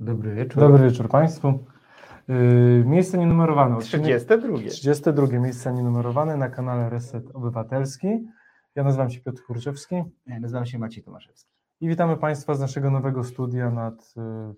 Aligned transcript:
Dobry 0.00 0.34
wieczór. 0.34 0.60
Dobry 0.62 0.90
wieczór 0.90 1.08
Państwu. 1.08 1.58
Yy, 2.28 2.84
miejsce 2.86 3.18
nienumerowane. 3.18 3.76
odcinek 3.76 4.04
32. 4.06 4.58
32 4.68 5.26
miejsce 5.38 5.72
nienumerowane 5.72 6.36
na 6.36 6.48
kanale 6.48 6.90
Reset 6.90 7.30
Obywatelski. 7.34 8.08
Ja 8.74 8.84
nazywam 8.84 9.10
się 9.10 9.20
Piotr 9.20 9.42
Kurczewski 9.42 9.94
Ja 10.26 10.40
nazywam 10.40 10.66
się 10.66 10.78
Maciej 10.78 11.04
Tomaszewski. 11.04 11.50
i 11.80 11.88
witamy 11.88 12.16
Państwa 12.16 12.54
z 12.54 12.60
naszego 12.60 12.90
nowego 12.90 13.24
studia 13.24 13.70
nad, 13.70 14.14
yy, 14.16 14.54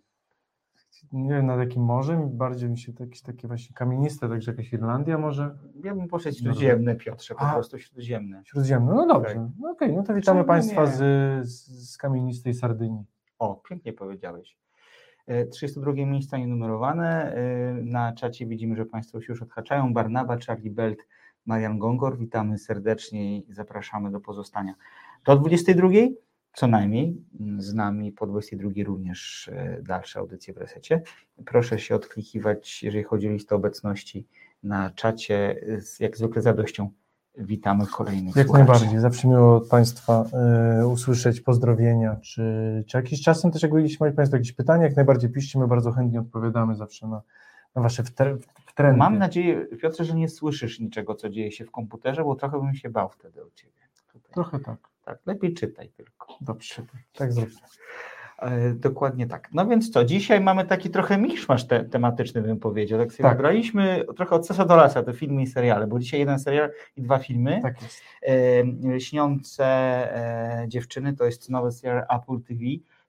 nie 1.12 1.30
wiem 1.30 1.46
nad 1.46 1.58
jakim 1.58 1.82
morzem, 1.82 2.36
bardziej 2.36 2.70
mi 2.70 2.78
się 2.78 2.92
to 2.92 3.04
jakieś 3.04 3.22
takie 3.22 3.48
właśnie 3.48 3.74
kamieniste, 3.74 4.28
także 4.28 4.50
jakaś 4.52 4.72
Irlandia 4.72 5.18
może, 5.18 5.58
Ja 5.84 5.94
bym 5.94 6.08
poszedł 6.08 6.36
śródziemne, 6.36 6.94
Piotrze, 6.96 7.34
po 7.34 7.40
A. 7.40 7.52
prostu 7.52 7.78
śródziemne. 7.78 8.42
śródziemne. 8.46 8.94
No 8.94 9.06
dobrze, 9.06 9.34
Tak. 9.34 9.42
no 9.60 9.70
okej, 9.70 9.92
no 9.96 10.02
to 10.02 10.14
witamy 10.14 10.22
Czemu 10.22 10.44
Państwa 10.44 10.82
nie? 10.84 10.90
z, 10.92 11.46
z 11.90 11.98
kamienistej 11.98 12.54
Sardynii. 12.54 13.04
O, 13.38 13.54
pięknie 13.68 13.92
powiedziałeś. 13.92 14.58
E, 15.26 15.46
32 15.46 15.92
miejsca 16.06 16.38
nienumerowane. 16.38 17.34
E, 17.34 17.72
Na 17.82 18.12
czacie 18.12 18.46
widzimy, 18.46 18.76
że 18.76 18.86
Państwo 18.86 19.20
się 19.20 19.26
już 19.32 19.42
odhaczają. 19.42 19.92
Barnaba, 19.94 20.38
Charlie 20.46 20.70
Belt, 20.70 21.06
Marian 21.46 21.78
Gongor. 21.78 22.18
Witamy 22.18 22.58
serdecznie 22.58 23.38
i 23.38 23.52
zapraszamy 23.52 24.10
do 24.10 24.20
pozostania. 24.20 24.74
Do 25.24 25.36
22 25.36 25.88
co 26.54 26.66
najmniej. 26.66 27.16
Mm, 27.40 27.60
Z 27.62 27.74
nami 27.74 28.12
po 28.12 28.26
22 28.26 28.70
również 28.84 29.48
e, 29.52 29.82
dalsze 29.82 30.18
audycje 30.18 30.54
w 30.54 30.56
resecie. 30.56 31.02
Proszę 31.46 31.78
się 31.78 31.94
odklikiwać, 31.94 32.82
jeżeli 32.82 33.04
chodzi 33.04 33.28
o 33.28 33.32
listę 33.32 33.54
obecności 33.54 34.26
na 34.62 34.90
czacie. 34.90 35.60
Jak 36.00 36.16
zwykle 36.16 36.42
z 36.42 36.46
radością 36.46 36.90
witamy 37.38 37.86
kolejnych 37.86 38.36
Jak 38.36 38.46
słuchaczy. 38.46 38.68
najbardziej, 38.70 39.00
zawsze 39.00 39.28
miło 39.28 39.56
od 39.56 39.68
Państwa 39.68 40.24
y, 40.82 40.86
usłyszeć 40.86 41.40
pozdrowienia, 41.40 42.16
czy, 42.16 42.84
czy 42.86 42.96
jakiś 42.96 43.22
czasem 43.22 43.50
też 43.50 43.62
jak 43.62 43.72
byliście 43.72 44.04
mieli 44.04 44.16
Państwo 44.16 44.36
jakieś 44.36 44.52
pytania, 44.52 44.84
jak 44.84 44.96
najbardziej 44.96 45.30
piszcie, 45.30 45.58
my 45.58 45.66
bardzo 45.68 45.92
chętnie 45.92 46.20
odpowiadamy 46.20 46.74
zawsze 46.76 47.06
na, 47.08 47.22
na 47.74 47.82
Wasze 47.82 48.02
wtre- 48.02 48.38
wtręty. 48.66 48.98
Mam 48.98 49.18
nadzieję, 49.18 49.66
Piotrze, 49.82 50.04
że 50.04 50.14
nie 50.14 50.28
słyszysz 50.28 50.80
niczego, 50.80 51.14
co 51.14 51.28
dzieje 51.28 51.52
się 51.52 51.64
w 51.64 51.70
komputerze, 51.70 52.24
bo 52.24 52.34
trochę 52.34 52.60
bym 52.60 52.74
się 52.74 52.90
bał 52.90 53.08
wtedy 53.08 53.42
o 53.42 53.50
ciebie. 53.54 53.72
Tutaj. 54.12 54.32
Trochę 54.34 54.58
tak, 54.60 54.78
Tak, 55.04 55.18
lepiej 55.26 55.54
czytaj 55.54 55.88
tylko. 55.88 56.26
dobrze, 56.40 56.82
tak 57.14 57.32
zróbmy. 57.32 57.54
E, 58.42 58.74
dokładnie 58.74 59.26
tak. 59.26 59.48
No 59.52 59.66
więc 59.66 59.90
co, 59.90 60.04
dzisiaj 60.04 60.40
mamy 60.40 60.64
taki 60.64 60.90
trochę 60.90 61.18
miszmasz 61.18 61.66
te, 61.66 61.84
tematyczny, 61.84 62.42
bym 62.42 62.56
powiedział. 62.58 62.98
Tak 62.98 63.12
sobie 63.12 63.22
Tak. 63.22 63.36
wybraliśmy 63.36 64.04
trochę 64.16 64.36
od 64.36 64.46
sesa 64.46 64.64
do 64.64 64.76
lasa 64.76 65.02
te 65.02 65.12
filmy 65.12 65.42
i 65.42 65.46
seriale, 65.46 65.86
bo 65.86 65.98
dzisiaj 65.98 66.20
jeden 66.20 66.38
serial 66.38 66.70
i 66.96 67.02
dwa 67.02 67.18
filmy. 67.18 67.60
Tak 67.62 67.82
jest. 67.82 68.02
E, 68.96 69.00
Śniące 69.00 69.64
e, 69.64 70.64
dziewczyny 70.68 71.16
to 71.16 71.24
jest 71.24 71.50
nowy 71.50 71.72
serial 71.72 72.04
Apple 72.10 72.40
TV. 72.48 72.60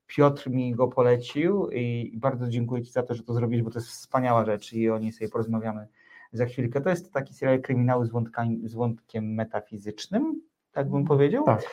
Piotr 0.07 0.49
mi 0.49 0.75
go 0.75 0.87
polecił 0.87 1.69
i 1.71 2.13
bardzo 2.17 2.47
dziękuję 2.49 2.83
Ci 2.83 2.91
za 2.91 3.03
to, 3.03 3.15
że 3.15 3.23
to 3.23 3.33
zrobiłeś, 3.33 3.63
bo 3.63 3.71
to 3.71 3.79
jest 3.79 3.89
wspaniała 3.89 4.45
rzecz 4.45 4.73
i 4.73 4.89
o 4.89 4.99
niej 4.99 5.11
sobie 5.11 5.29
porozmawiamy 5.29 5.87
za 6.31 6.45
chwilkę. 6.45 6.81
To 6.81 6.89
jest 6.89 7.13
taki 7.13 7.33
serial 7.33 7.61
kryminały 7.61 8.05
z, 8.05 8.09
wątkami, 8.09 8.61
z 8.69 8.73
wątkiem 8.73 9.33
metafizycznym, 9.33 10.41
tak 10.71 10.89
bym 10.89 11.05
powiedział. 11.05 11.43
Tak. 11.43 11.63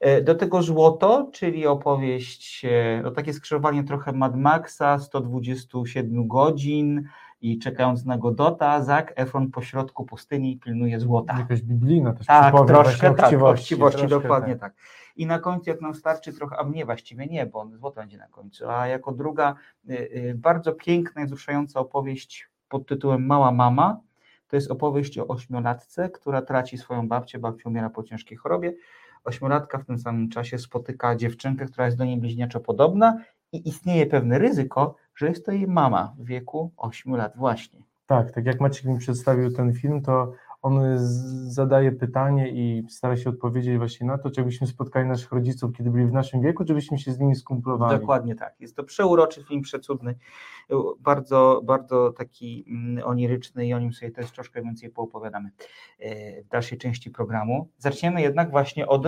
E, 0.00 0.22
Do 0.22 0.34
tego 0.34 0.62
Złoto, 0.62 1.28
czyli 1.32 1.66
opowieść, 1.66 2.64
e, 2.64 3.00
no 3.02 3.10
takie 3.10 3.32
skrzyżowanie 3.32 3.84
trochę 3.84 4.12
Mad 4.12 4.36
Maxa, 4.36 4.98
127 4.98 6.28
godzin 6.28 7.04
i 7.40 7.58
czekając 7.58 8.04
na 8.04 8.18
Godota, 8.18 8.82
Zac 8.82 9.06
Efron 9.16 9.50
po 9.50 9.62
środku 9.62 10.04
pustyni 10.04 10.58
pilnuje 10.58 11.00
złota. 11.00 11.38
Jakaś 11.38 11.62
biblijna 11.62 12.12
też 12.12 12.26
Tak, 12.26 12.54
troszkę 12.66 13.10
o 13.10 13.14
tak, 13.14 13.26
chciwości, 13.26 13.64
chciwości, 13.64 13.98
troszkę 13.98 14.20
dokładnie 14.20 14.56
tak. 14.56 14.74
tak. 14.74 14.82
I 15.16 15.26
na 15.26 15.38
końcu, 15.38 15.70
jak 15.70 15.80
nam 15.80 15.94
starczy 15.94 16.32
trochę, 16.32 16.56
a 16.56 16.68
nie, 16.68 16.84
właściwie 16.84 17.26
nie, 17.26 17.46
bo 17.46 17.66
złoto 17.72 18.00
będzie 18.00 18.18
na 18.18 18.28
końcu, 18.28 18.68
a 18.68 18.86
jako 18.86 19.12
druga 19.12 19.54
y, 19.90 20.34
bardzo 20.36 20.72
piękna 20.72 21.22
i 21.22 21.26
wzruszająca 21.26 21.80
opowieść 21.80 22.48
pod 22.68 22.86
tytułem 22.86 23.26
Mała 23.26 23.52
Mama. 23.52 24.00
To 24.48 24.56
jest 24.56 24.70
opowieść 24.70 25.18
o 25.18 25.26
ośmiolatce, 25.28 26.10
która 26.10 26.42
traci 26.42 26.78
swoją 26.78 27.08
babcię, 27.08 27.38
babcia 27.38 27.68
umiera 27.68 27.90
po 27.90 28.02
ciężkiej 28.02 28.38
chorobie. 28.38 28.72
Ośmiolatka 29.24 29.78
w 29.78 29.84
tym 29.84 29.98
samym 29.98 30.28
czasie 30.28 30.58
spotyka 30.58 31.16
dziewczynkę, 31.16 31.66
która 31.66 31.86
jest 31.86 31.98
do 31.98 32.04
niej 32.04 32.20
bliźniaczo 32.20 32.60
podobna 32.60 33.18
i 33.52 33.68
istnieje 33.68 34.06
pewne 34.06 34.38
ryzyko, 34.38 34.96
że 35.16 35.28
jest 35.28 35.46
to 35.46 35.52
jej 35.52 35.66
mama 35.66 36.14
w 36.18 36.24
wieku 36.24 36.72
8 36.76 37.16
lat 37.16 37.36
właśnie. 37.36 37.80
Tak, 38.06 38.32
tak 38.32 38.46
jak 38.46 38.60
Maciek 38.60 38.84
mi 38.84 38.98
przedstawił 38.98 39.52
ten 39.52 39.72
film, 39.72 40.02
to 40.02 40.32
on 40.62 40.82
zadaje 41.48 41.92
pytanie 41.92 42.48
i 42.48 42.86
stara 42.88 43.16
się 43.16 43.30
odpowiedzieć 43.30 43.78
właśnie 43.78 44.06
na 44.06 44.18
to, 44.18 44.30
czy 44.30 44.42
byśmy 44.42 44.66
spotkali 44.66 45.08
naszych 45.08 45.32
rodziców, 45.32 45.72
kiedy 45.76 45.90
byli 45.90 46.06
w 46.06 46.12
naszym 46.12 46.40
wieku, 46.42 46.64
czy 46.64 46.74
byśmy 46.74 46.98
się 46.98 47.12
z 47.12 47.18
nimi 47.18 47.36
skumplowali. 47.36 48.00
Dokładnie 48.00 48.34
tak. 48.34 48.60
Jest 48.60 48.76
to 48.76 48.84
przeuroczy 48.84 49.44
film, 49.44 49.62
przecudny, 49.62 50.14
bardzo, 51.00 51.60
bardzo 51.64 52.12
taki 52.12 52.64
mm, 52.68 53.04
oniryczny 53.06 53.66
i 53.66 53.74
o 53.74 53.78
nim 53.78 53.92
sobie 53.92 54.12
też 54.12 54.30
troszkę 54.30 54.62
więcej 54.62 54.90
poopowiadamy 54.90 55.50
e, 55.98 56.42
w 56.42 56.48
dalszej 56.48 56.78
części 56.78 57.10
programu. 57.10 57.68
Zaczniemy 57.78 58.22
jednak 58.22 58.50
właśnie 58.50 58.86
od 58.86 59.06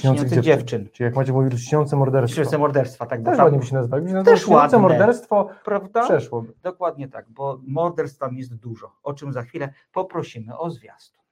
śniących 0.00 0.28
dziewczyn. 0.28 0.42
dziewczyn. 0.42 0.88
Czyli 0.92 1.04
jak 1.04 1.16
macie 1.16 1.32
mówił, 1.32 1.50
lśniące 1.50 1.96
morderstwo. 1.96 2.34
Śniące 2.34 2.58
morderstwa, 2.58 3.06
tak, 3.06 3.22
Też 3.24 3.38
ładnie 3.38 3.58
by 3.58 3.66
się 3.66 3.74
nazywało 3.74 4.24
Też 4.24 4.46
ładne. 4.48 4.78
morderstwo 4.78 5.48
prawda? 5.64 6.04
przeszłoby. 6.04 6.52
Dokładnie 6.62 7.08
tak, 7.08 7.30
bo 7.30 7.58
morderstw 7.66 8.18
tam 8.18 8.34
jest 8.36 8.54
dużo, 8.54 8.92
o 9.02 9.14
czym 9.14 9.32
za 9.32 9.42
chwilę 9.42 9.72
poprosimy 9.92 10.58
o 10.58 10.70
zwiastun. 10.70 11.24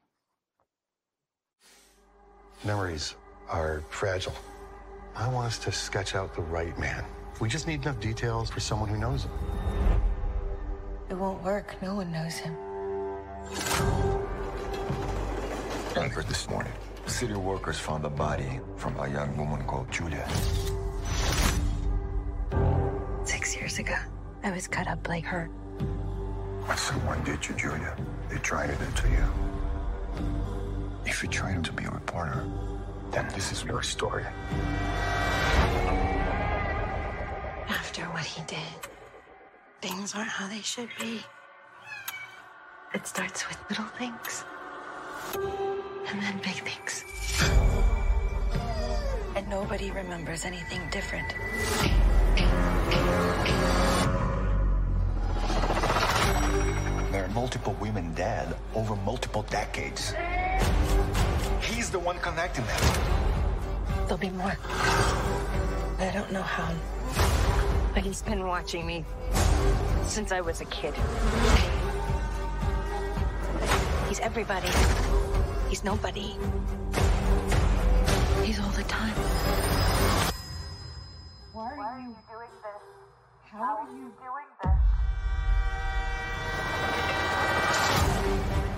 Memories 2.65 3.15
are 3.49 3.81
fragile. 3.91 4.35
I 5.17 5.35
want 5.35 5.47
us 5.47 5.59
to 5.59 5.73
sketch 5.73 6.15
out 6.17 6.33
the 6.35 6.43
right 6.63 6.79
man. 6.79 7.03
We 7.41 7.49
just 7.49 7.67
need 7.67 7.87
enough 7.87 7.99
details 7.99 8.51
for 8.51 8.61
someone 8.63 8.89
who 8.93 8.99
knows 8.99 9.25
him. 9.25 9.31
It 11.11 11.19
won't 11.19 11.43
work. 11.45 11.77
No 11.83 11.95
one 11.95 12.07
knows 12.13 12.35
him. 12.35 12.55
I 15.97 16.09
heard 16.09 16.27
this 16.29 16.49
morning. 16.49 16.73
City 17.07 17.35
workers 17.35 17.79
found 17.79 18.05
a 18.05 18.09
body 18.09 18.61
from 18.77 18.97
a 18.99 19.09
young 19.09 19.37
woman 19.37 19.65
called 19.67 19.91
Julia. 19.91 20.27
Six 23.25 23.57
years 23.57 23.79
ago, 23.79 23.97
I 24.43 24.51
was 24.51 24.67
cut 24.67 24.89
up 24.89 25.09
like 25.09 25.25
her. 25.25 25.47
What 26.65 26.79
someone 26.79 27.23
did 27.25 27.43
to 27.43 27.53
Julia, 27.55 27.97
they 28.29 28.39
tried 28.39 28.69
to 28.69 28.85
do 28.85 28.91
to 29.03 29.09
you. 29.09 29.25
If 31.05 31.23
you 31.23 31.29
trained 31.29 31.65
to 31.67 31.73
be 31.73 31.85
a 31.85 31.91
reporter, 31.91 32.45
then 33.11 33.29
this 33.35 33.53
is 33.53 33.65
your 33.65 33.83
story. 33.83 34.25
After 37.69 38.03
what 38.07 38.25
he 38.25 38.43
did, 38.47 38.59
things 39.81 40.15
aren't 40.15 40.31
how 40.31 40.49
they 40.49 40.63
should 40.63 40.89
be. 40.99 41.21
It 42.95 43.07
starts 43.07 43.49
with 43.49 43.59
little 43.71 43.87
things, 43.99 44.45
and 46.09 46.23
then 46.23 46.39
big 46.39 46.63
things. 46.63 47.05
And 49.35 49.49
nobody 49.49 49.91
remembers 49.91 50.45
anything 50.45 50.81
different. 50.91 51.35
There 57.13 57.25
are 57.25 57.29
multiple 57.35 57.77
women 57.81 58.13
dead 58.15 58.57
over 58.75 58.97
multiple 58.97 59.43
decades. 59.51 60.15
He's 61.61 61.91
the 61.91 61.99
one 61.99 62.19
connecting 62.19 62.65
them. 62.67 62.81
There'll 64.05 64.19
be 64.19 64.31
more. 64.31 64.57
I 65.99 66.11
don't 66.13 66.33
know 66.33 66.43
how. 66.43 66.75
But 67.95 68.03
he's 68.03 68.23
been 68.23 68.47
watching 68.47 68.87
me 68.87 69.05
since 70.07 70.33
I 70.33 70.41
was 70.41 70.61
a 70.61 70.65
kid. 70.67 70.95
He's 74.09 74.21
everybody. 74.21 74.69
He's 75.73 75.85
nobody. 75.85 76.37
He's 78.45 78.61
all 78.61 78.69
the 78.77 78.85
time. 78.87 79.15
Why 81.55 81.73
are 81.79 81.99
you 81.99 82.15
doing 82.29 82.51
this? 82.63 82.83
How 83.51 83.79
are 83.79 83.89
you 83.91 84.13
doing 84.21 84.49
this? 84.63 84.73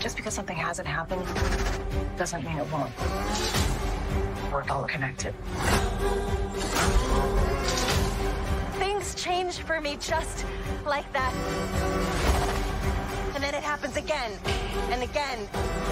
Just 0.00 0.16
because 0.16 0.34
something 0.34 0.56
hasn't 0.56 0.86
happened 0.86 1.26
doesn't 2.16 2.44
mean 2.44 2.58
it 2.58 2.72
won't. 2.72 2.92
We're 4.52 4.62
all 4.70 4.84
connected. 4.84 5.34
Things 8.78 9.16
change 9.16 9.58
for 9.58 9.80
me 9.80 9.96
just 10.00 10.46
like 10.86 11.12
that. 11.12 12.53
And 13.54 13.62
then 13.62 13.70
it 13.70 13.70
happens 13.70 13.96
again 13.96 14.32
and 14.90 15.02
again 15.04 15.48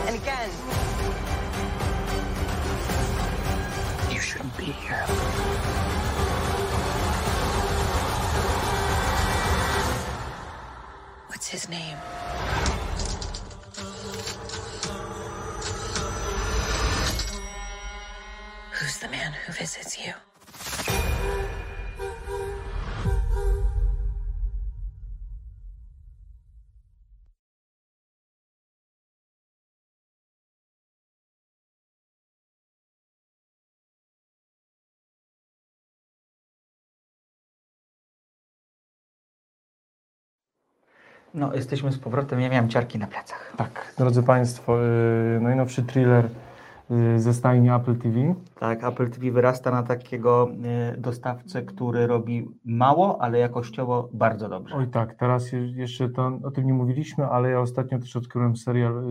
and 0.06 0.16
again. 0.16 0.50
You 4.12 4.18
shouldn't 4.18 4.56
be 4.56 4.64
here. 4.64 5.04
What's 11.28 11.46
his 11.46 11.68
name? 11.68 11.98
Who's 18.72 18.98
the 18.98 19.08
man 19.08 19.34
who 19.46 19.52
visits 19.52 20.04
you? 20.04 20.14
No, 41.34 41.54
jesteśmy 41.54 41.92
z 41.92 41.98
powrotem. 41.98 42.40
Ja 42.40 42.48
miałem 42.48 42.68
ciarki 42.68 42.98
na 42.98 43.06
plecach. 43.06 43.52
Tak, 43.56 43.94
drodzy 43.98 44.22
Państwo, 44.22 44.76
yy, 44.82 45.40
najnowszy 45.40 45.82
thriller 45.82 46.28
yy, 46.90 47.20
ze 47.20 47.34
stajni 47.34 47.70
Apple 47.70 47.96
TV. 47.96 48.34
Tak, 48.60 48.84
Apple 48.84 49.10
TV 49.10 49.30
wyrasta 49.30 49.70
na 49.70 49.82
takiego 49.82 50.48
y, 50.94 51.00
dostawcę, 51.00 51.62
który 51.62 52.06
robi 52.06 52.48
mało, 52.64 53.20
ale 53.22 53.38
jakościowo 53.38 54.08
bardzo 54.12 54.48
dobrze. 54.48 54.74
Oj 54.76 54.86
tak, 54.86 55.14
teraz 55.14 55.52
je- 55.52 55.70
jeszcze 55.72 56.08
to, 56.08 56.38
o 56.44 56.50
tym 56.50 56.66
nie 56.66 56.74
mówiliśmy, 56.74 57.26
ale 57.26 57.50
ja 57.50 57.60
ostatnio 57.60 57.98
też 57.98 58.16
odkryłem 58.16 58.56
serial 58.56 59.02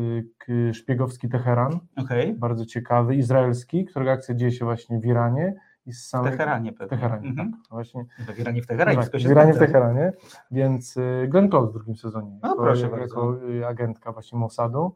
szpiegowski 0.73 1.29
Teheran, 1.29 1.79
Okej. 1.97 2.33
bardzo 2.33 2.65
ciekawy, 2.65 3.15
izraelski, 3.15 3.85
którego 3.85 4.11
akcja 4.11 4.35
dzieje 4.35 4.51
się 4.51 4.65
właśnie 4.65 4.99
w 4.99 5.05
Iranie. 5.05 5.53
I 5.85 5.93
z 5.93 6.05
W 6.05 6.09
samej... 6.09 6.31
Teheranie 6.31 6.71
W 6.71 6.75
pewnie. 6.77 6.97
Teheranie, 6.97 7.29
Mhm. 7.29 7.51
tak, 7.51 7.61
właśnie. 7.69 8.05
W 8.35 8.39
Iranie 8.39 8.61
w 8.61 8.67
Teheranie, 8.67 8.97
Tak, 8.97 9.09
wszystko 9.09 9.29
w 9.29 9.31
Iranie 9.31 9.51
w 9.53 9.55
zgadza. 9.55 9.67
Teheranie, 9.73 10.13
więc 10.51 10.97
y, 10.97 11.27
Glenn 11.29 11.49
Close 11.49 11.69
w 11.69 11.73
drugim 11.73 11.95
sezonie. 11.95 12.39
No, 12.43 12.49
jako, 12.49 12.63
proszę 12.63 12.81
jako, 12.83 12.97
bardzo. 12.97 13.47
y, 13.49 13.67
agentka 13.67 14.11
właśnie 14.11 14.37
Mossadu. 14.39 14.95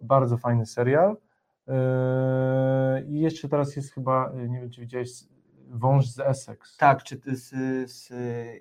Bardzo 0.00 0.36
fajny 0.36 0.66
serial. 0.66 1.16
Yy, 1.66 1.74
I 3.08 3.20
jeszcze 3.20 3.48
teraz 3.48 3.76
jest 3.76 3.92
chyba, 3.94 4.32
y, 4.32 4.48
nie 4.48 4.60
wiem 4.60 4.70
czy 4.70 4.80
widziałeś, 4.80 5.10
Wąż 5.70 6.06
z 6.06 6.20
Essex. 6.20 6.76
Tak, 6.76 7.02
czy 7.02 7.16
ty 7.16 7.36
z, 7.36 7.50
z, 7.90 8.10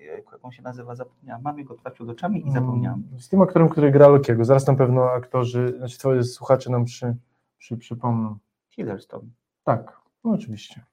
jak 0.05 0.39
on 0.45 0.51
się 0.51 0.61
nazywa, 0.61 0.95
zapomniałem. 0.95 1.41
Mam 1.43 1.57
jego 1.59 1.75
twarz 1.75 1.93
przed 1.93 2.09
oczami 2.09 2.39
i. 2.47 2.57
Mm, 2.57 3.03
Z 3.19 3.29
tym 3.29 3.41
aktorem, 3.41 3.69
który 3.69 3.91
gra 3.91 4.07
Lokiego. 4.07 4.45
Zaraz 4.45 4.67
na 4.67 4.75
pewno 4.75 5.11
aktorzy, 5.11 5.73
znaczy 5.77 5.99
twoje 5.99 6.23
słuchacze 6.23 6.69
nam 6.69 6.85
przy, 6.85 7.15
przy, 7.57 7.77
przypomną. 7.77 8.37
Hiddleston. 8.69 9.31
Tak, 9.63 10.01
no 10.23 10.31
oczywiście. 10.31 10.83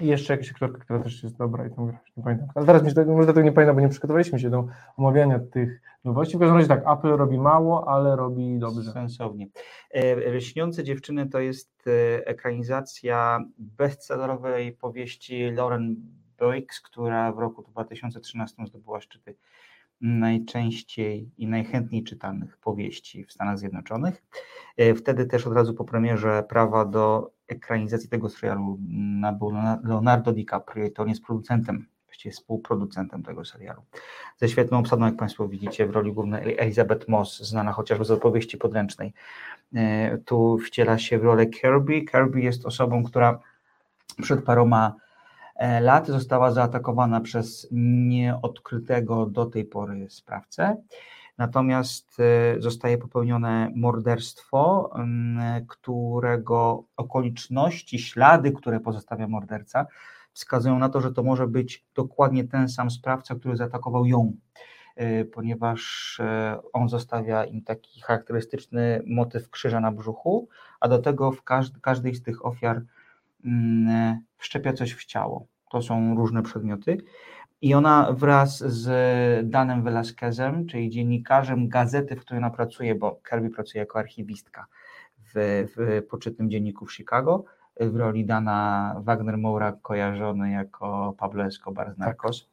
I 0.00 0.06
jeszcze 0.06 0.32
jakaś 0.32 0.50
aktorka, 0.50 0.78
która 0.78 0.98
też 0.98 1.22
jest 1.22 1.36
dobra 1.36 1.66
i 1.66 1.70
tam 1.70 1.86
gra, 1.86 1.98
nie 2.16 2.22
pamiętam. 2.22 2.48
Ale 2.54 2.66
teraz 2.66 2.82
mi 2.82 2.90
się 2.90 3.04
może 3.04 3.26
tego 3.26 3.42
nie 3.42 3.52
pamiętam, 3.52 3.76
bo 3.76 3.82
nie 3.82 3.88
przygotowaliśmy 3.88 4.38
się 4.38 4.50
do 4.50 4.68
omawiania 4.96 5.40
tych 5.52 5.80
nowości. 6.04 6.36
W 6.36 6.40
każdym 6.40 6.56
razie 6.56 6.68
tak, 6.68 6.98
Apple 6.98 7.08
robi 7.08 7.38
mało, 7.38 7.88
ale 7.88 8.16
robi 8.16 8.58
dobrze. 8.58 8.92
Sensownie. 8.92 9.46
E, 9.94 10.40
Śniące 10.40 10.84
dziewczyny 10.84 11.26
to 11.26 11.40
jest 11.40 11.84
e, 11.86 12.26
ekranizacja 12.26 13.44
bestsellerowej 13.58 14.72
powieści 14.72 15.50
Lauren 15.50 15.96
Boix, 16.38 16.80
która 16.80 17.32
w 17.32 17.38
roku 17.38 17.62
2013 17.62 18.66
zdobyła 18.66 19.00
szczyty 19.00 19.34
najczęściej 20.00 21.30
i 21.38 21.46
najchętniej 21.46 22.04
czytanych 22.04 22.56
powieści 22.56 23.24
w 23.24 23.32
Stanach 23.32 23.58
Zjednoczonych. 23.58 24.22
E, 24.76 24.94
Wtedy 24.94 25.26
też 25.26 25.46
od 25.46 25.52
razu 25.52 25.74
po 25.74 25.84
premierze 25.84 26.44
prawa 26.48 26.84
do 26.84 27.35
ekranizacji 27.48 28.08
tego 28.08 28.28
serialu 28.28 28.78
nabył 29.20 29.52
Leonardo 29.84 30.32
DiCaprio, 30.32 30.90
to 30.90 31.02
on 31.02 31.08
jest 31.08 31.24
producentem, 31.24 31.86
właściwie 32.06 32.32
współproducentem 32.32 33.22
tego 33.22 33.44
serialu. 33.44 33.82
Ze 34.36 34.48
świetną 34.48 34.78
obsadą, 34.78 35.04
jak 35.04 35.16
Państwo 35.16 35.48
widzicie, 35.48 35.86
w 35.86 35.90
roli 35.90 36.12
głównej 36.12 36.56
Elizabeth 36.58 37.08
Moss, 37.08 37.42
znana 37.42 37.72
chociażby 37.72 38.04
z 38.04 38.10
opowieści 38.10 38.56
podręcznej. 38.56 39.12
E, 39.74 40.18
Tu 40.18 40.58
wciela 40.58 40.98
się 40.98 41.18
w 41.18 41.24
rolę 41.24 41.46
Kirby. 41.46 42.02
Kirby 42.02 42.40
jest 42.40 42.66
osobą, 42.66 43.04
która 43.04 43.38
przed 44.22 44.44
paroma 44.44 44.94
e, 45.56 45.80
lat 45.80 46.06
została 46.06 46.50
zaatakowana 46.50 47.20
przez 47.20 47.68
nieodkrytego 47.72 49.26
do 49.26 49.46
tej 49.46 49.64
pory 49.64 50.10
sprawcę. 50.10 50.76
Natomiast 51.38 52.20
e, 52.20 52.60
zostaje 52.60 52.98
popełnione 52.98 53.72
morderstwo, 53.74 54.90
którego 55.68 56.84
okoliczności, 56.96 57.98
ślady, 57.98 58.52
które 58.52 58.80
pozostawia 58.80 59.28
morderca, 59.28 59.86
wskazują 60.32 60.78
na 60.78 60.88
to, 60.88 61.00
że 61.00 61.12
to 61.12 61.22
może 61.22 61.46
być 61.46 61.84
dokładnie 61.94 62.44
ten 62.44 62.68
sam 62.68 62.90
sprawca, 62.90 63.34
który 63.34 63.56
zaatakował 63.56 64.06
ją, 64.06 64.32
e, 64.96 65.24
ponieważ 65.24 66.16
e, 66.20 66.58
on 66.72 66.88
zostawia 66.88 67.44
im 67.44 67.62
taki 67.62 68.00
charakterystyczny 68.00 69.02
motyw 69.06 69.50
krzyża 69.50 69.80
na 69.80 69.92
brzuchu, 69.92 70.48
a 70.80 70.88
do 70.88 70.98
tego 70.98 71.32
w 71.32 71.44
każd- 71.44 71.80
każdej 71.80 72.14
z 72.14 72.22
tych 72.22 72.46
ofiar 72.46 72.82
wszczepia 74.38 74.72
coś 74.72 74.92
w 74.94 75.04
ciało. 75.04 75.46
To 75.70 75.82
są 75.82 76.14
różne 76.16 76.42
przedmioty. 76.42 76.98
I 77.62 77.74
ona 77.74 78.12
wraz 78.12 78.58
z 78.58 79.50
Danem 79.50 79.82
Velasquezem, 79.82 80.66
czyli 80.66 80.90
dziennikarzem 80.90 81.68
gazety, 81.68 82.16
w 82.16 82.20
której 82.20 82.38
ona 82.38 82.50
pracuje, 82.50 82.94
bo 82.94 83.20
Kirby 83.30 83.50
pracuje 83.50 83.80
jako 83.80 83.98
archiwistka 83.98 84.66
w, 85.18 85.66
w 85.76 86.06
poczytnym 86.06 86.50
dzienniku 86.50 86.86
w 86.86 86.94
Chicago, 86.94 87.44
w 87.80 87.96
roli 87.96 88.24
Dana 88.24 88.94
Wagner 89.04 89.38
Moura, 89.38 89.72
kojarzony 89.82 90.50
jako 90.50 91.14
Pablo 91.18 91.44
Escobar 91.44 91.94
z 91.94 91.98
Narcos. 91.98 92.48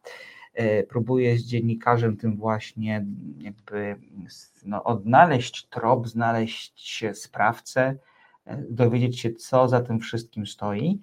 E, 0.54 0.84
Próbuje 0.84 1.38
z 1.38 1.46
dziennikarzem 1.46 2.18
tym 2.18 2.38
właśnie 2.38 3.06
jakby 3.38 3.96
no, 4.66 4.84
odnaleźć 4.84 5.68
trop, 5.68 6.08
znaleźć 6.08 7.04
sprawcę, 7.14 7.96
e, 8.46 8.58
dowiedzieć 8.70 9.20
się, 9.20 9.32
co 9.32 9.68
za 9.68 9.82
tym 9.82 10.00
wszystkim 10.00 10.48
stoi. 10.48 11.00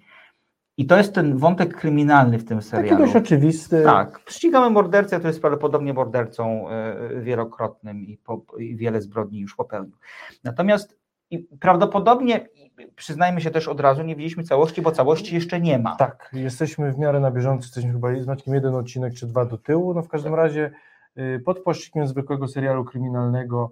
I 0.81 0.85
to 0.85 0.97
jest 0.97 1.15
ten 1.15 1.37
wątek 1.37 1.75
kryminalny 1.77 2.39
w 2.39 2.45
tym 2.45 2.57
Taki 2.57 2.69
serialu. 2.69 2.97
dość 3.05 3.15
oczywisty. 3.15 3.83
Tak, 3.83 4.19
ścigamy 4.29 4.69
mordercę, 4.69 5.15
który 5.15 5.29
jest 5.29 5.41
prawdopodobnie 5.41 5.93
mordercą 5.93 6.69
e, 6.69 7.21
wielokrotnym 7.21 8.05
i, 8.05 8.17
po, 8.17 8.41
i 8.57 8.75
wiele 8.75 9.01
zbrodni 9.01 9.39
już 9.39 9.55
popełnił. 9.55 9.95
Natomiast 10.43 10.99
i 11.29 11.39
prawdopodobnie, 11.39 12.47
przyznajmy 12.95 13.41
się 13.41 13.51
też 13.51 13.67
od 13.67 13.79
razu, 13.79 14.03
nie 14.03 14.15
widzieliśmy 14.15 14.43
całości, 14.43 14.81
bo 14.81 14.91
całości 14.91 15.35
jeszcze 15.35 15.59
nie 15.59 15.79
ma. 15.79 15.95
Tak, 15.95 16.29
jesteśmy 16.33 16.91
w 16.91 16.97
miarę 16.97 17.19
na 17.19 17.31
bieżąco, 17.31 17.63
jesteśmy 17.63 17.91
chyba 17.91 18.15
z 18.21 18.27
Maćkiem 18.27 18.53
jeden 18.53 18.75
odcinek 18.75 19.13
czy 19.13 19.27
dwa 19.27 19.45
do 19.45 19.57
tyłu. 19.57 19.93
No 19.93 20.01
w 20.01 20.09
każdym 20.09 20.35
razie 20.35 20.71
y, 21.17 21.41
pod 21.45 21.59
płaszczykiem 21.59 22.07
zwykłego 22.07 22.47
serialu 22.47 22.85
kryminalnego 22.85 23.71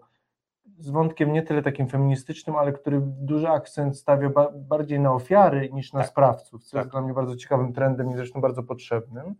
z 0.79 0.89
wątkiem 0.89 1.33
nie 1.33 1.43
tyle 1.43 1.61
takim 1.61 1.87
feministycznym, 1.87 2.55
ale 2.55 2.73
który 2.73 3.01
duży 3.01 3.49
akcent 3.49 3.97
stawia 3.97 4.29
ba 4.29 4.49
bardziej 4.55 4.99
na 4.99 5.13
ofiary 5.13 5.69
niż 5.73 5.93
na 5.93 5.99
Tak. 5.99 6.09
sprawców, 6.09 6.63
co 6.63 6.71
Tak. 6.71 6.79
jest 6.85 6.91
dla 6.91 7.01
mnie 7.01 7.13
bardzo 7.13 7.35
ciekawym 7.35 7.73
trendem 7.73 8.11
i 8.11 8.15
zresztą 8.15 8.41
bardzo 8.41 8.63
potrzebnym. 8.63 9.35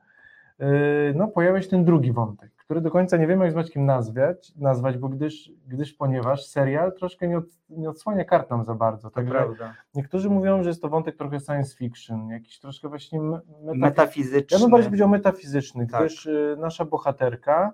Y, 0.62 1.14
No 1.16 1.28
pojawia 1.28 1.62
się 1.62 1.70
ten 1.70 1.86
drugi 1.86 2.12
wątek, 2.12 2.52
który 2.56 2.82
do 2.82 2.92
końca 2.92 3.18
nie 3.18 3.28
wiemy 3.28 3.44
jak 3.46 3.52
z 3.54 3.56
Maćkiem 3.56 3.86
nazwać, 3.86 4.54
nazwać 4.56 4.98
bo 4.98 5.10
gdyż, 5.10 5.52
gdyż 5.68 5.94
ponieważ 5.94 6.46
serial 6.46 6.94
troszkę 6.94 7.28
nie, 7.28 7.38
od, 7.38 7.46
nie 7.70 7.90
odsłania 7.90 8.26
kart 8.26 8.50
nam 8.50 8.64
za 8.64 8.76
bardzo. 8.76 9.10
Także 9.10 9.32
prawda. 9.34 9.74
niektórzy 9.96 10.30
mówią, 10.30 10.64
że 10.64 10.70
jest 10.70 10.82
to 10.82 10.90
wątek 10.90 11.16
trochę 11.18 11.40
science 11.40 11.76
fiction, 11.78 12.30
jakiś 12.30 12.60
troszkę 12.60 12.90
właśnie 12.90 13.22
me- 13.22 13.38
metafi- 13.66 13.78
Metafizyczny. 13.78 14.58
ja 14.58 14.62
bym 14.64 14.72
bardziej 14.72 14.90
powiedział 14.90 15.10
metafizyczny, 15.10 15.88
Tak. 15.88 16.02
gdyż 16.02 16.26
y, 16.26 16.56
nasza 16.60 16.86
bohaterka 16.86 17.74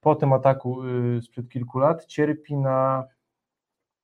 po 0.00 0.14
tym 0.14 0.32
ataku 0.32 0.84
y, 0.84 1.22
sprzed 1.22 1.48
kilku 1.48 1.78
lat 1.78 2.06
cierpi 2.06 2.56
na 2.56 3.04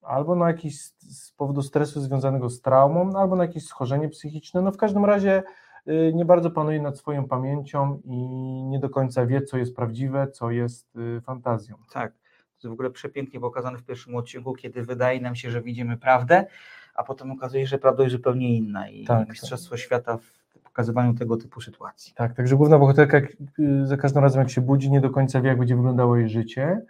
albo 0.03 0.35
na 0.37 0.49
jakiś 0.49 0.81
z 0.99 1.33
powodu 1.33 1.63
stresu 1.63 2.01
związanego 2.01 2.51
z 2.51 2.61
traumą, 2.61 3.05
no, 3.05 3.19
albo 3.19 3.37
na 3.37 3.45
jakieś 3.45 3.67
schorzenie 3.67 4.09
psychiczne. 4.09 4.63
No 4.63 4.73
w 4.73 4.77
każdym 4.77 5.05
razie 5.05 5.43
y, 5.89 6.13
nie 6.15 6.25
bardzo 6.25 6.51
panuje 6.51 6.83
nad 6.83 6.99
swoją 6.99 7.29
pamięcią 7.29 8.01
i 8.05 8.17
nie 8.65 8.79
do 8.79 8.91
końca 8.91 9.27
wie, 9.27 9.43
co 9.43 9.59
jest 9.59 9.77
prawdziwe, 9.77 10.29
co 10.29 10.51
jest 10.51 10.97
y, 10.97 11.21
fantazją. 11.21 11.77
Tak. 11.93 12.13
To 12.13 12.59
jest 12.59 12.71
w 12.71 12.73
ogóle 12.73 12.91
przepięknie 12.91 13.41
pokazane 13.41 13.79
w 13.79 13.85
pierwszym 13.85 14.17
odcinku, 14.17 14.55
kiedy 14.55 14.83
wydaje 14.83 15.21
nam 15.21 15.35
się, 15.37 15.51
że 15.51 15.63
widzimy 15.63 15.97
prawdę, 15.97 16.47
a 16.95 17.05
potem 17.05 17.31
okazuje 17.31 17.63
się, 17.63 17.71
że 17.71 17.79
prawda 17.79 18.03
jest 18.03 18.17
zupełnie 18.17 18.57
inna 18.57 18.89
i 18.89 19.05
Tak. 19.05 19.29
mistrzostwo 19.29 19.77
świata 19.77 20.17
w 20.17 20.44
pokazywaniu 20.75 21.14
tego 21.14 21.37
typu 21.37 21.61
sytuacji. 21.61 22.14
Tak, 22.14 22.35
także 22.35 22.57
główna 22.57 22.78
bohaterka 22.78 23.16
jak, 23.16 23.33
y, 23.59 23.87
za 23.87 23.97
każdym 23.97 24.23
razem 24.23 24.40
jak 24.40 24.50
się 24.50 24.61
budzi, 24.61 24.90
nie 24.90 25.00
do 25.00 25.11
końca 25.11 25.40
wie, 25.40 25.49
jak 25.49 25.59
będzie 25.59 25.76
wyglądało 25.76 26.16
jej 26.16 26.28
życie, 26.28 26.83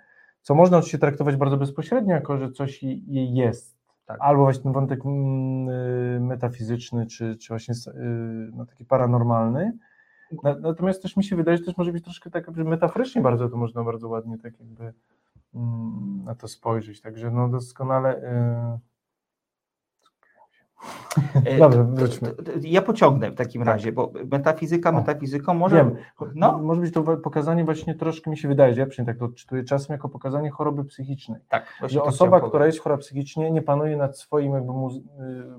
co 0.43 0.55
można 0.55 0.77
oczywiście 0.77 0.99
traktować 0.99 1.37
bardzo 1.37 1.57
bezpośrednio, 1.57 2.15
jako 2.15 2.39
że 2.39 2.51
coś 2.51 2.83
jej 2.83 3.35
jest. 3.35 3.77
Tak. 4.07 4.19
Albo 4.21 4.43
właśnie 4.43 4.63
ten 4.63 4.73
wątek 4.73 5.01
mm, 5.07 5.69
y, 5.69 6.21
metafizyczny, 6.21 7.07
czy, 7.07 7.37
czy 7.37 7.49
właśnie 7.49 7.75
y, 7.75 8.51
no, 8.53 8.67
taki 8.67 8.85
paranormalny. 8.85 9.73
Na, 10.43 10.55
natomiast 10.55 11.03
też 11.03 11.17
mi 11.17 11.25
się 11.25 11.37
wydaje, 11.37 11.59
że 11.59 11.65
też 11.65 11.77
może 11.77 11.93
być 11.93 12.05
troszkę 12.05 12.31
tak 12.31 12.47
jakby 12.47 12.65
metaforycznie 12.65 13.23
bardzo, 13.23 13.49
to 13.49 13.57
można 13.57 13.85
bardzo 13.85 14.09
ładnie 14.09 14.39
tak 14.39 14.61
jakby 14.61 14.93
mm, 15.55 16.25
na 16.25 16.35
to 16.35 16.49
spojrzeć. 16.49 17.01
Także 17.01 17.31
no 17.31 17.49
doskonale. 17.49 18.17
Y, 18.17 18.25
E, 18.25 18.79
Dobrze, 21.59 21.79
to- 21.79 21.85
wróćmy. 21.85 22.35
Ja 22.61 22.83
pociągnę 22.83 23.31
w 23.31 23.35
takim 23.35 23.61
Tak. 23.65 23.67
razie, 23.75 23.93
bo 23.93 24.13
metafizyka 24.31 24.93
metafizyką 24.93 25.55
może. 25.55 25.77
Wiem. 25.77 25.97
No, 26.35 26.59
Może 26.59 26.81
być 26.81 26.95
to 26.95 27.03
pokazanie 27.17 27.65
właśnie 27.65 27.95
troszkę 27.95 28.31
mi 28.31 28.39
się 28.39 28.49
wydaje, 28.49 28.75
że 28.75 28.81
ja 28.81 28.87
przynajmniej 28.87 29.15
tak 29.15 29.19
to 29.21 29.25
odczytuję 29.25 29.65
czasem 29.65 29.95
jako 29.95 30.09
pokazanie 30.09 30.51
choroby 30.51 30.85
psychicznej. 30.85 31.41
tak. 31.49 31.67
że 31.83 31.99
to 31.99 32.05
osoba, 32.05 32.39
która 32.39 32.51
powiedzieć. 32.51 32.75
jest 32.75 32.85
chora 32.85 32.97
psychicznie, 32.97 33.51
nie 33.51 33.63
panuje 33.63 33.97
nad 33.97 34.19
swoim 34.19 34.53
jakby 34.53 34.73
y, 34.73 34.75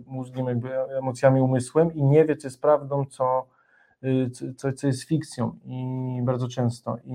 mózgiem, 0.08 0.48
jakby 0.48 0.79
emocjami, 0.98 1.41
umysłem 1.41 1.94
i 1.94 2.03
nie 2.03 2.25
wie, 2.25 2.36
co 2.38 2.48
jest 2.48 2.62
prawdą, 2.62 3.05
co, 3.05 3.46
y, 4.03 4.29
co, 4.55 4.74
co 4.74 4.88
jest 4.88 5.03
fikcją 5.03 5.55
i 5.65 5.86
bardzo 6.24 6.48
często 6.48 6.98
i, 7.03 7.13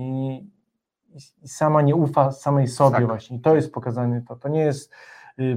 i- 1.43 1.47
sama 1.47 1.81
nie 1.81 1.95
ufa 1.95 2.31
samej 2.31 2.67
sobie 2.67 2.95
Tak. 2.95 3.07
właśnie. 3.07 3.37
I 3.37 3.39
to 3.39 3.55
jest 3.55 3.73
pokazanie 3.73 4.23
to. 4.27 4.35
To 4.35 4.49
nie 4.49 4.61
jest 4.61 4.91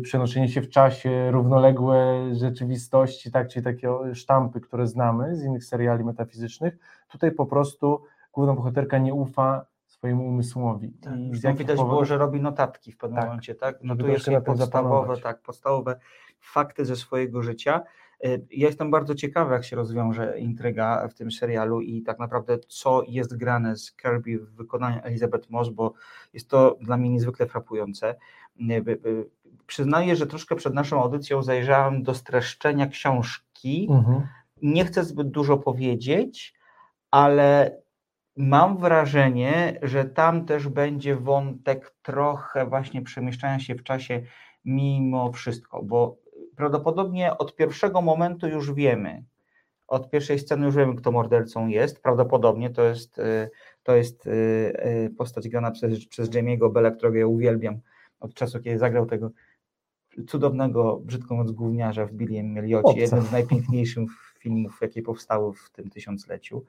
przenoszenie 0.02 0.48
się 0.48 0.62
w 0.62 0.68
czasie, 0.70 1.30
równoległe 1.30 2.28
rzeczywistości, 2.34 3.30
tak, 3.30 3.48
czyli 3.48 3.64
takie 3.64 3.88
sztampy, 4.14 4.60
które 4.60 4.86
znamy 4.86 5.36
z 5.36 5.44
innych 5.44 5.64
seriali 5.64 6.04
metafizycznych. 6.04 6.78
Tutaj 7.08 7.32
po 7.32 7.46
prostu 7.46 8.02
główna 8.32 8.54
bohaterka 8.54 8.98
nie 8.98 9.14
ufa 9.14 9.66
swojemu 9.86 10.26
umysłowi. 10.26 10.92
Tak, 11.02 11.14
I 11.16 11.30
widać 11.58 11.76
było, 11.76 11.88
powodów- 11.88 12.08
że 12.08 12.18
robi 12.18 12.40
notatki 12.40 12.92
w 12.92 12.96
pewnym 12.96 13.16
Tak, 13.16 13.26
momencie, 13.26 13.54
tak? 13.54 13.82
Notuje 13.82 14.18
sobie 14.20 14.40
podstawowe, 14.40 15.16
tak, 15.16 15.42
podstawowe 15.42 16.00
fakty 16.40 16.84
ze 16.84 16.96
swojego 16.96 17.42
życia. 17.42 17.82
Y, 18.24 18.46
Ja 18.50 18.66
jestem 18.66 18.90
bardzo 18.90 19.14
ciekawy, 19.14 19.52
jak 19.52 19.64
się 19.64 19.76
rozwiąże 19.76 20.38
intryga 20.38 21.08
w 21.08 21.14
tym 21.14 21.30
serialu 21.30 21.80
i 21.80 22.02
tak 22.02 22.18
naprawdę 22.18 22.58
co 22.68 23.02
jest 23.08 23.36
grane 23.36 23.76
z 23.76 23.92
Kirby 23.96 24.38
w 24.38 24.54
wykonaniu 24.54 25.00
Elizabeth 25.02 25.50
Moss, 25.50 25.68
bo 25.68 25.92
jest 26.32 26.50
to 26.50 26.76
dla 26.80 26.96
mnie 26.96 27.10
niezwykle 27.10 27.46
frapujące. 27.46 28.14
Y, 28.60 29.30
Przyznaję, 29.66 30.16
że 30.16 30.26
troszkę 30.26 30.56
przed 30.56 30.74
naszą 30.74 31.02
audycją 31.02 31.42
zajrzałem 31.42 32.02
do 32.02 32.14
streszczenia 32.14 32.86
książki. 32.86 33.88
Mhm. 33.90 34.26
Nie 34.62 34.84
chcę 34.84 35.04
zbyt 35.04 35.30
dużo 35.30 35.56
powiedzieć, 35.56 36.54
ale 37.10 37.78
mam 38.36 38.78
wrażenie, 38.78 39.78
że 39.82 40.04
tam 40.04 40.44
też 40.44 40.68
będzie 40.68 41.16
wątek 41.16 41.94
trochę 42.02 42.66
właśnie 42.66 43.02
przemieszczania 43.02 43.58
się 43.58 43.74
w 43.74 43.82
czasie 43.82 44.22
mimo 44.64 45.32
wszystko, 45.32 45.82
bo 45.82 46.16
prawdopodobnie 46.56 47.38
od 47.38 47.56
pierwszego 47.56 48.02
momentu 48.02 48.48
już 48.48 48.72
wiemy, 48.72 49.24
od 49.86 50.10
pierwszej 50.10 50.38
sceny 50.38 50.66
już 50.66 50.76
wiemy, 50.76 50.94
kto 50.96 51.12
mordercą 51.12 51.66
jest. 51.66 52.02
Prawdopodobnie 52.02 52.70
to 52.70 52.82
jest, 52.82 53.18
y, 53.18 53.50
to 53.82 53.96
jest 53.96 54.26
y, 54.26 54.30
y, 54.30 55.14
postać 55.18 55.48
grana 55.48 55.70
przez, 55.70 56.06
przez 56.06 56.30
Jamie'ego 56.30 56.72
Bella, 56.72 56.90
którego 56.90 57.18
ja 57.18 57.26
uwielbiam 57.26 57.80
od 58.20 58.34
czasu, 58.34 58.60
kiedy 58.60 58.78
zagrał 58.78 59.06
tego 59.06 59.30
cudownego, 60.28 61.00
brzydko 61.04 61.34
mówiąc, 61.34 61.52
gówniarza 61.52 62.06
w 62.06 62.12
Billiem 62.12 62.56
Chłopca. 62.82 63.00
jeden 63.00 63.22
z 63.22 63.32
najpiękniejszych 63.32 64.10
filmów, 64.38 64.78
jakie 64.80 65.02
powstały 65.02 65.54
w 65.54 65.70
tym 65.70 65.90
tysiącleciu. 65.90 66.64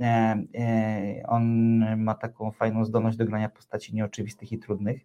E, 0.00 0.42
e, 0.54 1.22
On 1.28 1.44
ma 1.96 2.14
taką 2.14 2.50
fajną 2.50 2.84
zdolność 2.84 3.16
do 3.16 3.24
grania 3.24 3.48
postaci 3.48 3.94
nieoczywistych 3.94 4.52
i 4.52 4.58
trudnych. 4.58 5.00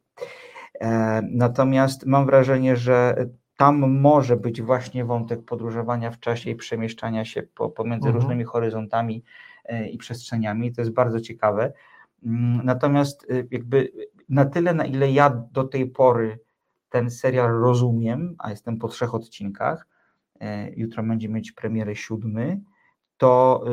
E, 0.81 1.22
Natomiast 1.31 2.05
mam 2.05 2.25
wrażenie, 2.25 2.75
że 2.75 3.25
tam 3.57 4.00
może 4.01 4.38
być 4.38 4.62
właśnie 4.62 5.05
wątek 5.05 5.45
podróżowania 5.45 6.12
w 6.12 6.19
czasie 6.19 6.50
i 6.50 6.55
przemieszczania 6.55 7.25
się 7.25 7.43
po, 7.43 7.69
pomiędzy 7.69 8.07
Mhm. 8.07 8.15
różnymi 8.15 8.43
horyzontami 8.43 9.24
e, 9.65 9.88
i 9.89 9.97
przestrzeniami. 9.97 10.74
To 10.74 10.81
jest 10.81 10.93
bardzo 10.93 11.19
ciekawe. 11.19 11.74
Mm, 12.25 12.65
Natomiast 12.65 13.27
e, 13.31 13.43
jakby 13.51 13.91
na 14.29 14.45
tyle, 14.45 14.74
na 14.74 14.85
ile 14.85 15.12
ja 15.12 15.29
do 15.51 15.63
tej 15.63 15.88
pory 15.88 16.39
ten 16.89 17.09
serial 17.12 17.51
rozumiem, 17.51 18.35
a 18.38 18.50
jestem 18.50 18.77
po 18.77 18.88
trzech 18.88 19.15
odcinkach, 19.15 19.88
e, 20.39 20.69
jutro 20.69 21.03
będzie 21.03 21.29
mieć 21.29 21.51
premierę 21.51 21.95
siódmy, 21.95 22.62
to 23.17 23.63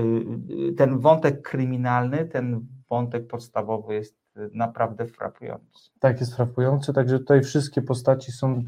ten 0.76 0.98
wątek 0.98 1.42
kryminalny, 1.42 2.24
ten 2.24 2.66
wątek 2.90 3.26
podstawowy 3.26 3.94
jest 3.94 4.16
naprawdę 4.52 5.06
frapujący. 5.06 5.90
Tak, 6.00 6.20
jest 6.20 6.36
frapujący, 6.36 6.92
także 6.92 7.18
tutaj 7.18 7.42
wszystkie 7.42 7.82
postaci 7.82 8.32
są 8.32 8.64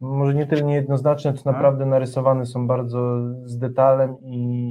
może 0.00 0.34
nie 0.34 0.46
tyle 0.46 0.62
niejednoznaczne, 0.62 1.32
co 1.32 1.38
Mhm. 1.38 1.54
naprawdę 1.56 1.86
narysowane 1.86 2.46
są 2.46 2.66
bardzo 2.66 3.16
z 3.44 3.58
detalem 3.58 4.16
i, 4.22 4.70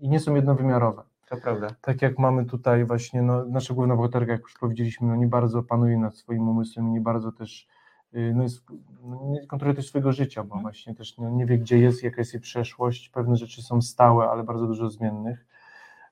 i 0.00 0.08
nie 0.08 0.20
są 0.20 0.34
jednowymiarowe. 0.34 1.02
To 1.28 1.36
prawda. 1.36 1.66
Tak 1.80 2.02
jak 2.02 2.18
mamy 2.18 2.44
tutaj 2.44 2.84
właśnie, 2.84 3.22
no, 3.22 3.44
nasza 3.44 3.74
główna 3.74 3.96
bohaterka, 3.96 4.32
jak 4.32 4.40
już 4.40 4.54
powiedzieliśmy, 4.60 5.08
no 5.08 5.16
nie 5.16 5.26
bardzo 5.26 5.62
panuje 5.62 5.98
nad 5.98 6.16
swoim 6.16 6.48
umysłem 6.48 6.92
nie 6.92 7.00
bardzo 7.00 7.32
też 7.32 7.68
y, 8.14 8.32
no 8.36 8.42
jest, 8.42 8.66
no 9.02 9.20
nie 9.30 9.46
kontroluje 9.46 9.76
też 9.76 9.88
swojego 9.88 10.12
życia, 10.12 10.44
bo 10.44 10.56
właśnie 10.58 10.94
też 10.94 11.18
no, 11.18 11.30
nie 11.30 11.46
wie, 11.46 11.58
gdzie 11.58 11.78
jest, 11.78 12.02
jaka 12.02 12.20
jest 12.20 12.34
jej 12.34 12.40
przeszłość, 12.40 13.08
pewne 13.08 13.36
rzeczy 13.36 13.62
są 13.62 13.82
stałe, 13.82 14.28
ale 14.30 14.42
bardzo 14.44 14.66
dużo 14.66 14.90
zmiennych. 14.90 15.46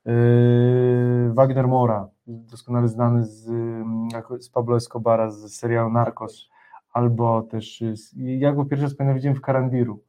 Yy, 0.05 1.33
Wagner 1.35 1.69
Mora, 1.69 2.09
doskonale 2.27 2.89
znany 2.89 3.25
z, 3.25 3.51
jako- 4.13 4.39
z 4.43 4.49
Pablo 4.51 4.77
Escobara 4.77 5.31
z 5.31 5.55
serialu 5.55 5.91
Narcos, 5.91 6.51
albo 6.93 7.43
też, 7.43 7.83
y, 7.83 7.95
ja 8.17 8.53
go 8.53 8.65
pierwszy 8.65 8.85
raz 8.85 8.95
pamiętam 8.95 9.17
widziałem 9.17 9.37
w 9.37 9.41
Karandiru, 9.41 10.03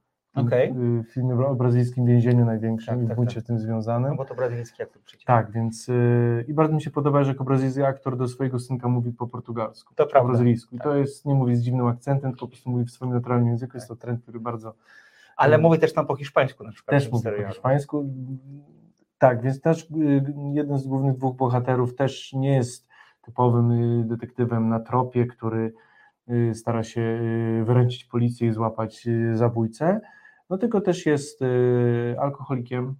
w 1.03 1.13
filmie 1.13 1.45
o 1.47 1.55
brazylijskim 1.55 2.05
więzieniu 2.05 2.45
największym 2.45 2.95
Tak, 2.95 3.03
i 3.05 3.07
tak, 3.07 3.15
buncie 3.17 3.35
tak. 3.35 3.43
tym 3.43 3.59
związanym. 3.59 4.09
No 4.11 4.15
bo 4.17 4.25
to 4.25 4.35
brazylijski 4.35 4.83
aktor 4.83 5.01
przecież. 5.01 5.25
Tak, 5.25 5.51
więc 5.51 5.87
yy, 5.87 6.45
i 6.47 6.53
bardzo 6.53 6.75
mi 6.75 6.81
się 6.81 6.91
podoba, 6.91 7.23
że 7.23 7.31
jako 7.31 7.43
brazylijski 7.43 7.81
aktor 7.83 8.17
do 8.17 8.27
swojego 8.27 8.59
synka 8.59 8.87
mówi 8.87 9.11
po 9.11 9.27
portugalsku, 9.27 9.95
To 9.95 10.05
po 10.07 10.25
brazylijsku. 10.25 10.75
I 10.75 10.77
tak. 10.77 10.87
to 10.87 10.95
jest, 10.95 11.25
nie 11.25 11.33
mówi 11.35 11.55
z 11.55 11.61
dziwnym 11.61 11.87
akcentem, 11.87 12.31
tylko 12.31 12.45
po 12.45 12.49
prostu 12.49 12.69
mówi 12.69 12.85
w 12.85 12.91
swoim 12.91 13.13
naturalnym 13.13 13.47
języku. 13.47 13.77
Jest 13.77 13.87
to 13.87 13.95
trend, 13.95 14.21
który 14.23 14.39
bardzo 14.39 14.73
Ale 15.37 15.55
Mm. 15.55 15.61
mówi 15.67 15.79
też 15.79 15.93
tam 15.93 16.05
po 16.07 16.15
hiszpańsku 16.15 16.63
na 16.63 16.71
przykład. 16.71 16.91
też 16.97 17.11
mówi 17.11 17.23
po 17.43 17.47
hiszpańsku. 17.47 18.05
Tak, 19.17 19.41
więc 19.41 19.61
też 19.61 19.83
y, 19.83 20.33
jeden 20.53 20.77
z 20.77 20.87
głównych 20.87 21.15
dwóch 21.17 21.35
bohaterów 21.35 21.95
też 21.95 22.33
nie 22.33 22.55
jest 22.55 22.87
typowym 23.21 23.71
y, 23.71 24.03
detektywem 24.05 24.69
na 24.69 24.79
tropie, 24.79 25.25
który 25.25 25.59
y, 25.59 25.73
stara 26.53 26.83
się 26.83 27.01
y, 27.01 27.63
wyręczyć 27.65 28.05
policję 28.05 28.47
i 28.47 28.51
złapać 28.51 29.07
y, 29.07 29.37
zabójcę, 29.37 30.01
no 30.49 30.57
tylko 30.57 30.81
też 30.81 31.05
jest 31.05 31.41
y, 31.41 32.15
alkoholikiem, 32.19 32.95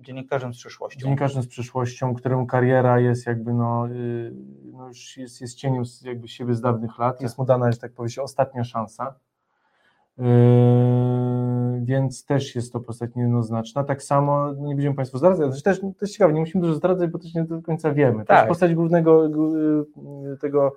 Dziennikarzem 0.00 0.54
z 0.54 0.56
przyszłością. 0.56 1.00
dziennikarzem 1.00 1.42
z 1.42 1.46
przyszłością, 1.46 2.14
któremu 2.14 2.46
kariera 2.46 3.00
jest 3.00 3.26
jakby 3.26 3.54
no, 3.54 3.88
y, 3.88 4.32
no 4.72 4.88
już 4.88 5.16
jest, 5.16 5.40
jest 5.40 5.54
cieniem 5.54 5.86
z 5.86 6.02
jakby 6.02 6.28
siebie 6.28 6.54
z 6.54 6.60
dawnych 6.60 6.98
lat, 6.98 7.20
jest 7.20 7.38
mu 7.38 7.44
dana, 7.44 7.72
że 7.72 7.78
tak 7.78 7.92
powiem, 7.92 8.10
ostatnia 8.22 8.64
szansa. 8.64 9.14
Yy, 10.18 10.24
więc 11.82 12.24
też 12.24 12.54
jest 12.54 12.72
to 12.72 12.80
postać 12.80 13.14
niejednoznaczna. 13.14 13.84
Tak 13.84 14.02
samo, 14.02 14.52
no 14.52 14.66
nie 14.66 14.74
będziemy 14.74 14.96
Państwu 14.96 15.18
zdradzać, 15.18 15.56
to 15.56 15.62
też 15.62 15.80
jest 16.00 16.12
ciekawe, 16.12 16.32
nie 16.32 16.40
musimy 16.40 16.62
dużo 16.62 16.74
zdradzać, 16.74 17.10
bo 17.10 17.18
też 17.18 17.34
nie 17.34 17.44
do 17.44 17.62
końca 17.62 17.92
wiemy. 17.92 18.24
Tak. 18.24 18.38
Też 18.38 18.48
postać 18.48 18.74
głównego 18.74 19.28
tego, 20.40 20.74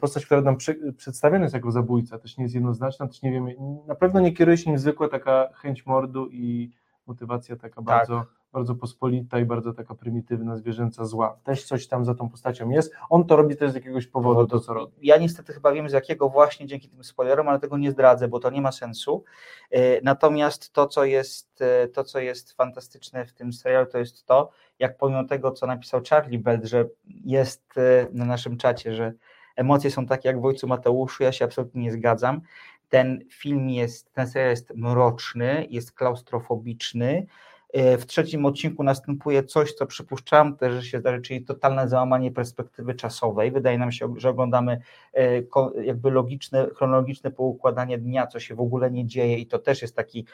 postać, 0.00 0.26
która 0.26 0.40
nam 0.40 0.56
przy, 0.56 0.92
przedstawiona 0.92 1.44
jest 1.44 1.54
jako 1.54 1.70
zabójca, 1.70 2.18
też 2.18 2.38
nie 2.38 2.44
jest 2.44 2.54
jednoznaczna, 2.54 3.06
też 3.08 3.22
nie 3.22 3.32
wiemy, 3.32 3.56
na 3.86 3.94
pewno 3.94 4.20
nie 4.20 4.32
kieruje 4.32 4.58
się 4.58 4.70
nim 4.70 4.78
zwykła 4.78 5.08
taka 5.08 5.48
chęć 5.54 5.86
mordu 5.86 6.28
i 6.30 6.70
motywacja 7.06 7.56
taka 7.56 7.82
bardzo, 7.82 8.24
bardzo 8.52 8.74
pospolita 8.74 9.38
i 9.38 9.44
bardzo 9.44 9.72
taka 9.72 9.94
prymitywna, 9.94 10.56
zwierzęca 10.56 11.04
zła. 11.04 11.38
Też 11.44 11.64
coś 11.64 11.86
tam 11.86 12.04
za 12.04 12.14
tą 12.14 12.28
postacią 12.28 12.70
jest. 12.70 12.92
On 13.10 13.24
to 13.24 13.36
robi 13.36 13.56
też 13.56 13.72
z 13.72 13.74
jakiegoś 13.74 14.06
powodu, 14.06 14.46
to 14.46 14.60
co 14.60 14.74
robi. 14.74 14.92
Ja 15.02 15.16
niestety 15.16 15.52
chyba 15.52 15.72
wiem 15.72 15.88
z 15.88 15.92
jakiego 15.92 16.28
właśnie 16.28 16.66
dzięki 16.66 16.88
tym 16.88 17.04
spoilerom, 17.04 17.48
ale 17.48 17.58
tego 17.58 17.78
nie 17.78 17.90
zdradzę, 17.90 18.28
bo 18.28 18.40
to 18.40 18.50
nie 18.50 18.62
ma 18.62 18.72
sensu. 18.72 19.24
E, 19.70 20.00
Natomiast 20.02 20.72
to, 20.72 20.86
co 20.86 21.04
jest, 21.04 21.62
e, 21.62 21.88
to, 21.88 22.04
co 22.04 22.18
jest 22.18 22.52
fantastyczne 22.52 23.26
w 23.26 23.32
tym 23.32 23.52
serialu, 23.52 23.86
to 23.86 23.98
jest 23.98 24.26
to, 24.26 24.50
jak 24.78 24.96
pomimo 24.96 25.24
tego, 25.24 25.50
co 25.50 25.66
napisał 25.66 26.00
Charlie 26.10 26.38
Belt, 26.38 26.64
że 26.64 26.88
jest 27.06 27.74
na 28.12 28.24
naszym 28.24 28.56
czacie, 28.56 28.94
że 28.94 29.12
emocje 29.58 29.90
są 29.90 30.06
takie 30.06 30.28
jak 30.28 30.40
w 30.40 30.44
Ojcu 30.44 30.66
Mateuszu, 30.66 31.22
ja 31.22 31.32
się 31.32 31.44
absolutnie 31.44 31.82
nie 31.82 31.92
zgadzam. 31.92 32.40
Ten 32.88 33.24
film 33.30 33.70
jest, 33.70 34.12
ten 34.12 34.26
serial 34.28 34.50
jest 34.50 34.72
mroczny, 34.74 35.66
jest 35.70 35.92
klaustrofobiczny. 35.92 37.26
E, 37.72 37.98
W 37.98 38.06
trzecim 38.06 38.46
odcinku 38.46 38.82
następuje 38.82 39.42
coś, 39.44 39.72
co 39.72 39.86
przypuszczam 39.86 40.56
też, 40.56 40.74
że 40.74 40.82
się 40.82 40.98
zdarzy, 40.98 41.20
czyli 41.20 41.44
totalne 41.44 41.88
załamanie 41.88 42.32
perspektywy 42.32 42.94
czasowej. 42.94 43.50
Wydaje 43.50 43.78
nam 43.78 43.92
się, 43.92 44.14
że 44.16 44.28
oglądamy 44.28 44.80
e, 45.14 45.42
jakby 45.82 46.10
logiczne, 46.10 46.68
chronologiczne 46.76 47.30
poukładanie 47.30 47.98
dnia, 47.98 48.26
co 48.26 48.40
się 48.40 48.54
w 48.54 48.60
ogóle 48.60 48.90
nie 48.90 49.06
dzieje 49.06 49.38
i 49.38 49.46
to 49.46 49.58
też 49.58 49.82
jest 49.82 49.96
taki 49.96 50.26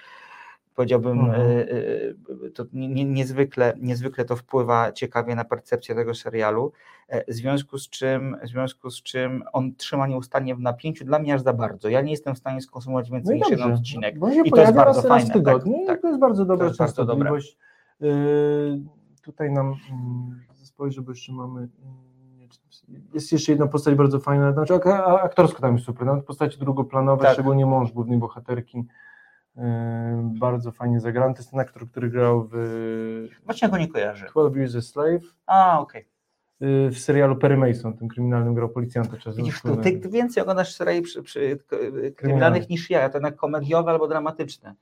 powiedziałbym, 0.75 1.21
Mhm. 1.21 1.41
e, 1.41 1.45
e, 2.47 2.51
to 2.55 2.65
nie- 2.73 2.89
nie- 2.89 3.05
niezwykle, 3.05 3.73
niezwykle 3.81 4.25
to 4.25 4.37
wpływa 4.37 4.93
ciekawie 4.93 5.35
na 5.35 5.45
percepcję 5.45 5.95
tego 5.95 6.15
serialu, 6.15 6.73
e, 7.09 7.33
w 7.33 7.35
związku 7.35 7.79
z 7.79 7.89
czym, 7.89 8.37
w 8.45 8.49
związku 8.49 8.91
z 8.91 9.03
czym 9.03 9.43
on 9.53 9.75
trzyma 9.75 10.07
nieustannie 10.07 10.55
w 10.55 10.61
napięciu, 10.61 11.05
dla 11.05 11.19
mnie 11.19 11.35
aż 11.35 11.43
za 11.43 11.53
bardzo. 11.53 11.89
Ja 11.89 12.01
nie 12.01 12.11
jestem 12.11 12.35
w 12.35 12.39
stanie 12.39 12.61
skonsumować 12.61 13.11
No 13.11 13.15
więcej 13.17 13.37
i 13.37 13.41
niż 13.41 13.51
jeden 13.51 13.73
odcinek. 13.73 14.17
I 14.45 14.51
to 14.51 14.61
jest 14.61 14.75
bardzo 14.75 15.03
fajne. 15.03 15.31
w 15.31 15.33
tygodniu 15.33 15.75
tak, 15.79 15.87
tak. 15.87 16.01
to 16.03 16.09
jest 16.09 16.21
bardzo 16.21 16.45
dobra 16.45 16.67
jest 16.67 16.79
bardzo 16.79 17.05
dobre. 17.05 17.31
Yy, 18.01 18.11
tutaj 19.23 19.51
nam 19.53 19.67
mm, 19.91 20.41
spojrzę, 20.55 21.03
bo 21.03 21.11
jeszcze 21.13 21.33
mamy 21.33 21.61
mm, 21.61 21.69
jest 23.15 23.33
jeszcze 23.33 23.53
jedna 23.53 23.67
postać 23.67 23.95
bardzo 23.95 24.21
fajna, 24.21 24.53
znaczy 24.53 24.75
aktorsko 25.23 25.61
tam 25.63 25.75
jest 25.75 25.87
super, 25.87 26.07
nawet 26.07 26.25
postacie 26.25 26.59
drugoplanowe, 26.59 27.23
Tak. 27.23 27.33
szczególnie 27.33 27.67
mąż 27.67 27.93
głównej 27.93 28.19
bohaterki, 28.19 28.85
bardzo 30.23 30.73
fajnie 30.73 31.01
zagrany, 31.01 31.35
to 31.35 31.41
jest 31.41 31.51
ten 31.51 31.61
aktor, 31.61 31.89
który 31.91 32.11
grał 32.11 32.49
w 32.53 33.29
Właśnie 33.45 33.69
go 33.69 33.79
nie 33.79 33.89
kojarzę. 33.89 34.27
12 34.31 34.59
Years 34.59 34.77
a 34.77 34.81
Slave, 34.81 35.23
A, 35.47 35.81
okej. 35.81 36.07
yy, 36.61 36.91
w 36.91 36.99
serialu 36.99 37.37
Perry 37.37 37.57
Mason, 37.57 37.97
tym 37.97 38.09
kryminalnym 38.09 38.55
grał 38.55 38.69
policjanta 38.69 39.17
czasem. 39.17 39.45
Widzisz, 39.45 39.63
ty, 39.83 39.99
ty, 40.01 40.09
więcej 40.09 40.43
oglądasz 40.43 40.75
seriali 40.75 41.03
przy, 41.03 41.23
przy, 41.23 41.59
kryminalnych 42.17 42.69
niż 42.69 42.91
ja, 42.91 43.01
ja 43.01 43.09
to 43.09 43.19
jednak 43.19 43.37
komediowe 43.37 43.91
albo 43.91 44.09
dramatyczne. 44.09 44.75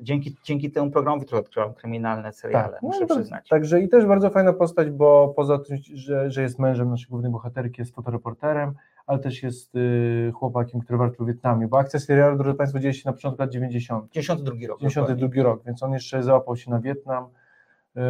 Dzięki, 0.00 0.36
dzięki 0.44 0.70
temu 0.70 0.90
programowi 0.90 1.26
trochę 1.26 1.40
odkryłam 1.40 1.74
kryminalne 1.74 2.32
seriale, 2.32 2.72
Tak, 2.72 2.82
muszę 2.82 3.06
no, 3.08 3.16
przyznać. 3.16 3.48
Także 3.48 3.80
i 3.80 3.88
też 3.88 4.06
bardzo 4.06 4.30
fajna 4.30 4.52
postać, 4.52 4.90
bo 4.90 5.32
poza 5.36 5.58
tym, 5.58 5.76
że, 5.94 6.30
że 6.30 6.42
jest 6.42 6.58
mężem 6.58 6.90
naszej 6.90 7.08
głównej 7.08 7.32
bohaterki, 7.32 7.80
jest 7.80 7.94
fotoreporterem, 7.94 8.74
ale 9.08 9.18
też 9.18 9.42
jest 9.42 9.74
y, 9.74 10.32
chłopakiem, 10.34 10.80
który 10.80 10.98
walczył 10.98 11.24
w 11.24 11.28
Wietnamie, 11.28 11.68
bo 11.68 11.78
akcja 11.78 12.00
serialu, 12.00 12.38
drodzy 12.38 12.58
Państwo, 12.58 12.78
dzieje 12.78 12.94
się 12.94 13.02
na 13.06 13.12
początku 13.12 13.42
lat 13.42 13.50
90. 13.50 14.12
92 14.12 14.66
rok. 14.68 14.80
92 14.80 15.42
rok, 15.42 15.62
więc 15.66 15.82
on 15.82 15.92
jeszcze 15.92 16.22
załapał 16.22 16.56
się 16.56 16.70
na 16.70 16.80
Wietnam. 16.80 17.26
Yy, 17.94 18.02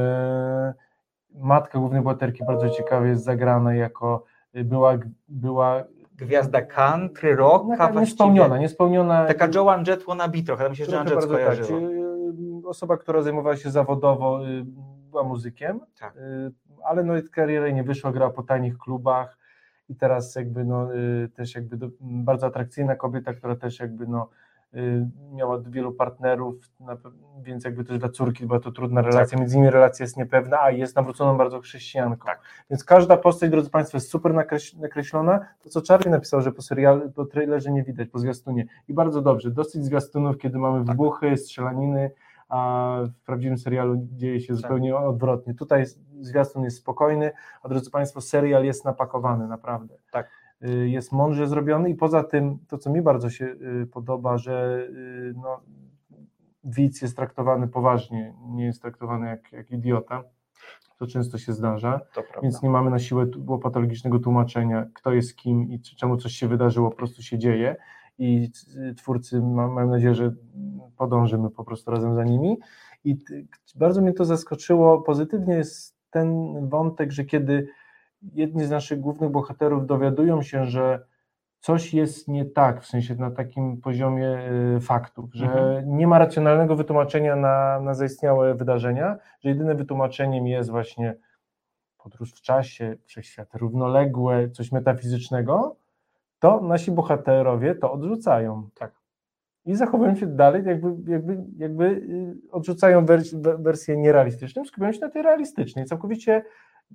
Matka 1.34 1.78
głównej 1.78 2.02
bohaterki 2.02 2.44
bardzo 2.44 2.70
ciekawie 2.70 3.08
jest 3.08 3.24
zagrana 3.24 3.74
jako 3.74 4.24
y, 4.56 4.64
była, 4.64 4.98
była 5.28 5.84
Gwiazda 6.16 6.62
country, 6.62 7.36
rocka 7.36 7.76
taka 7.76 8.00
niespełniona, 8.00 8.58
niespełniona. 8.58 9.26
Taka 9.26 9.48
Joan 9.54 9.84
Jett 9.86 10.04
wannabe 10.04 10.42
trochę, 10.42 10.68
myślę, 10.68 10.84
że 10.86 10.92
trochę 10.92 11.06
Joan 11.06 11.52
Jett 11.52 11.68
tak, 11.68 11.70
y, 11.70 12.68
Osoba, 12.68 12.96
która 12.96 13.22
zajmowała 13.22 13.56
się 13.56 13.70
zawodowo, 13.70 14.48
y, 14.48 14.64
była 15.10 15.22
muzykiem, 15.22 15.80
Tak. 16.00 16.16
y, 16.16 16.52
ale 16.84 17.04
no 17.04 17.14
karierę 17.32 17.72
nie 17.72 17.84
wyszła, 17.84 18.12
grała 18.12 18.32
po 18.32 18.42
tanich 18.42 18.78
klubach 18.78 19.38
i 19.88 19.95
teraz 19.97 20.35
jakby 20.35 20.64
no 20.64 20.95
y, 20.95 21.28
też 21.28 21.54
jakby 21.54 21.76
do, 21.76 21.88
bardzo 22.00 22.47
atrakcyjna 22.47 22.97
kobieta, 22.97 23.35
która 23.35 23.57
też 23.57 23.80
jakby 23.80 24.07
no 24.07 24.28
y, 24.75 25.07
miała 25.33 25.59
wielu 25.66 25.92
partnerów, 25.92 26.54
więc 27.42 27.64
jakby 27.64 27.85
też 27.85 27.99
dla 27.99 28.09
córki 28.09 28.47
była 28.47 28.61
to 28.61 28.73
trudna 28.73 29.02
relacja, 29.02 29.38
między 29.38 29.57
nimi 29.57 29.71
relacja 29.71 30.04
jest 30.04 30.16
niepewna, 30.16 30.61
a 30.62 30.71
jest 30.71 30.97
nawróconą 30.97 31.37
bardzo 31.37 31.61
chrześcijanką. 31.61 32.26
Tak. 32.26 32.40
Więc 32.71 32.85
każda 32.85 33.16
postać, 33.16 33.50
drodzy 33.50 33.71
Państwo, 33.71 33.97
jest 33.97 34.11
super 34.11 34.33
nakreś- 34.35 34.78
nakreślona. 34.80 35.47
To, 35.62 35.68
co 35.71 35.80
Charlie 35.88 36.11
napisał, 36.11 36.40
że 36.42 36.52
po 36.52 36.62
serialu, 36.62 37.11
po 37.11 37.25
trailerze 37.25 37.73
nie 37.73 37.83
widać, 37.83 38.09
po 38.09 38.18
zwiastunie. 38.18 38.66
I 38.88 38.95
bardzo 38.95 39.23
dobrze, 39.23 39.50
dosyć 39.50 39.85
zwiastunów, 39.85 40.38
kiedy 40.38 40.59
mamy 40.59 40.78
Tak. 40.78 40.97
wybuchy, 40.97 41.37
strzelaniny, 41.37 42.11
a 42.48 42.96
w 43.20 43.24
prawdziwym 43.24 43.58
serialu 43.58 43.96
dzieje 44.12 44.40
się 44.40 44.46
Tak. 44.52 44.56
zupełnie 44.56 44.96
odwrotnie. 44.96 45.54
Tutaj 45.54 45.84
zwiastun 46.20 46.64
jest 46.64 46.76
spokojny, 46.76 47.30
a 47.62 47.68
drodzy 47.68 47.90
Państwo, 47.90 48.20
serial 48.20 48.64
jest 48.64 48.84
napakowany, 48.84 49.48
naprawdę. 49.48 49.94
Tak. 50.12 50.30
Y, 50.68 50.88
Jest 50.88 51.12
mądrze 51.12 51.46
zrobiony 51.46 51.90
i 51.90 51.94
poza 51.94 52.24
tym, 52.24 52.58
to 52.68 52.78
co 52.78 52.90
mi 52.90 53.02
bardzo 53.02 53.30
się 53.30 53.44
y, 53.82 53.86
podoba, 53.86 54.38
że 54.38 54.86
y, 54.90 55.34
no, 55.36 55.60
widz 56.64 57.02
jest 57.02 57.16
traktowany 57.16 57.68
poważnie, 57.68 58.34
nie 58.48 58.64
jest 58.64 58.82
traktowany 58.82 59.26
jak, 59.26 59.52
jak 59.52 59.70
idiota, 59.70 60.24
to 60.98 61.06
często 61.06 61.38
się 61.38 61.52
zdarza. 61.52 62.00
Więc 62.42 62.62
nie 62.62 62.70
mamy 62.70 62.90
na 62.90 62.98
siłę 62.98 63.26
patologicznego 63.62 64.18
tłumaczenia, 64.18 64.86
kto 64.94 65.12
jest 65.12 65.36
kim 65.36 65.62
i 65.70 65.80
czemu 65.80 66.16
coś 66.16 66.32
się 66.32 66.48
wydarzyło, 66.48 66.90
po 66.90 66.96
prostu 66.96 67.22
się 67.22 67.38
dzieje. 67.38 67.76
I 68.18 68.50
twórcy, 68.96 69.42
mam, 69.42 69.90
nadzieję, 69.90 70.14
że 70.14 70.32
podążymy 70.96 71.50
po 71.50 71.64
prostu 71.64 71.90
razem 71.90 72.14
za 72.14 72.25
nimi. 72.25 72.58
I 73.04 73.16
bardzo 73.75 74.00
mnie 74.00 74.12
to 74.12 74.25
zaskoczyło. 74.25 75.02
Pozytywnie 75.02 75.54
jest 75.54 75.96
ten 76.10 76.54
wątek, 76.68 77.12
że 77.12 77.25
kiedy 77.25 77.68
jedni 78.34 78.64
z 78.64 78.70
naszych 78.70 79.00
głównych 79.00 79.30
bohaterów 79.30 79.87
dowiadują 79.87 80.42
się, 80.42 80.64
że 80.64 81.04
coś 81.60 81.94
jest 81.94 82.28
nie 82.28 82.44
tak, 82.44 82.82
w 82.82 82.87
sensie 82.87 83.14
na 83.14 83.30
takim 83.30 83.80
poziomie 83.80 84.50
y, 84.76 84.80
faktów, 84.80 85.34
że 85.34 85.46
Mhm. 85.46 85.96
nie 85.96 86.06
ma 86.06 86.18
racjonalnego 86.18 86.76
wytłumaczenia 86.76 87.37
na, 87.37 87.80
na 87.80 87.94
zaistniałe 87.94 88.54
wydarzenia, 88.54 89.16
że 89.40 89.48
jedyne 89.48 89.75
wytłumaczeniem 89.75 90.46
jest 90.46 90.70
właśnie 90.70 91.16
podróż 91.98 92.32
w 92.32 92.40
czasie, 92.40 92.96
wszechświaty 93.04 93.58
równoległe, 93.58 94.50
coś 94.50 94.72
metafizycznego, 94.72 95.76
to 96.38 96.61
nasi 96.61 96.90
bohaterowie 96.90 97.75
to 97.75 97.92
odrzucają. 97.92 98.68
Tak. 98.75 98.92
I 99.64 99.75
zachowują 99.75 100.14
się 100.14 100.26
dalej, 100.26 100.64
jakby, 100.64 101.11
jakby, 101.12 101.45
jakby 101.57 101.85
y, 101.85 102.37
odrzucają 102.52 103.04
wers- 103.04 103.42
we- 103.42 103.59
wersję 103.59 103.97
nierealistyczną, 103.97 104.64
skupiają 104.64 104.92
się 104.92 105.00
na 105.00 105.09
tej 105.09 105.23
realistycznej, 105.23 105.85
całkowicie, 105.85 106.45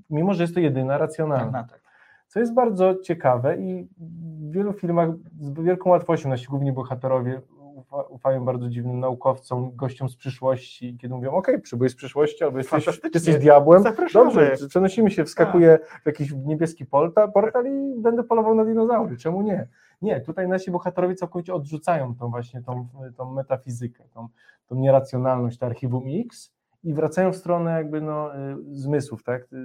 mimo 0.09 0.33
że 0.33 0.43
jest 0.43 0.53
to 0.53 0.59
jedyna 0.59 0.97
racjonalna. 0.97 1.63
Tak. 1.63 1.81
Co 2.27 2.39
jest 2.39 2.53
bardzo 2.53 2.95
ciekawe 2.95 3.57
i 3.57 3.87
w 3.97 4.51
wielu 4.51 4.73
filmach 4.73 5.09
z 5.39 5.53
wielką 5.63 5.89
łatwością 5.89 6.29
nasi 6.29 6.47
główni 6.47 6.71
bohaterowie 6.71 7.41
ufają 8.09 8.45
bardzo 8.45 8.69
dziwnym 8.69 8.99
naukowcom, 8.99 9.75
gościom 9.75 10.09
z 10.09 10.15
przyszłości, 10.15 10.97
kiedy 11.01 11.15
mówią, 11.15 11.31
okej, 11.31 11.61
przybyłeś 11.61 11.91
z 11.91 11.95
przyszłości, 11.95 12.43
albo 12.43 12.57
jesteś, 12.57 12.85
jesteś 13.13 13.37
diabłem, 13.37 13.83
Zapraszamy. 13.83 14.25
dobrze, 14.25 14.67
przenosimy 14.69 15.11
się, 15.11 15.25
wskakuję 15.25 15.79
w 16.03 16.05
jakiś 16.05 16.33
niebieski 16.45 16.85
portal, 16.85 17.31
portal 17.31 17.65
i 17.65 18.01
będę 18.01 18.23
polował 18.23 18.55
na 18.55 18.65
dinozaury, 18.65 19.17
czemu 19.17 19.41
nie? 19.41 19.67
Nie, 20.01 20.21
tutaj 20.21 20.47
nasi 20.47 20.71
bohaterowie 20.71 21.15
całkowicie 21.15 21.53
odrzucają 21.53 22.15
tą 22.15 22.29
właśnie 22.29 22.61
tą, 22.61 22.87
tą 23.17 23.31
metafizykę, 23.31 24.03
tą, 24.13 24.27
tą 24.67 24.75
nieracjonalność, 24.75 25.57
to 25.57 25.65
archiwum 25.65 26.03
X 26.25 26.53
i 26.83 26.93
wracają 26.93 27.31
w 27.31 27.35
stronę 27.35 27.71
jakby 27.71 28.01
no, 28.01 28.35
y, 28.35 28.55
zmysłów, 28.71 29.23
tak? 29.23 29.43
Y, 29.43 29.55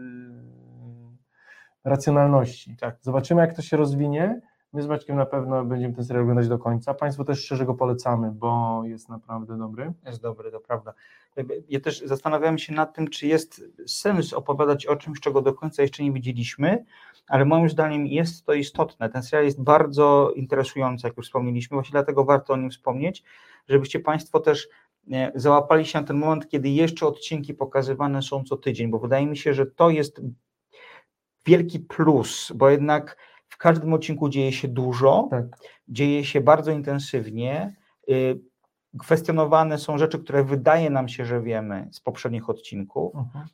racjonalności. 1.85 2.77
Tak. 2.77 2.97
Zobaczymy, 3.01 3.41
jak 3.41 3.57
to 3.57 3.63
się 3.63 3.77
rozwinie. 3.77 4.41
My 4.73 4.83
z 4.83 4.87
Maćkiem 4.87 5.17
na 5.17 5.27
pewno 5.27 5.65
będziemy 5.65 5.95
ten 5.95 6.05
serial 6.05 6.23
oglądać 6.23 6.49
do 6.49 6.59
końca. 6.59 6.95
Państwu 6.95 7.25
też 7.25 7.45
szczerze 7.45 7.67
go 7.67 7.75
polecamy, 7.75 8.31
bo 8.31 8.83
jest 8.85 9.09
naprawdę 9.09 9.59
dobry. 9.59 9.93
Jest 10.07 10.23
dobry, 10.23 10.51
to 10.51 10.61
prawda. 10.61 10.95
Ja 11.69 11.81
też 11.81 12.01
zastanawiałem 12.01 12.59
się 12.59 12.73
nad 12.73 12.95
tym, 12.95 13.09
czy 13.09 13.27
jest 13.27 13.65
sens 13.87 14.33
opowiadać 14.33 14.87
o 14.87 14.97
czymś, 14.97 15.21
czego 15.21 15.43
do 15.43 15.55
końca 15.55 15.83
jeszcze 15.83 16.03
nie 16.03 16.13
widzieliśmy, 16.13 16.85
ale 17.29 17.45
moim 17.45 17.69
zdaniem 17.69 18.07
jest 18.07 18.47
to 18.47 18.53
istotne. 18.53 19.11
Ten 19.11 19.23
serial 19.23 19.45
jest 19.45 19.63
bardzo 19.63 20.33
interesujący, 20.37 21.07
jak 21.07 21.17
już 21.17 21.27
wspomnieliśmy, 21.27 21.75
właśnie 21.75 21.93
dlatego 21.93 22.25
warto 22.25 22.53
o 22.53 22.57
nim 22.57 22.71
wspomnieć, 22.71 23.25
żebyście 23.69 24.01
Państwo 24.01 24.41
też 24.41 24.69
e, 25.13 25.33
załapali 25.35 25.87
się 25.87 26.01
na 26.01 26.07
ten 26.07 26.17
moment, 26.17 26.49
kiedy 26.49 26.69
jeszcze 26.69 27.07
odcinki 27.07 27.55
pokazywane 27.55 28.23
są 28.23 28.45
co 28.45 28.57
tydzień, 28.57 28.91
bo 28.91 28.99
wydaje 28.99 29.27
mi 29.27 29.37
się, 29.37 29.55
że 29.55 29.67
to 29.67 29.91
jest 29.91 30.21
wielki 31.47 31.81
plus, 31.81 32.53
bo 32.55 32.71
jednak 32.71 33.17
w 33.49 33.57
każdym 33.57 33.93
odcinku 33.93 34.29
dzieje 34.29 34.53
się 34.53 34.69
dużo, 34.69 35.29
Tak. 35.31 35.45
dzieje 35.89 36.25
się 36.25 36.41
bardzo 36.41 36.71
intensywnie. 36.73 37.77
y, 38.11 38.41
Kwestionowane 38.99 39.79
są 39.79 39.99
rzeczy, 39.99 40.19
które 40.19 40.45
wydaje 40.45 40.91
nam 40.91 41.09
się, 41.09 41.25
że 41.25 41.43
wiemy 41.43 41.89
z 41.93 42.01
poprzednich 42.01 42.51
odcinków. 42.51 43.13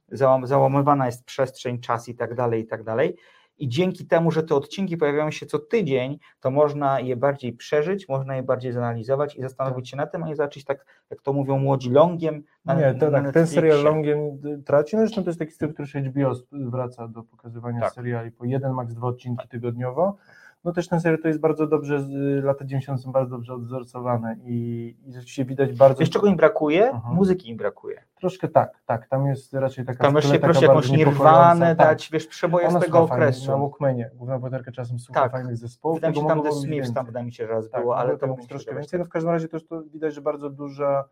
Załam, 0.09 0.47
załamywana 0.47 1.07
jest 1.07 1.25
przestrzeń, 1.25 1.81
czas 1.81 2.09
i 2.09 2.15
tak 2.15 2.35
dalej, 2.35 2.63
i 2.63 2.67
tak 2.67 2.85
dalej. 2.85 3.17
I 3.59 3.69
dzięki 3.69 4.07
temu, 4.07 4.31
że 4.31 4.43
te 4.43 4.55
odcinki 4.55 4.97
pojawiają 4.97 5.31
się 5.31 5.47
co 5.47 5.59
tydzień, 5.59 6.19
to 6.41 6.51
można 6.51 7.01
je 7.01 7.17
bardziej 7.17 7.53
przeżyć, 7.53 8.09
można 8.09 8.37
je 8.37 8.43
bardziej 8.43 8.73
zanalizować 8.73 9.37
i 9.37 9.41
zastanowić 9.43 9.91
się 9.91 9.97
na 9.97 10.07
tym, 10.07 10.23
a 10.23 10.27
nie 10.27 10.37
zacząć 10.37 10.65
tak, 10.65 10.87
jak 11.11 11.21
to 11.21 11.33
mówią 11.33 11.59
młodzi, 11.59 11.91
longiem 11.91 12.43
na, 12.65 12.75
Nie, 12.75 12.95
to 12.95 13.11
na 13.11 13.23
tak, 13.23 13.35
ten 13.35 13.47
serial 13.47 13.83
longiem 13.83 14.19
y, 14.19 14.63
traci. 14.65 14.97
No 14.97 15.03
zresztą 15.03 15.23
to 15.23 15.29
jest 15.29 15.39
taki 15.39 15.53
styl, 15.53 15.73
który 15.73 15.89
już 15.95 16.07
HBO 16.07 16.33
wraca 16.53 17.09
do 17.09 17.23
pokazywania 17.23 17.81
Tak. 17.81 17.93
seriali 17.93 18.31
po 18.31 18.45
jeden, 18.45 18.73
maks 18.73 18.95
dwa 18.95 19.07
odcinki 19.07 19.49
tygodniowo. 19.49 20.17
No 20.65 20.73
też 20.73 20.89
ten 20.89 21.01
serial 21.01 21.23
to 21.23 21.29
jest 21.29 21.41
bardzo 21.41 21.67
dobrze, 21.67 22.07
lata 22.43 22.65
90 22.65 23.03
są 23.03 23.13
bardzo 23.13 23.31
dobrze 23.31 23.55
odzorcowane 23.55 24.37
i, 24.45 24.97
i 25.07 25.13
rzeczywiście 25.13 25.45
widać 25.45 25.73
bardzo... 25.73 26.01
Wiesz, 26.01 26.11
czego 26.11 26.27
im 26.27 26.37
brakuje? 26.37 26.91
Mhm. 26.91 27.15
Muzyki 27.15 27.51
im 27.51 27.57
brakuje. 27.57 28.03
Troszkę 28.15 28.49
tak, 28.49 28.83
tak, 28.87 29.09
tam 29.09 29.27
jest 29.27 29.55
raczej 29.55 29.85
taka... 29.85 30.05
Tam 30.05 30.15
taka 30.15 30.39
proszę 30.39 30.67
jakąś 30.67 30.91
nirwanę 30.91 31.77
tak. 31.77 31.89
dać, 31.89 32.11
wiesz, 32.13 32.27
przeboje 32.27 32.71
z 32.71 32.73
tego 32.73 32.85
słucha 32.85 33.07
fajnie, 33.07 33.25
okresu. 33.25 33.51
Na 33.51 33.59
Walkmanie, 33.59 34.11
główna 34.15 34.39
bohaterka 34.39 34.73
czasem 34.73 34.99
słucha 34.99 35.21
Tak. 35.21 35.33
fajnych 35.33 35.57
zespołów. 35.57 35.97
Wydaje 35.97 36.15
mi 36.15 36.21
się, 36.21 36.27
tam 36.27 36.43
The 36.43 36.53
Smiths, 36.53 36.93
tam 36.93 37.07
wydaje 37.07 37.27
mi 37.27 37.33
się, 37.33 37.47
że 37.47 37.53
raz 37.53 37.71
Tak, 37.71 37.81
było, 37.81 37.97
ale 37.97 38.05
mogło 38.05 38.17
to 38.17 38.21
tego 38.21 38.33
mógł 38.33 38.43
się 38.43 38.49
troszkę 38.49 38.71
wydawać 38.71 38.85
więcej. 38.85 38.99
No 38.99 39.05
w 39.05 39.09
każdym 39.09 39.33
razie 39.33 39.49
też 39.49 39.67
to 39.67 39.83
widać, 39.83 40.15
że 40.15 40.21
bardzo 40.21 40.51
duża, 40.51 41.05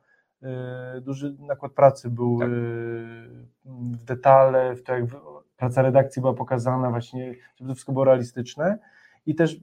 y, 0.96 1.00
duży 1.00 1.36
nakład 1.38 1.72
pracy 1.72 2.10
był 2.10 2.38
Tak. 2.38 2.48
y, 2.48 2.52
w 3.64 4.04
detale, 4.04 4.74
w 4.74 4.82
to 4.82 4.92
jak 4.94 5.04
praca 5.56 5.82
redakcji 5.82 6.22
była 6.22 6.34
pokazana 6.34 6.90
właśnie, 6.90 7.34
żeby 7.56 7.68
to 7.68 7.74
wszystko 7.74 7.92
było 7.92 8.04
realistyczne 8.04 8.78
i 9.26 9.34
też 9.34 9.56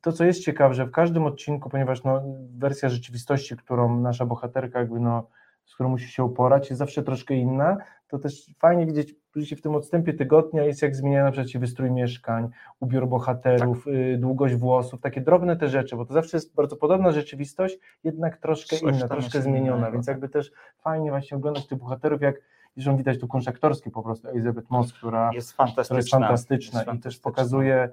to, 0.00 0.12
co 0.12 0.24
jest 0.24 0.40
ciekawe, 0.44 0.74
że 0.74 0.86
w 0.86 0.90
każdym 0.90 1.24
odcinku, 1.26 1.70
ponieważ 1.70 2.04
no, 2.04 2.22
wersja 2.58 2.88
rzeczywistości, 2.88 3.56
którą 3.56 4.00
nasza 4.00 4.26
bohaterka 4.26 4.78
jakby 4.78 5.00
no, 5.00 5.28
z 5.64 5.74
którą 5.74 5.88
musi 5.88 6.08
się 6.08 6.24
uporać, 6.24 6.70
jest 6.70 6.78
zawsze 6.78 7.02
troszkę 7.02 7.34
inna, 7.34 7.76
to 8.08 8.18
też 8.18 8.50
fajnie 8.58 8.86
widzieć, 8.86 9.14
w 9.56 9.60
tym 9.60 9.74
odstępie 9.74 10.14
tygodnia 10.14 10.62
jest 10.64 10.82
jak 10.82 10.96
zmienia 10.96 11.24
na 11.24 11.30
przykład 11.32 11.60
wystrój 11.60 11.90
mieszkań, 11.90 12.48
ubiór 12.80 13.08
bohaterów, 13.08 13.84
Tak. 13.84 13.94
y, 13.94 14.18
długość 14.18 14.54
włosów, 14.54 15.00
takie 15.00 15.20
drobne 15.20 15.56
te 15.56 15.68
rzeczy, 15.68 15.96
bo 15.96 16.04
to 16.06 16.14
zawsze 16.14 16.36
jest 16.36 16.54
bardzo 16.54 16.76
podobna 16.76 17.12
rzeczywistość, 17.12 17.78
jednak 18.04 18.36
troszkę 18.36 18.76
Coś 18.76 18.96
inna, 18.96 19.08
troszkę 19.08 19.42
zmieniona, 19.42 19.76
innego, 19.76 19.92
więc 19.92 20.06
tak. 20.06 20.12
jakby 20.14 20.28
też 20.28 20.52
fajnie 20.78 21.10
właśnie 21.10 21.36
oglądać 21.36 21.66
tych 21.66 21.78
bohaterów, 21.78 22.20
jak 22.22 22.36
zresztą 22.76 22.96
widać 22.96 23.18
tu 23.20 23.28
kunsz 23.28 23.48
aktorski 23.48 23.90
po 23.90 24.02
prostu, 24.02 24.28
Elizabeth 24.28 24.70
Moss, 24.70 24.92
która 24.92 25.30
Jest 25.34 25.52
która 25.52 25.66
fantastyczna. 25.66 25.96
jest 25.96 26.10
fantastyczna 26.10 26.56
Jest 26.80 26.88
i 26.88 26.92
też 26.92 26.94
fantastyczna. 26.94 27.30
pokazuje, 27.30 27.88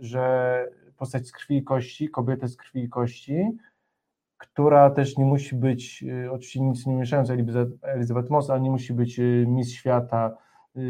że 0.00 0.64
postać 0.96 1.26
z 1.28 1.32
krwi 1.32 1.56
i 1.56 1.64
kości, 1.64 2.08
kobietę 2.08 2.48
z 2.48 2.56
krwi 2.56 2.82
i 2.82 2.88
kości, 2.88 3.50
która 4.38 4.90
też 4.90 5.16
nie 5.16 5.24
musi 5.24 5.56
być, 5.56 6.04
y, 6.24 6.30
oczywiście 6.30 6.60
nic 6.60 6.86
nie 6.86 6.94
mieszając 6.94 7.30
Elizabeth- 7.30 8.30
Moss, 8.30 8.50
ale 8.50 8.60
nie 8.60 8.70
musi 8.70 8.92
być 8.94 9.18
y, 9.18 9.44
Miss 9.48 9.72
Świata 9.72 10.36
y, 10.76 10.80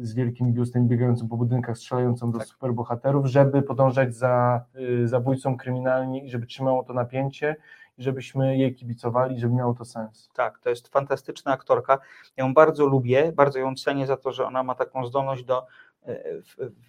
z 0.00 0.14
wielkim 0.14 0.52
biustem 0.52 0.88
biegającą 0.88 1.28
po 1.28 1.36
budynkach, 1.36 1.78
strzelającą 1.78 2.30
do 2.32 2.38
Tak. 2.38 2.48
superbohaterów, 2.48 3.26
żeby 3.26 3.62
podążać 3.62 4.14
za 4.16 4.64
y, 5.02 5.08
zabójcą 5.08 5.56
kryminalnie 5.56 6.24
i 6.24 6.30
żeby 6.30 6.46
trzymało 6.46 6.84
to 6.84 6.92
napięcie 6.94 7.56
i 7.98 8.02
żebyśmy 8.02 8.56
jej 8.58 8.74
kibicowali, 8.74 9.38
żeby 9.40 9.54
miało 9.54 9.74
to 9.74 9.84
sens. 9.84 10.30
Tak, 10.34 10.58
to 10.58 10.70
jest 10.70 10.88
fantastyczna 10.88 11.52
aktorka. 11.52 11.98
Ja 12.36 12.44
ją 12.44 12.54
bardzo 12.54 12.86
lubię, 12.86 13.32
bardzo 13.32 13.58
ją 13.58 13.74
cenię 13.74 14.06
za 14.06 14.16
to, 14.16 14.32
że 14.32 14.46
ona 14.46 14.62
ma 14.62 14.74
taką 14.74 15.06
zdolność 15.06 15.44
do 15.44 15.66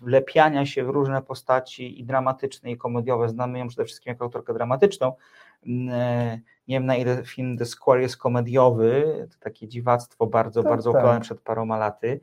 wlepiania 0.02 0.66
się 0.66 0.84
w 0.84 0.90
różne 0.90 1.22
postaci 1.22 2.00
i 2.00 2.06
dramatyczne, 2.06 2.72
i 2.72 2.78
komediowe. 2.78 3.30
Znamy 3.30 3.60
ją 3.60 3.68
przede 3.68 3.86
wszystkim 3.86 4.12
jako 4.12 4.26
aktorkę 4.26 4.54
dramatyczną. 4.54 5.14
Mm, 5.66 5.90
e, 5.94 6.40
Nie 6.68 6.76
wiem 6.76 6.86
na 6.86 6.96
ile 6.96 7.24
film 7.26 7.58
The 7.58 7.66
Square 7.66 8.02
jest 8.02 8.18
komediowy, 8.18 9.28
to 9.32 9.36
takie 9.40 9.68
dziwactwo 9.68 10.28
bardzo, 10.28 10.64
Tak, 10.64 10.72
bardzo 10.72 10.94
tak. 10.94 11.22
przed 11.22 11.42
paroma 11.42 11.78
laty. 11.78 12.20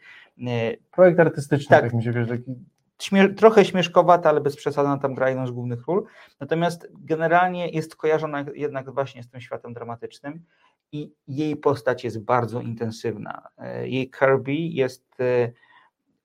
E, 0.46 0.76
Projekt 0.92 1.20
artystyczny, 1.20 1.68
Tak. 1.76 1.85
tak, 1.85 1.94
mi 1.94 2.04
się 2.04 2.12
wydaje, 2.12 2.38
taki 2.38 2.54
śmie 3.02 3.28
trochę 3.28 3.64
śmieszkowata, 3.64 4.28
ale 4.28 4.40
bez 4.40 4.56
przesady 4.56 4.88
ona 4.88 4.98
tam 4.98 5.14
gra 5.14 5.28
jedną 5.28 5.46
z 5.46 5.50
głównych 5.50 5.87
ról. 5.87 6.04
Natomiast 6.40 6.88
generalnie 6.92 7.68
jest 7.68 7.96
kojarzona 7.96 8.44
jednak 8.54 8.90
właśnie 8.90 9.22
z 9.22 9.28
tym 9.28 9.40
światem 9.40 9.74
dramatycznym 9.74 10.44
i 10.92 11.12
jej 11.28 11.56
postać 11.56 12.04
jest 12.04 12.24
bardzo 12.24 12.61
intensywna. 12.61 13.48
E, 13.59 13.88
jej 13.88 14.11
Kirby 14.11 14.54
jest, 14.54 15.20
e, 15.20 15.52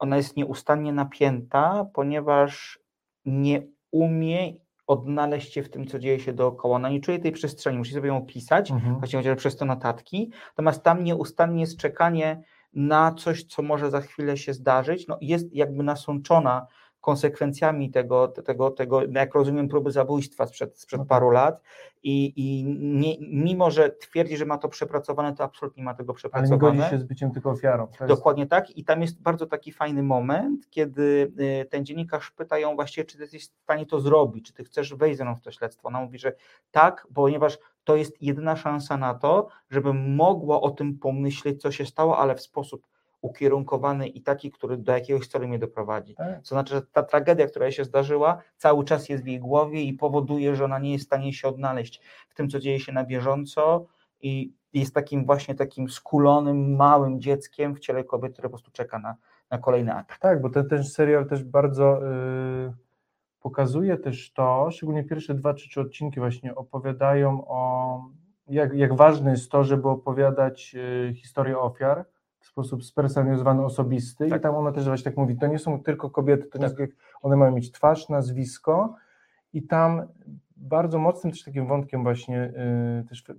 ona 0.01 0.17
jest 0.17 0.37
nieustannie 0.37 0.93
napięta, 0.93 1.85
ponieważ 1.93 2.79
nie 3.25 3.67
umie 3.91 4.53
odnaleźć 4.87 5.53
się 5.53 5.63
w 5.63 5.69
tym, 5.69 5.87
co 5.87 5.99
dzieje 5.99 6.19
się 6.19 6.33
dookoła. 6.33 6.75
Ona 6.75 6.89
nie 6.89 7.01
czuje 7.01 7.19
tej 7.19 7.31
przestrzeni, 7.31 7.77
musi 7.77 7.93
sobie 7.93 8.07
ją 8.07 8.17
opisać, 8.17 8.71
mhm. 8.71 8.99
właśnie 8.99 9.19
chociażby 9.19 9.39
przez 9.39 9.57
te 9.57 9.65
notatki, 9.65 10.31
natomiast 10.47 10.83
tam 10.83 11.03
nieustannie 11.03 11.61
jest 11.61 11.77
czekanie 11.77 12.43
na 12.73 13.13
coś, 13.13 13.43
co 13.43 13.61
może 13.61 13.89
za 13.89 14.01
chwilę 14.01 14.37
się 14.37 14.53
zdarzyć, 14.53 15.07
no 15.07 15.17
jest 15.21 15.53
jakby 15.53 15.83
nasączona 15.83 16.67
konsekwencjami 17.01 17.91
tego, 17.91 18.27
tego, 18.27 18.71
tego 18.71 19.01
jak 19.03 19.35
rozumiem, 19.35 19.67
próby 19.67 19.91
zabójstwa 19.91 20.47
sprzed, 20.47 20.79
sprzed 20.79 21.01
paru 21.07 21.27
tak. 21.27 21.33
lat 21.33 21.61
i, 22.03 22.33
i 22.35 22.63
nie, 22.79 23.15
mimo, 23.19 23.71
że 23.71 23.89
twierdzi, 23.89 24.37
że 24.37 24.45
ma 24.45 24.57
to 24.57 24.69
przepracowane, 24.69 25.35
to 25.35 25.43
absolutnie 25.43 25.83
ma 25.83 25.93
tego 25.93 26.13
przepracowane. 26.13 26.61
Ale 26.61 26.73
nie 26.73 26.79
godzi 26.79 26.89
się 26.89 26.99
z 26.99 27.03
byciem 27.03 27.31
tylko 27.31 27.49
ofiarą. 27.49 27.87
Dokładnie 28.07 28.47
tak 28.47 28.77
i 28.77 28.83
tam 28.83 29.01
jest 29.01 29.21
bardzo 29.21 29.45
taki 29.45 29.71
fajny 29.71 30.03
moment, 30.03 30.69
kiedy 30.69 31.33
y, 31.39 31.65
ten 31.69 31.85
dziennikarz 31.85 32.31
pyta 32.31 32.59
ją 32.59 32.75
właściwie, 32.75 33.05
czy 33.05 33.17
ty 33.17 33.23
jesteś 33.23 33.43
w 33.43 33.63
stanie 33.63 33.85
to 33.85 33.99
zrobić, 33.99 34.47
czy 34.47 34.53
ty 34.53 34.63
chcesz 34.63 34.95
wejść 34.95 35.17
ze 35.17 35.23
mną 35.23 35.35
w 35.35 35.41
to 35.41 35.51
śledztwo. 35.51 35.87
Ona 35.87 36.01
mówi, 36.01 36.19
że 36.19 36.33
tak, 36.71 37.07
ponieważ 37.13 37.59
to 37.83 37.95
jest 37.95 38.21
jedyna 38.21 38.55
szansa 38.55 38.97
na 38.97 39.13
to, 39.13 39.47
żeby 39.69 39.93
mogła 39.93 40.61
o 40.61 40.71
tym 40.71 40.99
pomyśleć, 40.99 41.61
co 41.61 41.71
się 41.71 41.85
stało, 41.85 42.17
ale 42.17 42.35
w 42.35 42.41
sposób 42.41 42.87
ukierunkowany 43.21 44.07
i 44.07 44.21
taki, 44.21 44.51
który 44.51 44.77
do 44.77 44.91
jakiegoś 44.91 45.27
celu 45.27 45.47
mnie 45.47 45.60
doprowadzi. 45.60 46.15
Tak. 46.15 46.41
Co 46.43 46.55
znaczy, 46.55 46.73
że 46.75 46.81
ta 46.81 47.03
tragedia, 47.03 47.47
która 47.47 47.71
się 47.71 47.84
zdarzyła, 47.84 48.41
cały 48.57 48.86
czas 48.86 49.10
jest 49.10 49.23
w 49.23 49.27
jej 49.27 49.39
głowie 49.39 49.84
i 49.84 49.93
powoduje, 49.93 50.55
że 50.55 50.65
ona 50.65 50.79
nie 50.79 50.91
jest 50.91 51.05
w 51.05 51.07
stanie 51.07 51.34
się 51.34 51.47
odnaleźć 51.47 52.01
w 52.29 52.36
tym, 52.36 52.49
co 52.49 52.60
dzieje 52.60 52.79
się 52.79 52.91
na 52.91 53.03
bieżąco 53.03 53.86
i 54.21 54.53
jest 54.73 54.93
takim 54.93 55.25
właśnie 55.25 55.55
takim 55.55 55.89
skulonym, 55.89 56.75
małym 56.75 57.21
dzieckiem 57.21 57.75
w 57.75 57.79
ciele 57.79 58.03
kobiety, 58.03 58.34
które 58.34 58.49
po 58.49 58.53
prostu 58.53 58.71
czeka 58.71 58.99
na, 58.99 59.15
na 59.49 59.57
kolejny 59.57 59.93
atak. 59.93 60.17
Tak, 60.19 60.41
bo 60.41 60.49
ten, 60.49 60.69
ten 60.69 60.84
serial 60.84 61.25
też 61.25 61.43
bardzo 61.43 61.99
yy, 62.03 62.73
pokazuje 63.39 63.97
też 63.97 64.34
to, 64.34 64.71
szczególnie 64.71 65.03
pierwsze 65.03 65.34
dwa 65.34 65.53
czy 65.53 65.69
trzy 65.69 65.81
odcinki 65.81 66.19
właśnie 66.19 66.55
opowiadają 66.55 67.47
o 67.47 68.03
jak, 68.47 68.73
jak 68.73 68.95
ważne 68.95 69.31
jest 69.31 69.51
to, 69.51 69.63
żeby 69.63 69.89
opowiadać 69.89 70.73
yy, 70.73 71.13
historię 71.13 71.60
ofiar, 71.60 72.05
sposób 72.51 72.83
spersonalizowany, 72.83 73.65
osobisty 73.65 74.29
tak. 74.29 74.39
i 74.39 74.43
tam 74.43 74.55
ona 74.55 74.71
też 74.71 74.85
właśnie 74.85 75.03
tak 75.03 75.17
mówi, 75.17 75.37
to 75.37 75.47
nie 75.47 75.59
są 75.59 75.83
tylko 75.83 76.09
kobiety, 76.09 76.43
to 76.43 76.59
tak. 76.59 76.77
nie 76.77 76.83
jest, 76.83 76.95
one 77.21 77.35
mają 77.35 77.51
mieć 77.51 77.71
twarz, 77.71 78.09
nazwisko 78.09 78.95
i 79.53 79.63
tam 79.63 80.01
bardzo 80.57 80.99
mocnym 80.99 81.33
też 81.33 81.43
takim 81.43 81.67
wątkiem 81.67 82.03
właśnie, 82.03 82.53
yy, 82.97 83.03
też, 83.09 83.25
yy, 83.27 83.35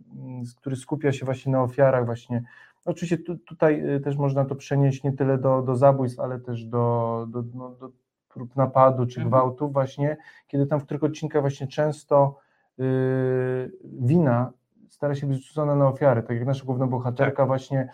który 0.57 0.77
skupia 0.77 1.13
się 1.13 1.25
właśnie 1.25 1.53
na 1.53 1.63
ofiarach 1.63 2.07
właśnie, 2.07 2.43
oczywiście 2.85 3.19
tu, 3.19 3.39
tutaj 3.39 3.83
yy, 3.83 4.01
też 4.01 4.17
można 4.17 4.45
to 4.45 4.55
przenieść 4.55 5.05
nie 5.05 5.13
tyle 5.13 5.39
do, 5.39 5.63
do 5.63 5.77
zabójstw, 5.77 6.21
ale 6.21 6.41
też 6.41 6.65
do, 6.65 7.27
do, 7.31 7.45
no, 7.55 7.71
do 7.71 7.91
prób 8.35 8.57
napadu 8.57 9.07
czy 9.07 9.21
mhm. 9.21 9.29
gwałtów 9.29 9.73
właśnie, 9.73 10.17
kiedy 10.47 10.67
tam 10.67 10.81
w 10.81 10.85
których 10.85 11.05
odcinkach 11.05 11.43
właśnie 11.43 11.67
często 11.67 12.39
y, 12.81 13.73
wina 13.85 14.53
stara 14.89 15.15
się 15.15 15.27
być 15.27 15.47
rzucona 15.47 15.77
na 15.77 15.89
ofiary, 15.89 16.23
tak 16.23 16.37
jak 16.37 16.47
nasza 16.47 16.65
główna 16.65 16.87
bohaterka 16.87 17.37
tak. 17.37 17.47
właśnie 17.47 17.89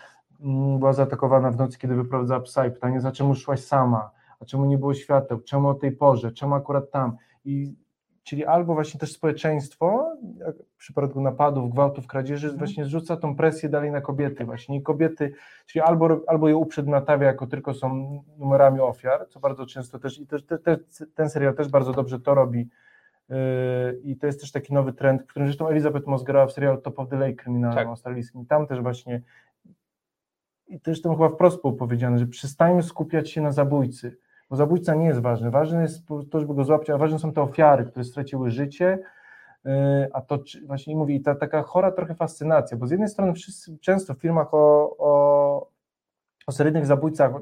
była 0.78 0.92
zaatakowana 0.92 1.50
w 1.50 1.56
nocy, 1.56 1.78
kiedy 1.78 1.94
wyprowadzała 1.94 2.40
psa 2.40 2.66
i 2.66 2.70
pytanie, 2.70 3.00
za 3.00 3.12
czemu 3.12 3.34
szłaś 3.34 3.64
sama, 3.64 4.10
a 4.40 4.44
czemu 4.44 4.64
nie 4.64 4.78
było 4.78 4.94
świateł, 4.94 5.40
czemu 5.40 5.68
o 5.68 5.74
tej 5.74 5.92
porze, 5.92 6.32
czemu 6.32 6.54
akurat 6.54 6.90
tam? 6.90 7.16
I 7.44 7.74
czyli 8.28 8.44
albo 8.44 8.74
właśnie 8.74 9.00
też 9.00 9.12
społeczeństwo, 9.12 10.16
jak 10.38 10.56
w 10.56 10.76
przypadku 10.76 11.20
napadów, 11.20 11.72
gwałtów, 11.72 12.06
kradzieży, 12.06 12.46
mhm. 12.46 12.58
właśnie 12.58 12.84
zrzuca 12.84 13.16
tą 13.16 13.36
presję 13.36 13.68
dalej 13.68 13.90
na 13.90 14.00
kobiety 14.00 14.44
właśnie. 14.44 14.76
I 14.76 14.82
kobiety, 14.82 15.32
czyli 15.66 15.82
albo, 15.82 16.20
albo 16.26 16.48
je 16.48 16.56
uprzedmiotawia 16.56 17.26
jako 17.26 17.46
tylko 17.46 17.74
są 17.74 18.18
numerami 18.38 18.80
ofiar, 18.80 19.26
co 19.28 19.40
bardzo 19.40 19.66
często 19.66 19.98
też 19.98 20.18
i 20.18 20.26
też, 20.26 20.46
te, 20.46 20.58
te, 20.58 20.78
ten 21.14 21.30
serial 21.30 21.54
też 21.54 21.68
bardzo 21.68 21.92
dobrze 21.92 22.20
to 22.20 22.34
robi. 22.34 22.68
Yy, 23.28 23.36
i 24.04 24.16
to 24.16 24.26
jest 24.26 24.40
też 24.40 24.52
taki 24.52 24.74
nowy 24.74 24.92
trend, 24.92 25.22
którym 25.22 25.48
zresztą 25.48 25.68
Elizabeth 25.68 26.06
Moss 26.06 26.22
grała 26.22 26.46
w 26.46 26.52
serialu 26.52 26.80
Top 26.80 26.98
of 26.98 27.08
the 27.08 27.16
Lake 27.16 27.34
kryminalnym 27.34 27.78
tak. 27.78 27.88
australijskim, 27.88 28.46
tam 28.46 28.66
też 28.66 28.80
właśnie 28.80 29.22
i 30.68 30.80
też 30.80 31.02
tam 31.02 31.12
chyba 31.12 31.28
wprost 31.28 31.62
było 31.62 31.72
powiedziane, 31.72 32.18
że 32.18 32.26
przestańmy 32.26 32.82
skupiać 32.82 33.30
się 33.30 33.40
na 33.40 33.52
zabójcy, 33.52 34.16
bo 34.50 34.56
zabójca 34.56 34.94
nie 34.94 35.06
jest 35.06 35.20
ważny. 35.20 35.50
Ważne 35.50 35.82
jest 35.82 36.06
to, 36.30 36.40
żeby 36.40 36.54
go 36.54 36.64
złapać, 36.64 36.90
a 36.90 36.98
ważne 36.98 37.18
są 37.18 37.32
te 37.32 37.42
ofiary, 37.42 37.84
które 37.84 38.04
straciły 38.04 38.50
życie, 38.50 38.98
y, 39.66 39.70
a 40.12 40.20
to 40.20 40.38
właśnie 40.66 40.96
mówi, 40.96 41.14
i 41.14 41.20
ta 41.20 41.34
taka 41.34 41.62
chora 41.62 41.92
trochę 41.92 42.14
fascynacja, 42.14 42.76
bo 42.76 42.86
z 42.86 42.90
jednej 42.90 43.08
strony 43.08 43.32
wszyscy 43.32 43.78
często 43.78 44.14
w 44.14 44.18
filmach 44.18 44.54
o, 44.54 44.96
o, 44.98 45.68
o 46.46 46.52
seryjnych 46.52 46.86
zabójcach 46.86 47.32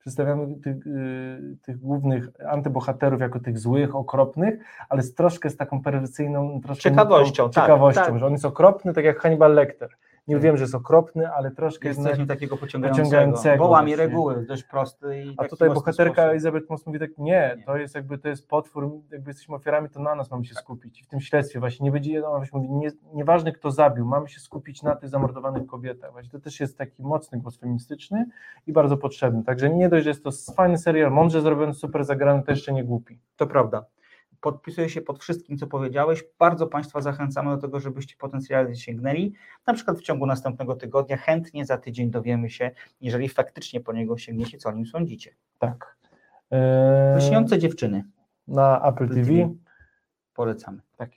przedstawiamy 0.00 0.56
tych, 0.56 0.86
y, 0.86 1.56
tych, 1.62 1.78
głównych 1.78 2.28
antybohaterów 2.48 3.20
jako 3.20 3.40
tych 3.40 3.58
złych, 3.58 3.96
okropnych, 3.96 4.64
ale 4.88 5.02
z 5.02 5.14
troszkę 5.14 5.50
z 5.50 5.56
taką 5.56 5.82
perwersyjną 5.82 6.60
troszkę 6.60 6.82
ciekawością, 6.82 7.50
tak, 7.50 7.64
ciekawością 7.64 8.04
tak. 8.04 8.18
że 8.18 8.26
on 8.26 8.32
jest 8.32 8.44
okropny, 8.44 8.94
tak 8.94 9.04
jak 9.04 9.20
Hannibal 9.20 9.54
Lecter. 9.54 9.90
Nie 10.30 10.38
wiem, 10.38 10.56
że 10.56 10.64
jest 10.64 10.74
okropny, 10.74 11.32
ale 11.32 11.50
troszkę 11.50 11.88
jest 11.88 12.02
coś 12.02 12.26
takiego 12.28 12.56
pociągającego, 12.56 13.08
pociągającego 13.08 13.64
bo 13.64 13.70
łamie 13.70 13.96
reguły, 13.96 14.46
dość 14.46 14.64
prosty. 14.64 15.22
I 15.22 15.34
A 15.38 15.48
tutaj 15.48 15.68
bohaterka 15.68 16.12
sposób. 16.12 16.30
Elizabeth 16.30 16.70
Moss 16.70 16.86
mówi 16.86 16.98
tak, 16.98 17.18
nie, 17.18 17.54
nie, 17.56 17.64
to 17.66 17.76
jest 17.76 17.94
jakby, 17.94 18.18
to 18.18 18.28
jest 18.28 18.48
potwór, 18.48 18.90
jakby 19.10 19.30
jesteśmy 19.30 19.54
ofiarami, 19.54 19.88
to 19.88 20.00
na 20.00 20.14
nas 20.14 20.30
mamy 20.30 20.44
się 20.44 20.54
tak. 20.54 20.62
skupić. 20.62 21.00
I 21.00 21.04
w 21.04 21.06
tym 21.06 21.20
śledztwie 21.20 21.60
właśnie 21.60 21.84
nie 21.84 21.92
będzie, 21.92 22.20
no, 22.20 22.30
właśnie 22.36 22.60
mówi, 22.60 22.72
nie, 22.72 22.90
nieważne 23.14 23.52
kto 23.52 23.70
zabił, 23.70 24.06
mamy 24.06 24.28
się 24.28 24.40
skupić 24.40 24.82
na 24.82 24.96
tych 24.96 25.08
zamordowanych 25.08 25.66
kobietach. 25.66 26.12
Właśnie 26.12 26.30
to 26.30 26.40
też 26.40 26.60
jest 26.60 26.78
taki 26.78 27.02
mocny 27.02 27.38
głos 27.38 27.58
feministyczny 27.58 28.26
i 28.66 28.72
bardzo 28.72 28.96
potrzebny. 28.96 29.44
Także 29.44 29.70
nie 29.70 29.88
dość, 29.88 30.04
że 30.04 30.10
jest 30.10 30.24
to 30.24 30.30
fajny 30.56 30.78
serial, 30.78 31.10
mądrze 31.10 31.40
zrobiony, 31.40 31.74
super 31.74 32.04
zagrany, 32.04 32.42
to 32.42 32.50
jeszcze 32.50 32.72
nie 32.72 32.84
głupi. 32.84 33.18
To 33.36 33.46
prawda 33.46 33.84
podpisuję 34.40 34.88
się 34.88 35.00
pod 35.00 35.18
wszystkim, 35.18 35.58
co 35.58 35.66
powiedziałeś. 35.66 36.24
Bardzo 36.38 36.66
Państwa 36.66 37.00
zachęcamy 37.00 37.50
do 37.50 37.56
tego, 37.56 37.80
żebyście 37.80 38.16
potencjalnie 38.18 38.76
sięgnęli. 38.76 39.32
Na 39.66 39.74
przykład 39.74 39.98
w 39.98 40.02
ciągu 40.02 40.26
następnego 40.26 40.74
tygodnia 40.74 41.16
chętnie 41.16 41.64
za 41.66 41.78
tydzień 41.78 42.10
dowiemy 42.10 42.50
się, 42.50 42.70
jeżeli 43.00 43.28
faktycznie 43.28 43.80
po 43.80 43.92
niego 43.92 44.18
sięgniecie, 44.18 44.58
co 44.58 44.68
o 44.68 44.72
nim 44.72 44.86
sądzicie. 44.86 45.34
Tak. 45.58 45.96
Eee... 46.50 47.18
Lśniące 47.18 47.58
dziewczyny. 47.58 48.04
Na 48.48 48.76
Apple, 48.78 49.04
Apple 49.04 49.14
TV. 49.14 49.26
TV. 49.26 49.54
Polecamy. 50.34 50.80
Tak 50.96 51.16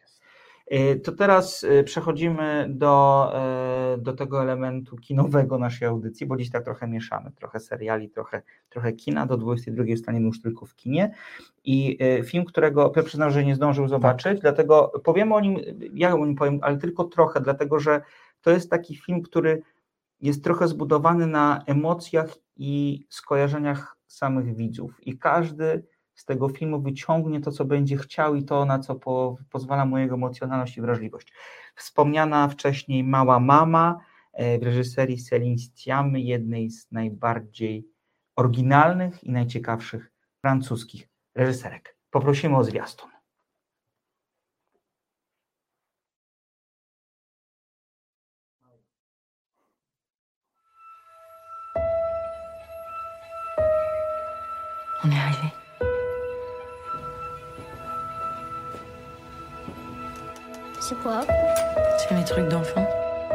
to 1.04 1.12
teraz 1.12 1.64
e, 1.64 1.84
przechodzimy 1.84 2.66
do, 2.70 3.32
e, 3.36 3.98
do 3.98 4.14
tego 4.14 4.42
elementu 4.42 4.98
kinowego 4.98 5.58
naszej 5.58 5.88
audycji, 5.88 6.26
bo 6.26 6.38
dziś 6.38 6.50
tak 6.52 6.64
trochę 6.64 6.88
mieszamy, 6.88 7.32
trochę 7.32 7.60
seriali, 7.60 8.10
trochę, 8.10 8.42
trochę 8.70 8.94
kina, 8.94 9.26
do 9.26 9.38
22 9.38 9.84
staniemy 9.98 10.26
już 10.26 10.42
tylko 10.42 10.66
w 10.66 10.76
kinie. 10.76 11.14
I 11.64 11.98
film, 12.26 12.46
którego 12.46 12.90
przyznam, 12.90 13.32
że 13.32 13.46
nie 13.46 13.56
zdążył 13.56 13.88
zobaczyć, 13.88 14.34
tak. 14.34 14.42
dlatego 14.42 14.92
powiemy 15.04 15.36
o 15.36 15.40
nim, 15.40 15.58
ja 15.94 16.16
o 16.16 16.26
nim 16.26 16.36
powiem, 16.36 16.60
ale 16.62 16.78
tylko 16.78 17.04
trochę, 17.04 17.42
dlatego 17.42 17.80
że 17.80 18.02
to 18.42 18.52
jest 18.52 18.70
taki 18.70 18.96
film, 18.96 19.22
który 19.22 19.62
jest 20.22 20.44
trochę 20.44 20.68
zbudowany 20.68 21.28
na 21.28 21.64
emocjach 21.68 22.38
i 22.58 23.06
skojarzeniach 23.10 23.98
samych 24.08 24.56
widzów. 24.56 25.08
I 25.08 25.18
każdy 25.18 25.84
z 26.16 26.26
tego 26.26 26.50
filmu 26.50 26.82
wyciągnie 26.82 27.42
to, 27.42 27.52
co 27.52 27.66
będzie 27.66 27.98
chciał 27.98 28.36
i 28.36 28.44
to, 28.44 28.66
na 28.66 28.80
co 28.80 28.96
po, 28.96 29.38
pozwala 29.50 29.86
mu 29.86 29.98
jego 29.98 30.16
emocjonalność 30.16 30.78
i 30.78 30.82
wrażliwość. 30.82 31.34
Wspomniana 31.76 32.48
wcześniej 32.48 33.04
Mała 33.04 33.40
Mama 33.40 34.00
e, 34.34 34.60
w 34.60 34.64
reżyserii 34.64 35.18
Celine 35.18 35.58
Sciammy, 35.58 36.22
jednej 36.22 36.70
z 36.70 36.92
najbardziej 36.92 37.88
oryginalnych 38.36 39.24
i 39.24 39.32
najciekawszych 39.32 40.12
francuskich 40.42 41.10
reżyserek. 41.36 41.98
Poprosimy 42.10 42.58
o 42.58 42.64
zwiastun. 42.64 43.13
C'est 60.94 61.02
quoi 61.02 61.22
C'est 61.98 62.14
mes 62.14 62.24
trucs 62.24 62.48
d'enfant. 62.50 62.88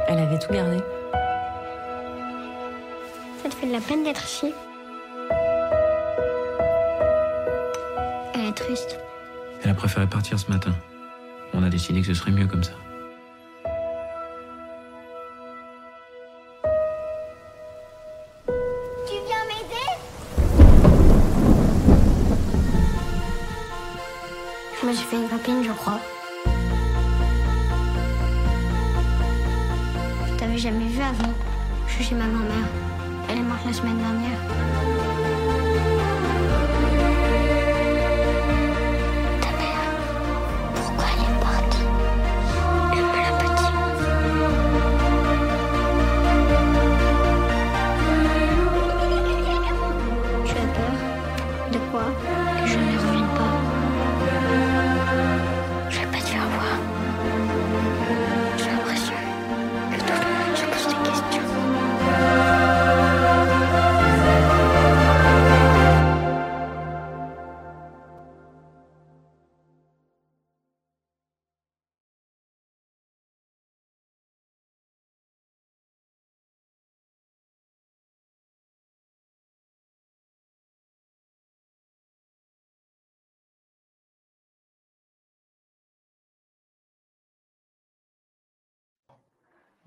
Elle 0.06 0.20
avait 0.20 0.38
tout 0.38 0.52
gardé. 0.52 0.78
Ça 3.42 3.48
te 3.48 3.54
fait 3.54 3.66
de 3.66 3.72
la 3.72 3.80
peine 3.80 4.04
d'être 4.04 4.24
ici 4.24 4.54
Elle 8.34 8.46
est 8.46 8.52
triste. 8.52 9.00
Elle 9.64 9.70
a 9.70 9.74
préféré 9.74 10.06
partir 10.06 10.38
ce 10.38 10.48
matin. 10.50 10.72
On 11.52 11.64
a 11.64 11.68
décidé 11.68 12.00
que 12.00 12.06
ce 12.06 12.14
serait 12.14 12.30
mieux 12.30 12.46
comme 12.46 12.62
ça. 12.62 12.74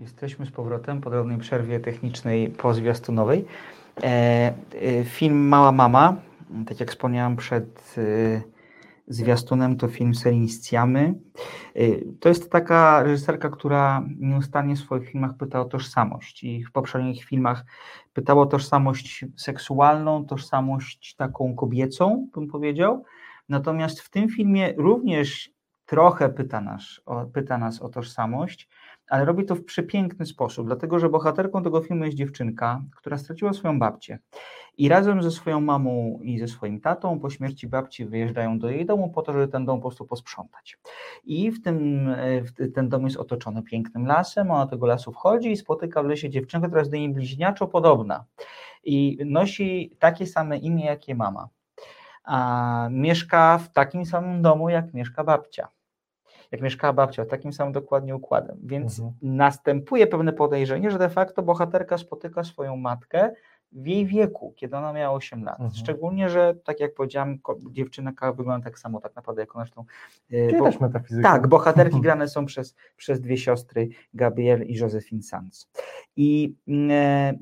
Jesteśmy 0.02 0.46
z 0.46 0.52
powrotem 0.52 1.02
po 1.02 1.10
drobnej 1.10 1.38
przerwie 1.38 1.80
technicznej 1.80 2.50
pozwiastunowej. 2.50 3.46
E, 4.04 4.08
e, 4.82 5.04
film 5.04 5.48
Mała 5.48 5.72
Mama, 5.72 6.16
tak 6.68 6.80
jak 6.80 6.92
wspomniałem 6.92 7.36
przed 7.36 7.96
e, 7.98 8.42
zwiastunem, 9.08 9.78
to 9.78 9.88
film 9.88 10.16
serii 10.16 10.50
Sciamy. 10.50 11.14
E, 11.76 11.82
To 12.20 12.30
jest 12.30 12.52
taka 12.52 13.04
reżyserka, 13.04 13.50
która 13.50 14.04
nieustannie 14.20 14.76
w 14.76 14.80
swoich 14.80 15.10
filmach 15.10 15.38
pyta 15.38 15.62
o 15.62 15.66
tożsamość 15.66 16.44
i 16.44 16.64
w 16.64 16.72
poprzednich 16.72 17.24
filmach 17.24 17.66
pytała 18.14 18.42
o 18.42 18.46
tożsamość 18.46 19.26
seksualną, 19.38 20.26
tożsamość 20.26 21.16
taką 21.16 21.56
kobiecą, 21.56 22.28
bym 22.34 22.48
powiedział. 22.48 23.04
Natomiast 23.50 24.00
w 24.00 24.10
tym 24.10 24.30
filmie 24.30 24.74
również 24.78 25.52
trochę 25.86 26.30
pyta 26.30 26.62
nas, 26.62 27.02
o, 27.06 27.26
pyta 27.26 27.58
nas 27.58 27.82
o 27.82 27.90
tożsamość, 27.90 28.70
ale 29.12 29.26
robi 29.26 29.46
to 29.46 29.56
w 29.56 29.64
przepiękny 29.64 30.26
sposób, 30.26 30.68
dlatego 30.68 31.00
że 31.00 31.10
bohaterką 31.10 31.64
tego 31.64 31.82
filmu 31.82 32.06
jest 32.06 32.18
dziewczynka, 32.18 32.82
która 32.96 33.18
straciła 33.18 33.54
swoją 33.54 33.80
babcię. 33.80 34.20
I 34.78 34.90
razem 34.90 35.24
ze 35.24 35.32
swoją 35.32 35.62
mamą 35.62 36.20
i 36.24 36.40
ze 36.40 36.48
swoim 36.48 36.82
tatą 36.82 37.20
po 37.20 37.30
śmierci 37.30 37.68
babci 37.68 38.06
wyjeżdżają 38.06 38.60
do 38.60 38.70
jej 38.70 38.86
domu 38.86 39.10
po 39.10 39.22
to, 39.22 39.34
żeby 39.34 39.48
ten 39.48 39.66
dom 39.66 39.80
po 39.80 39.82
prostu 39.82 40.06
posprzątać. 40.06 40.78
I 41.24 41.52
w 41.52 41.62
tym, 41.64 42.08
e, 42.10 42.42
w- 42.42 42.74
ten 42.74 42.90
dom 42.90 43.04
jest 43.04 43.18
otoczony 43.18 43.64
pięknym 43.64 44.06
lasem, 44.06 44.52
ona 44.52 44.68
tego 44.68 44.86
lasu 44.88 45.12
wchodzi 45.12 45.52
i 45.52 45.58
spotyka 45.58 46.04
w 46.04 46.06
lesie 46.06 46.30
dziewczynkę, 46.30 46.68
która 46.68 46.82
jest 46.82 46.92
do 46.92 46.98
niej 46.98 47.10
bliźniaczo 47.10 47.68
podobna. 47.68 48.26
I 48.84 49.18
nosi 49.26 49.96
takie 50.00 50.28
same 50.28 50.58
imię, 50.58 50.86
jak 50.86 51.08
jej 51.08 51.18
mama. 51.18 51.50
A 52.24 52.88
mieszka 52.92 53.58
w 53.58 53.70
takim 53.72 54.06
samym 54.06 54.42
domu, 54.42 54.70
jak 54.70 54.94
mieszka 54.94 55.24
babcia 55.24 55.68
jak 56.52 56.62
mieszkała 56.62 56.94
babcia, 56.94 57.26
takim 57.26 57.54
samym 57.54 57.74
dokładnie 57.74 58.16
układem. 58.16 58.58
Więc 58.64 59.00
Mhm. 59.00 59.18
następuje 59.22 60.08
pewne 60.08 60.34
podejrzenie, 60.34 60.92
że 60.92 60.98
de 61.00 61.10
facto 61.10 61.44
bohaterka 61.44 61.98
spotyka 61.98 62.44
swoją 62.44 62.78
matkę 62.78 63.32
w 63.74 63.88
jej 63.88 64.06
wieku, 64.06 64.54
kiedy 64.56 64.78
ona 64.78 64.94
miała 64.94 65.16
8 65.16 65.44
lat. 65.44 65.60
Mhm. 65.60 65.72
Szczególnie, 65.76 66.30
że 66.30 66.56
tak 66.64 66.80
jak 66.80 66.94
powiedziałam, 66.94 67.38
dziewczynka 67.72 68.34
wygląda 68.34 68.64
tak 68.66 68.80
samo 68.80 69.02
tak 69.02 69.16
naprawdę 69.16 69.42
jak 69.42 69.56
ona 69.56 69.66
zresztą. 69.66 69.86
Czyli 70.30 70.58
bo- 70.58 70.66
też 70.66 70.80
metafizyka. 70.80 71.32
tak, 71.32 71.48
bohaterki 71.48 72.02
grane 72.02 72.28
są 72.28 72.46
przez, 72.46 72.76
przez 72.98 73.22
dwie 73.22 73.38
siostry, 73.38 73.90
Gabrielle 74.14 74.66
i 74.66 74.74
Josephine 74.76 75.22
Sanz. 75.24 75.70
I 76.16 76.56
mm, 76.68 76.92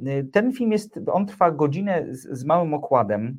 e, 0.08 0.24
ten 0.24 0.54
film 0.54 0.72
jest, 0.72 1.00
on 1.12 1.26
trwa 1.26 1.52
godzinę 1.52 2.06
z, 2.10 2.28
z 2.40 2.46
małym 2.46 2.74
okładem, 2.74 3.38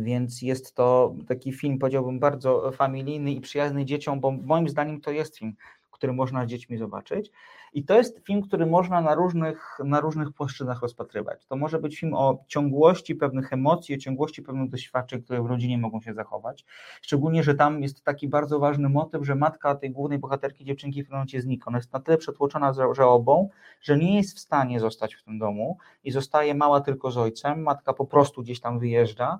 więc 0.00 0.42
jest 0.42 0.74
to 0.74 1.14
taki 1.28 1.52
film, 1.52 1.78
powiedziałbym, 1.78 2.18
bardzo 2.20 2.72
familijny 2.72 3.32
i 3.32 3.40
przyjazny 3.40 3.84
dzieciom, 3.84 4.20
bo 4.20 4.30
moim 4.30 4.68
zdaniem 4.68 5.00
to 5.00 5.10
jest 5.10 5.38
film, 5.38 5.54
który 5.90 6.12
można 6.12 6.44
z 6.44 6.48
dziećmi 6.48 6.76
zobaczyć. 6.76 7.30
I 7.72 7.84
to 7.84 7.94
jest 7.94 8.26
film, 8.26 8.42
który 8.42 8.66
można 8.66 9.00
na 9.00 9.14
różnych, 9.14 9.78
na 9.84 10.00
różnych 10.00 10.32
płaszczyznach 10.32 10.82
rozpatrywać. 10.82 11.46
To 11.46 11.56
może 11.56 11.78
być 11.78 12.00
film 12.00 12.14
o 12.14 12.44
ciągłości 12.48 13.14
pewnych 13.14 13.52
emocji, 13.52 13.94
o 13.94 13.98
ciągłości 13.98 14.42
pewnych 14.42 14.70
doświadczeń, 14.70 15.22
które 15.22 15.42
w 15.42 15.46
rodzinie 15.46 15.78
mogą 15.78 16.00
się 16.00 16.14
zachować. 16.14 16.64
Szczególnie, 17.02 17.42
że 17.42 17.54
tam 17.54 17.82
jest 17.82 18.04
taki 18.04 18.28
bardzo 18.28 18.58
ważny 18.58 18.88
motyw, 18.88 19.24
że 19.26 19.34
matka 19.34 19.74
tej 19.74 19.90
głównej 19.90 20.18
bohaterki 20.18 20.64
dziewczynki 20.64 21.04
w 21.04 21.10
momencie 21.10 21.40
znika. 21.40 21.64
Ona 21.66 21.78
jest 21.78 21.92
na 21.92 22.00
tyle 22.00 22.18
przetłoczona 22.18 22.72
żałobą, 22.92 23.48
że 23.80 23.98
nie 23.98 24.16
jest 24.16 24.36
w 24.36 24.40
stanie 24.40 24.80
zostać 24.80 25.14
w 25.14 25.22
tym 25.22 25.38
domu 25.38 25.78
i 26.04 26.10
zostaje 26.10 26.54
mała 26.54 26.80
tylko 26.80 27.10
z 27.10 27.18
ojcem. 27.18 27.62
Matka 27.62 27.92
po 27.92 28.04
prostu 28.06 28.42
gdzieś 28.42 28.60
tam 28.60 28.78
wyjeżdża 28.78 29.38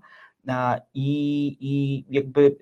i, 0.95 1.57
i 1.61 2.05
jakby 2.11 2.57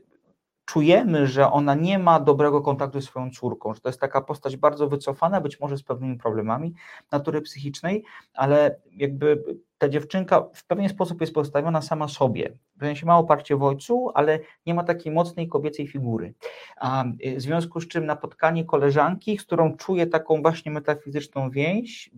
czujemy, 0.71 1.27
że 1.27 1.51
ona 1.51 1.75
nie 1.75 1.99
ma 1.99 2.21
dobrego 2.21 2.61
kontaktu 2.61 3.01
ze 3.01 3.07
swoją 3.07 3.31
córką, 3.31 3.75
że 3.75 3.81
to 3.81 3.89
jest 3.89 4.01
taka 4.01 4.21
postać 4.21 4.57
bardzo 4.57 4.89
wycofana, 4.89 5.41
być 5.41 5.61
może 5.61 5.79
z 5.79 5.83
pewnymi 5.83 6.17
problemami 6.19 6.75
natury 7.13 7.41
psychicznej, 7.41 8.05
ale 8.35 8.81
jakby 8.93 9.45
ta 9.79 9.89
dziewczynka 9.89 10.47
w 10.55 10.67
pewien 10.67 10.89
sposób 10.89 11.21
jest 11.21 11.35
postawiona 11.35 11.83
sama 11.83 12.09
sobie. 12.09 12.53
W 12.77 12.81
sensie 12.81 13.07
ma 13.07 13.19
oparcie 13.19 13.57
w 13.57 13.63
ojcu, 13.63 14.11
ale 14.15 14.39
nie 14.67 14.75
ma 14.75 14.85
takiej 14.85 15.13
mocnej 15.13 15.49
kobiecej 15.49 15.87
figury. 15.87 16.35
A 16.77 17.05
y, 17.05 17.37
w 17.37 17.41
związku 17.41 17.81
z 17.81 17.89
czym 17.89 18.07
napotkanie 18.07 18.65
koleżanki, 18.65 19.39
z 19.39 19.45
którą 19.45 19.77
czuje 19.77 20.07
taką 20.07 20.43
właśnie 20.43 20.73
metafizyczną 20.73 21.51
więź, 21.51 22.11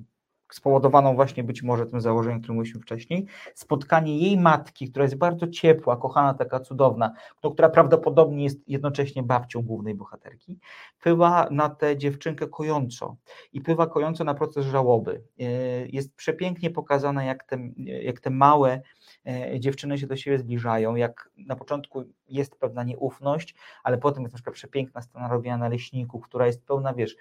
spowodowaną 0.54 1.14
właśnie 1.14 1.44
być 1.44 1.62
może 1.62 1.86
tym 1.86 2.00
założeniem, 2.00 2.38
o 2.38 2.40
którym 2.40 2.56
mówiliśmy 2.56 2.80
wcześniej, 2.80 3.26
spotkanie 3.54 4.18
jej 4.18 4.36
matki, 4.36 4.90
która 4.90 5.02
jest 5.02 5.16
bardzo 5.16 5.46
ciepła, 5.46 5.96
kochana, 5.96 6.34
taka 6.34 6.60
cudowna, 6.60 7.12
no, 7.44 7.50
która 7.50 7.68
prawdopodobnie 7.68 8.44
jest 8.44 8.68
jednocześnie 8.68 9.22
babcią 9.22 9.62
głównej 9.62 9.94
bohaterki, 9.94 10.58
wpływa 10.98 11.48
na 11.50 11.68
tę 11.68 11.96
dziewczynkę 11.96 12.48
kojąco 12.48 13.16
i 13.52 13.60
wpływa 13.60 13.86
kojąco 13.86 14.24
na 14.24 14.34
proces 14.34 14.66
żałoby. 14.66 15.22
E, 15.40 15.44
Jest 15.86 16.14
przepięknie 16.14 16.70
pokazane, 16.70 17.26
jak 17.26 17.44
te, 17.44 17.58
jak 17.76 18.20
te 18.20 18.30
małe 18.30 18.80
e, 19.26 19.60
dziewczyny 19.60 19.98
się 19.98 20.06
do 20.06 20.16
siebie 20.16 20.38
zbliżają, 20.38 20.94
jak 20.94 21.30
na 21.36 21.56
początku 21.56 22.04
jest 22.28 22.56
pewna 22.56 22.84
nieufność, 22.84 23.54
ale 23.82 23.98
potem 23.98 24.22
jest 24.22 24.32
na 24.32 24.36
przykład 24.36 24.54
przepiękna 24.54 25.02
scena 25.02 25.28
robiona 25.28 25.56
na 25.56 25.68
leśniku, 25.68 26.20
która 26.20 26.46
jest 26.46 26.64
pełna, 26.66 26.94
wiesz, 26.94 27.16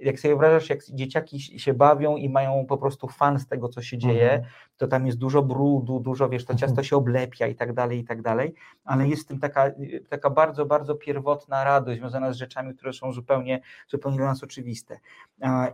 jak 0.00 0.20
sobie 0.20 0.34
wyobrażasz, 0.34 0.70
jak 0.70 0.84
dzieciaki 0.84 1.40
się 1.40 1.74
bawią 1.74 2.16
i 2.16 2.28
mają 2.28 2.66
po 2.66 2.78
prostu 2.78 3.08
fan 3.08 3.38
z 3.38 3.46
tego, 3.46 3.68
co 3.68 3.82
się 3.82 3.98
dzieje, 3.98 4.32
Mhm. 4.32 4.50
to 4.76 4.88
tam 4.88 5.06
jest 5.06 5.18
dużo 5.18 5.42
brudu, 5.42 6.00
dużo, 6.00 6.28
wiesz, 6.28 6.44
to 6.44 6.54
ciasto 6.54 6.82
się 6.82 6.96
oblepia 6.96 7.46
i 7.46 7.54
tak 7.54 7.72
dalej, 7.72 7.98
i 7.98 8.04
tak 8.04 8.22
dalej, 8.22 8.54
ale 8.84 9.08
jest 9.08 9.22
w 9.22 9.26
tym 9.26 9.38
taka, 9.38 9.70
taka 10.08 10.30
bardzo, 10.30 10.66
bardzo 10.66 10.94
pierwotna 10.94 11.64
radość 11.64 12.00
związana 12.00 12.32
z 12.32 12.36
rzeczami, 12.36 12.74
które 12.74 12.92
są 12.92 13.12
zupełnie, 13.12 13.60
zupełnie 13.88 14.18
dla 14.18 14.26
nas 14.26 14.42
oczywiste. 14.42 14.98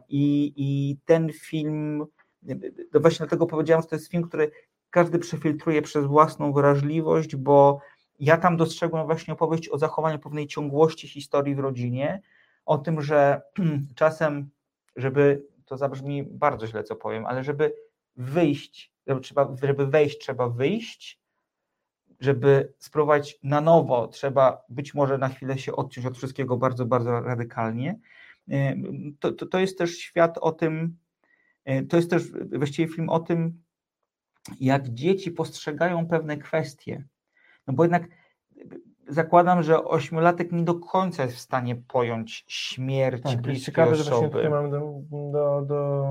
I, 0.09 0.53
i 0.57 0.97
ten 1.05 1.33
film, 1.33 2.05
no 2.95 3.01
właśnie 3.01 3.19
dlatego 3.19 3.47
powiedziałem, 3.47 3.83
że 3.83 3.89
to 3.89 3.97
jest 3.97 4.11
film, 4.11 4.23
który 4.23 4.51
każdy 4.91 5.19
przefiltruje 5.19 5.83
przez 5.83 6.07
własną 6.07 6.53
wrażliwość, 6.53 7.37
bo 7.37 7.81
ja 8.21 8.37
tam 8.37 8.57
dostrzegłem 8.57 9.07
właśnie 9.07 9.35
opowieść 9.35 9.69
o 9.69 9.79
zachowaniu 9.79 10.19
pewnej 10.19 10.47
ciągłości 10.47 11.09
historii 11.09 11.55
w 11.55 11.59
rodzinie, 11.59 12.21
o 12.65 12.79
tym, 12.79 13.03
że 13.03 13.43
czasem, 13.95 14.51
żeby, 14.97 15.47
to 15.65 15.77
zabrzmi 15.77 16.23
bardzo 16.23 16.67
źle, 16.67 16.85
co 16.85 16.97
powiem, 16.97 17.27
ale 17.27 17.45
żeby 17.45 17.75
wyjść, 18.17 18.93
żeby, 19.07 19.21
trzeba, 19.21 19.57
żeby 19.63 19.87
wejść, 19.87 20.19
trzeba 20.19 20.49
wyjść, 20.49 21.23
żeby 22.21 22.73
spróbować 22.79 23.39
na 23.43 23.61
nowo, 23.61 24.09
trzeba 24.09 24.65
być 24.69 24.95
może 24.95 25.19
na 25.19 25.29
chwilę 25.29 25.59
się 25.59 25.77
odciąć 25.77 26.07
od 26.07 26.17
wszystkiego 26.17 26.57
bardzo, 26.57 26.87
bardzo 26.87 27.21
radykalnie. 27.21 27.99
To, 29.21 29.33
to, 29.33 29.47
to 29.47 29.59
jest 29.59 29.79
też 29.79 29.99
świat 29.99 30.39
o 30.39 30.53
tym, 30.53 30.99
to 31.89 31.97
jest 31.97 32.11
też 32.11 32.23
właściwie 32.33 32.95
film 32.95 33.09
o 33.09 33.21
tym, 33.21 33.63
jak 34.61 34.89
dzieci 34.89 35.31
postrzegają 35.31 36.09
pewne 36.09 36.37
kwestie. 36.37 37.05
No 37.67 37.75
bo 37.75 37.85
jednak 37.85 38.03
zakładam, 39.13 39.63
że 39.63 39.85
ośmiolatek 39.85 40.53
nie 40.53 40.63
do 40.63 40.75
końca 40.75 41.23
jest 41.23 41.37
w 41.37 41.41
stanie 41.41 41.77
pojąć 41.77 42.45
śmierć 42.49 43.23
Tak, 43.23 43.43
bliskiej 43.43 43.67
ciekawe, 43.67 43.95
że 43.95 44.03
właśnie 44.03 44.17
osoby. 44.17 44.33
tutaj 44.33 44.51
mamy 44.51 44.71
do, 44.71 44.93
do, 45.11 45.63
do, 45.67 46.07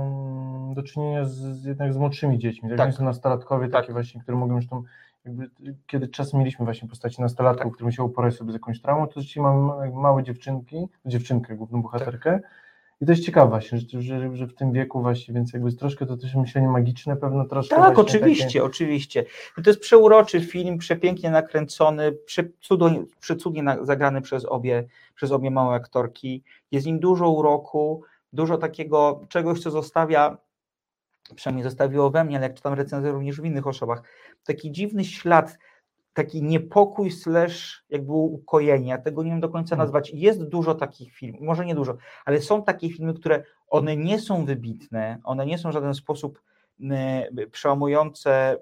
do 0.75 0.83
czynienia 0.83 1.25
z, 1.25 1.31
z 1.35 1.65
jednak 1.65 1.93
z 1.93 1.97
młodszymi 1.97 2.37
dziećmi. 2.39 2.69
Tak, 2.69 2.77
Tak. 2.77 2.93
są 2.93 3.03
nastolatkowie 3.03 3.69
Tak. 3.69 3.81
takie 3.81 3.93
właśnie, 3.93 4.21
które 4.21 4.37
mogą 4.37 4.55
już 4.55 4.67
tą 4.67 4.83
jakby, 5.25 5.49
kiedy 5.87 6.07
czasem 6.07 6.39
mieliśmy 6.39 6.65
właśnie 6.65 6.89
postaci 6.89 7.21
nastolatków, 7.21 7.63
tak. 7.63 7.73
które 7.73 7.85
musiały 7.85 8.09
poradzić 8.09 8.39
sobie 8.39 8.51
z 8.51 8.55
jakąś 8.55 8.81
traumą, 8.81 9.07
to 9.07 9.21
dzisiaj 9.21 9.43
mamy 9.43 9.91
małe 9.91 10.23
dziewczynki, 10.23 10.87
dziewczynkę, 11.05 11.55
główną 11.55 11.81
bohaterkę. 11.81 12.31
Tak. 12.31 12.60
I 13.01 13.05
to 13.05 13.11
jest 13.11 13.25
ciekawe 13.25 13.49
właśnie, 13.49 13.77
że, 13.79 14.01
że, 14.01 14.35
że, 14.35 14.47
w 14.47 14.53
tym 14.53 14.71
wieku 14.71 15.01
właśnie, 15.01 15.33
więc 15.33 15.53
jakby 15.53 15.73
troszkę 15.73 16.05
to 16.05 16.17
też 16.17 16.35
myślenie 16.35 16.67
magiczne 16.67 17.17
pewno 17.17 17.45
troszkę. 17.45 17.75
Tak, 17.75 17.99
oczywiście, 17.99 18.45
takie... 18.45 18.63
oczywiście. 18.63 19.25
To 19.63 19.69
jest 19.69 19.79
przeuroczy 19.79 20.41
film, 20.41 20.77
przepięknie 20.77 21.31
nakręcony, 21.31 22.11
przecudnie, 22.11 23.03
przecudnie 23.19 23.77
zagrany 23.81 24.21
przez 24.21 24.45
obie, 24.45 24.87
przez 25.15 25.31
obie 25.31 25.51
małe 25.51 25.75
aktorki. 25.75 26.43
Jest 26.71 26.85
nim 26.85 26.99
dużo 26.99 27.29
uroku, 27.29 28.03
dużo 28.33 28.57
takiego 28.57 29.21
czegoś, 29.29 29.59
co 29.59 29.71
zostawia, 29.71 30.37
przynajmniej 31.35 31.63
zostawiło 31.63 32.09
we 32.09 32.23
mnie, 32.23 32.37
ale 32.37 32.47
jak 32.47 32.55
czytam 32.55 32.73
recenzję 32.73 33.11
również 33.11 33.41
w 33.41 33.45
innych 33.45 33.67
osobach, 33.67 34.03
taki 34.43 34.71
dziwny 34.71 35.05
ślad, 35.05 35.57
taki 36.13 36.43
niepokój 36.43 37.11
slash 37.11 37.85
jakby 37.89 38.11
ukojenie, 38.11 38.89
ja 38.89 38.97
tego 38.97 39.23
nie 39.23 39.31
wiem 39.31 39.39
do 39.39 39.49
końca 39.49 39.75
hmm. 39.75 39.85
nazwać. 39.85 40.11
Jest 40.13 40.43
dużo 40.43 40.75
takich 40.75 41.13
filmów, 41.13 41.41
może 41.41 41.65
nie 41.65 41.75
dużo, 41.75 41.97
ale 42.25 42.41
są 42.41 42.63
takie 42.63 42.89
filmy, 42.89 43.13
które 43.13 43.43
one 43.67 43.97
nie 43.97 44.19
są 44.19 44.45
wybitne, 44.45 45.19
one 45.23 45.45
nie 45.45 45.57
są 45.57 45.69
w 45.69 45.73
żaden 45.73 45.93
sposób 45.93 46.41
przełamujące 47.51 48.57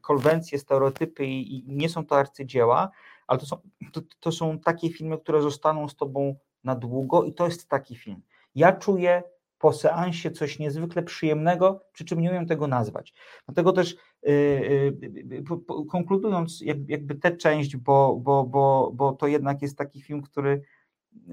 konwencje, 0.00 0.58
stereotypy 0.58 1.26
i 1.26 1.64
nie 1.66 1.88
są 1.88 2.06
to 2.06 2.16
arcydzieła, 2.18 2.90
ale 3.26 3.38
to 3.38 3.46
są, 3.46 3.56
to, 3.92 4.00
to 4.20 4.32
są 4.32 4.58
takie 4.58 4.90
filmy, 4.90 5.18
które 5.18 5.42
zostaną 5.42 5.88
z 5.88 5.96
tobą 5.96 6.36
na 6.64 6.74
długo 6.74 7.24
i 7.24 7.32
to 7.32 7.44
jest 7.44 7.68
taki 7.68 7.96
film. 7.96 8.22
Ja 8.54 8.72
czuję 8.72 9.22
po 9.58 9.72
seansie 9.72 10.30
coś 10.30 10.58
niezwykle 10.58 11.02
przyjemnego, 11.02 11.84
przy 11.92 12.04
czym 12.04 12.20
nie 12.20 12.30
umiem 12.30 12.46
tego 12.46 12.66
nazwać. 12.66 13.14
Dlatego 13.46 13.72
też 13.72 13.96
konkludując 15.90 16.62
jakby 16.88 17.14
tę 17.14 17.36
część, 17.36 17.76
bo, 17.76 18.16
bo, 18.16 18.44
bo, 18.44 18.90
bo 18.94 19.12
to 19.12 19.26
jednak 19.26 19.62
jest 19.62 19.78
taki 19.78 20.02
film, 20.02 20.22
który 20.22 20.62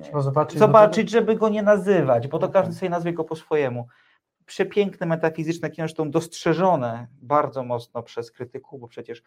Trzeba 0.03 0.21
zobaczyć, 0.21 0.59
zobaczyć 0.59 1.09
żeby 1.09 1.35
go 1.35 1.49
nie 1.49 1.63
nazywać, 1.63 2.27
bo 2.27 2.39
to 2.39 2.45
okay. 2.45 2.61
każdy 2.61 2.75
sobie 2.75 2.89
nazwie 2.89 3.13
go 3.13 3.23
po 3.23 3.35
swojemu. 3.35 3.87
Przepiękne, 4.45 5.05
metafizyczne 5.05 5.69
kino, 5.69 5.87
zresztą 5.87 6.11
dostrzeżone 6.11 7.07
bardzo 7.21 7.63
mocno 7.63 8.03
przez 8.03 8.31
krytyków, 8.31 8.81
bo 8.81 8.87
przecież 8.87 9.23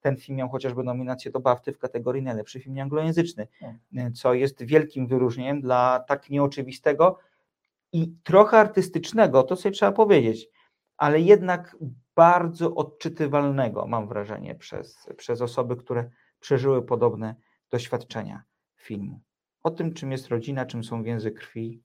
ten 0.00 0.16
film 0.16 0.38
miał 0.38 0.48
chociażby 0.48 0.84
nominację 0.84 1.30
do 1.30 1.40
BAFTY 1.40 1.72
w 1.72 1.78
kategorii 1.78 2.22
najlepszy 2.22 2.60
film 2.60 2.78
anglojęzyczny, 2.78 3.46
hmm. 3.92 4.14
co 4.14 4.34
jest 4.34 4.62
wielkim 4.62 5.06
wyróżnieniem 5.06 5.60
dla 5.60 6.04
tak 6.08 6.30
nieoczywistego 6.30 7.18
i 7.92 8.12
trochę 8.22 8.58
artystycznego, 8.58 9.42
to 9.42 9.56
sobie 9.56 9.72
trzeba 9.72 9.92
powiedzieć, 9.92 10.48
ale 10.96 11.20
jednak 11.20 11.76
bardzo 12.20 12.74
odczytywalnego, 12.74 13.86
mam 13.86 14.08
wrażenie, 14.08 14.54
przez, 14.54 15.08
przez 15.16 15.42
osoby, 15.42 15.76
które 15.76 16.10
przeżyły 16.40 16.82
podobne 16.82 17.34
doświadczenia 17.70 18.42
filmu. 18.76 19.20
O 19.62 19.70
tym, 19.70 19.92
czym 19.92 20.12
jest 20.12 20.28
rodzina, 20.28 20.66
czym 20.66 20.84
są 20.84 21.02
więzy 21.02 21.30
krwi 21.30 21.82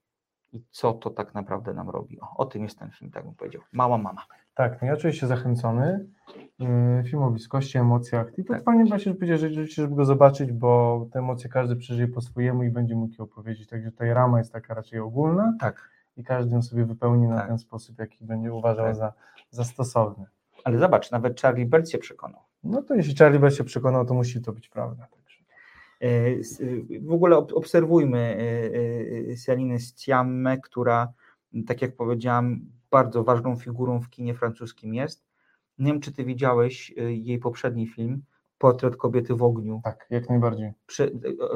i 0.54 0.64
co 0.72 0.94
to 0.94 1.10
tak 1.10 1.34
naprawdę 1.34 1.74
nam 1.74 1.90
robi. 1.90 2.20
O, 2.22 2.28
o 2.38 2.46
tym 2.46 2.64
jest 2.64 2.80
ten 2.80 2.92
film, 2.92 3.12
tak 3.12 3.24
bym 3.24 3.36
powiedział. 3.36 3.62
Mała 3.72 3.98
mama. 3.98 4.26
Tak, 4.56 4.82
no 4.82 4.88
ja 4.88 4.98
czuję 4.98 5.14
się 5.14 5.28
zachęcony. 5.28 6.06
Yy, 6.60 7.04
film 7.04 7.24
o 7.24 7.32
bliskości, 7.32 7.78
emocjach. 7.78 8.38
I 8.38 8.44
to 8.44 8.54
tak. 8.54 8.64
fajnie 8.64 8.86
właśnie, 8.86 9.12
że 9.12 9.18
powiedzieć, 9.18 9.54
że, 9.54 9.66
żeby 9.66 9.96
go 9.96 10.06
zobaczyć, 10.06 10.52
bo 10.52 11.06
te 11.12 11.20
emocje 11.20 11.50
każdy 11.50 11.76
przeżyje 11.76 12.08
po 12.08 12.22
swojemu 12.22 12.64
i 12.64 12.70
będzie 12.70 12.96
mógł 12.96 13.14
je 13.14 13.24
opowiedzieć. 13.24 13.68
Także 13.68 13.92
tutaj 13.92 14.14
rama 14.14 14.38
jest 14.38 14.54
taka 14.54 14.74
raczej 14.74 15.00
ogólna. 15.00 15.54
Tak. 15.60 15.95
I 16.18 16.24
każdy 16.24 16.56
ją 16.56 16.62
sobie 16.62 16.86
wypełni 16.86 17.28
na 17.28 17.38
tak. 17.38 17.48
ten 17.48 17.58
sposób, 17.58 18.00
jaki 18.00 18.26
będzie 18.26 18.54
uważał 18.54 18.86
tak. 18.86 18.96
za, 18.96 19.14
za 19.50 19.64
stosowny. 19.64 20.26
Ale 20.64 20.80
zobacz, 20.80 21.12
nawet 21.12 21.42
Charlie 21.42 21.66
Bert 21.66 21.90
się 21.90 21.98
przekonał. 21.98 22.42
No 22.64 22.82
to 22.82 22.96
jeśli 22.96 23.16
Charlie 23.16 23.40
Bert 23.40 23.56
się 23.56 23.64
przekonał, 23.64 24.06
to 24.06 24.14
musi 24.14 24.42
to 24.42 24.54
być 24.54 24.70
prawda. 24.70 25.08
E, 26.02 26.08
w 27.02 27.12
ogóle 27.12 27.38
obserwujmy 27.38 28.38
Celine 29.46 29.80
Sciamme, 29.80 30.58
która, 30.58 31.14
tak 31.68 31.82
jak 31.82 31.96
powiedziałam, 31.96 32.60
bardzo 32.92 33.24
ważną 33.24 33.56
figurą 33.56 34.02
w 34.02 34.10
kinie 34.10 34.34
francuskim 34.34 34.94
jest. 34.94 35.26
Nie 35.80 35.92
wiem, 35.92 36.02
czy 36.02 36.12
ty 36.12 36.26
widziałeś 36.26 36.94
jej 37.08 37.40
poprzedni 37.40 37.88
film, 37.88 38.24
Portret 38.58 38.96
kobiety 38.96 39.36
w 39.36 39.44
ogniu. 39.44 39.82
Tak, 39.84 40.08
jak 40.10 40.30
najbardziej. 40.30 40.74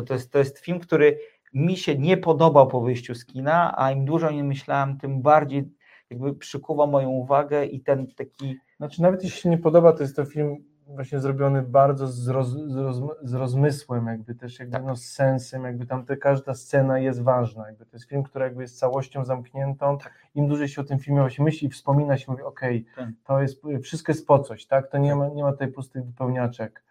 To 0.05 0.13
jest, 0.13 0.31
to 0.31 0.39
jest 0.39 0.59
film, 0.59 0.79
który 0.79 1.19
mi 1.53 1.77
się 1.77 1.97
nie 1.97 2.17
podobał 2.17 2.67
po 2.67 2.81
wyjściu 2.81 3.15
z 3.15 3.25
kina, 3.25 3.73
a 3.77 3.91
im 3.91 4.05
dłużej 4.05 4.35
nie 4.35 4.43
myślałem, 4.43 4.97
tym 4.97 5.21
bardziej 5.21 5.69
jakby 6.09 6.35
przykuwa 6.35 6.87
moją 6.87 7.09
uwagę 7.09 7.65
i 7.65 7.81
ten 7.81 8.07
taki... 8.07 8.57
Znaczy 8.77 9.01
nawet 9.01 9.23
jeśli 9.23 9.41
się 9.41 9.49
nie 9.49 9.57
podoba, 9.57 9.93
to 9.93 10.03
jest 10.03 10.15
to 10.15 10.25
film 10.25 10.57
właśnie 10.95 11.19
zrobiony 11.19 11.61
bardzo 11.61 12.07
z, 12.07 12.27
roz, 12.27 12.49
z, 12.49 12.75
roz, 12.75 13.01
z 13.23 13.33
rozmysłem, 13.33 14.07
jakby 14.07 14.35
też 14.35 14.59
jakby 14.59 14.73
tak. 14.73 14.85
no, 14.85 14.95
z 14.95 15.05
sensem, 15.05 15.63
jakby 15.63 15.85
tam 15.85 16.05
te, 16.05 16.17
każda 16.17 16.53
scena 16.53 16.99
jest 16.99 17.21
ważna, 17.21 17.67
jakby 17.67 17.85
to 17.85 17.95
jest 17.97 18.09
film, 18.09 18.23
który 18.23 18.45
jakby 18.45 18.61
jest 18.61 18.79
całością 18.79 19.25
zamkniętą, 19.25 19.97
tak. 19.97 20.13
im 20.35 20.47
dłużej 20.47 20.67
się 20.67 20.81
o 20.81 20.83
tym 20.83 20.99
filmie 20.99 21.21
właśnie 21.21 21.45
myśli 21.45 21.67
i 21.67 21.71
wspomina 21.71 22.17
się, 22.17 22.31
mówi 22.31 22.43
okej, 22.43 22.85
okay, 22.93 23.05
tak. 23.05 23.15
to 23.23 23.41
jest, 23.41 23.61
wszystko 23.83 24.11
jest 24.11 24.27
po 24.27 24.39
coś, 24.39 24.65
tak, 24.65 24.91
to 24.91 24.97
nie 24.97 25.09
tak. 25.09 25.19
ma, 25.19 25.27
nie 25.27 25.43
ma 25.43 25.51
tutaj 25.51 25.67
pustych 25.67 26.05
wypełniaczek 26.05 26.83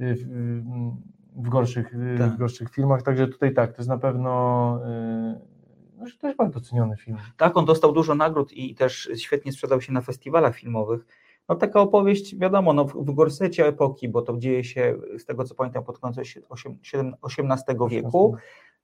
y, 0.00 0.16
w, 1.36 1.48
gorszych, 1.48 1.94
y, 1.94 2.18
tak. 2.18 2.30
w 2.30 2.36
gorszych 2.36 2.70
filmach, 2.70 3.02
także 3.02 3.28
tutaj 3.28 3.54
tak, 3.54 3.72
to 3.72 3.76
jest 3.78 3.88
na 3.88 3.98
pewno 3.98 4.80
y, 4.86 5.56
no, 5.98 6.06
to 6.20 6.26
jest 6.26 6.38
bardzo 6.38 6.60
doceniony 6.60 6.96
film. 6.96 7.16
Tak, 7.36 7.56
on 7.56 7.64
dostał 7.64 7.92
dużo 7.92 8.14
nagród 8.14 8.52
i 8.52 8.74
też 8.74 9.10
świetnie 9.16 9.52
sprzedał 9.52 9.80
się 9.80 9.92
na 9.92 10.00
festiwalach 10.00 10.56
filmowych, 10.56 11.06
no 11.48 11.54
taka 11.54 11.80
opowieść, 11.80 12.36
wiadomo, 12.36 12.72
no, 12.72 12.84
w 12.84 13.14
gorsecie 13.14 13.66
epoki, 13.66 14.08
bo 14.08 14.22
to 14.22 14.36
dzieje 14.36 14.64
się, 14.64 14.96
z 15.18 15.24
tego 15.24 15.44
co 15.44 15.54
pamiętam, 15.54 15.84
pod 15.84 15.98
koniec 15.98 16.18
XVIII 16.18 17.88
wieku. 17.88 18.36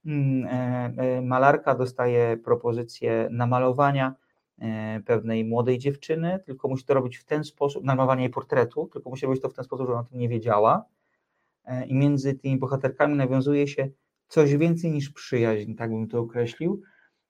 Mm, 0.05 0.47
e, 0.47 0.93
e, 0.97 1.21
malarka 1.21 1.75
dostaje 1.75 2.37
propozycję 2.37 3.27
namalowania 3.31 4.15
e, 4.59 4.99
pewnej 5.05 5.45
młodej 5.45 5.79
dziewczyny, 5.79 6.39
tylko 6.45 6.67
musi 6.67 6.85
to 6.85 6.93
robić 6.93 7.17
w 7.17 7.23
ten 7.23 7.43
sposób, 7.43 7.83
namalowania 7.83 8.21
jej 8.21 8.29
portretu, 8.29 8.89
tylko 8.93 9.09
musi 9.09 9.25
robić 9.25 9.41
to 9.41 9.49
w 9.49 9.53
ten 9.53 9.65
sposób, 9.65 9.87
że 9.87 9.93
ona 9.93 10.01
o 10.01 10.03
tym 10.03 10.19
nie 10.19 10.29
wiedziała. 10.29 10.85
I 11.87 11.95
między 11.95 12.33
tymi 12.33 12.57
bohaterkami 12.57 13.15
nawiązuje 13.15 13.67
się 13.67 13.89
coś 14.27 14.55
więcej 14.55 14.91
niż 14.91 15.09
przyjaźń, 15.09 15.73
tak 15.75 15.89
bym 15.89 16.07
to 16.07 16.19
określił. 16.19 16.81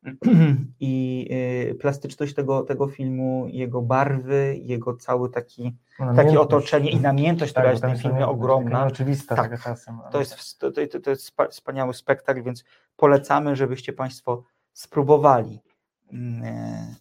i 0.80 1.28
y, 1.72 1.76
plastyczność 1.76 2.34
tego, 2.34 2.62
tego 2.62 2.88
filmu, 2.88 3.48
jego 3.50 3.82
barwy, 3.82 4.58
jego 4.62 4.96
cały 4.96 5.30
taki, 5.30 5.76
takie 6.16 6.40
otoczenie 6.40 6.92
i 6.92 7.00
namiętność, 7.00 7.52
która 7.52 7.64
tak, 7.66 7.74
jest 7.74 7.84
w 7.84 7.88
tym 7.88 7.98
filmie 7.98 8.28
ogromna. 8.28 8.86
Oczywista 8.86 9.36
tak, 9.36 9.64
czasem. 9.64 10.00
To 10.12 10.20
jest, 10.20 10.60
to, 10.60 10.72
to, 10.72 11.00
to 11.04 11.10
jest 11.10 11.32
wspaniały 11.50 11.94
spektakl, 11.94 12.44
więc 12.44 12.64
polecamy, 12.98 13.56
żebyście 13.56 13.94
Państwo 13.94 14.44
spróbowali 14.74 15.60
mm, 16.14 16.44
e, 16.44 16.96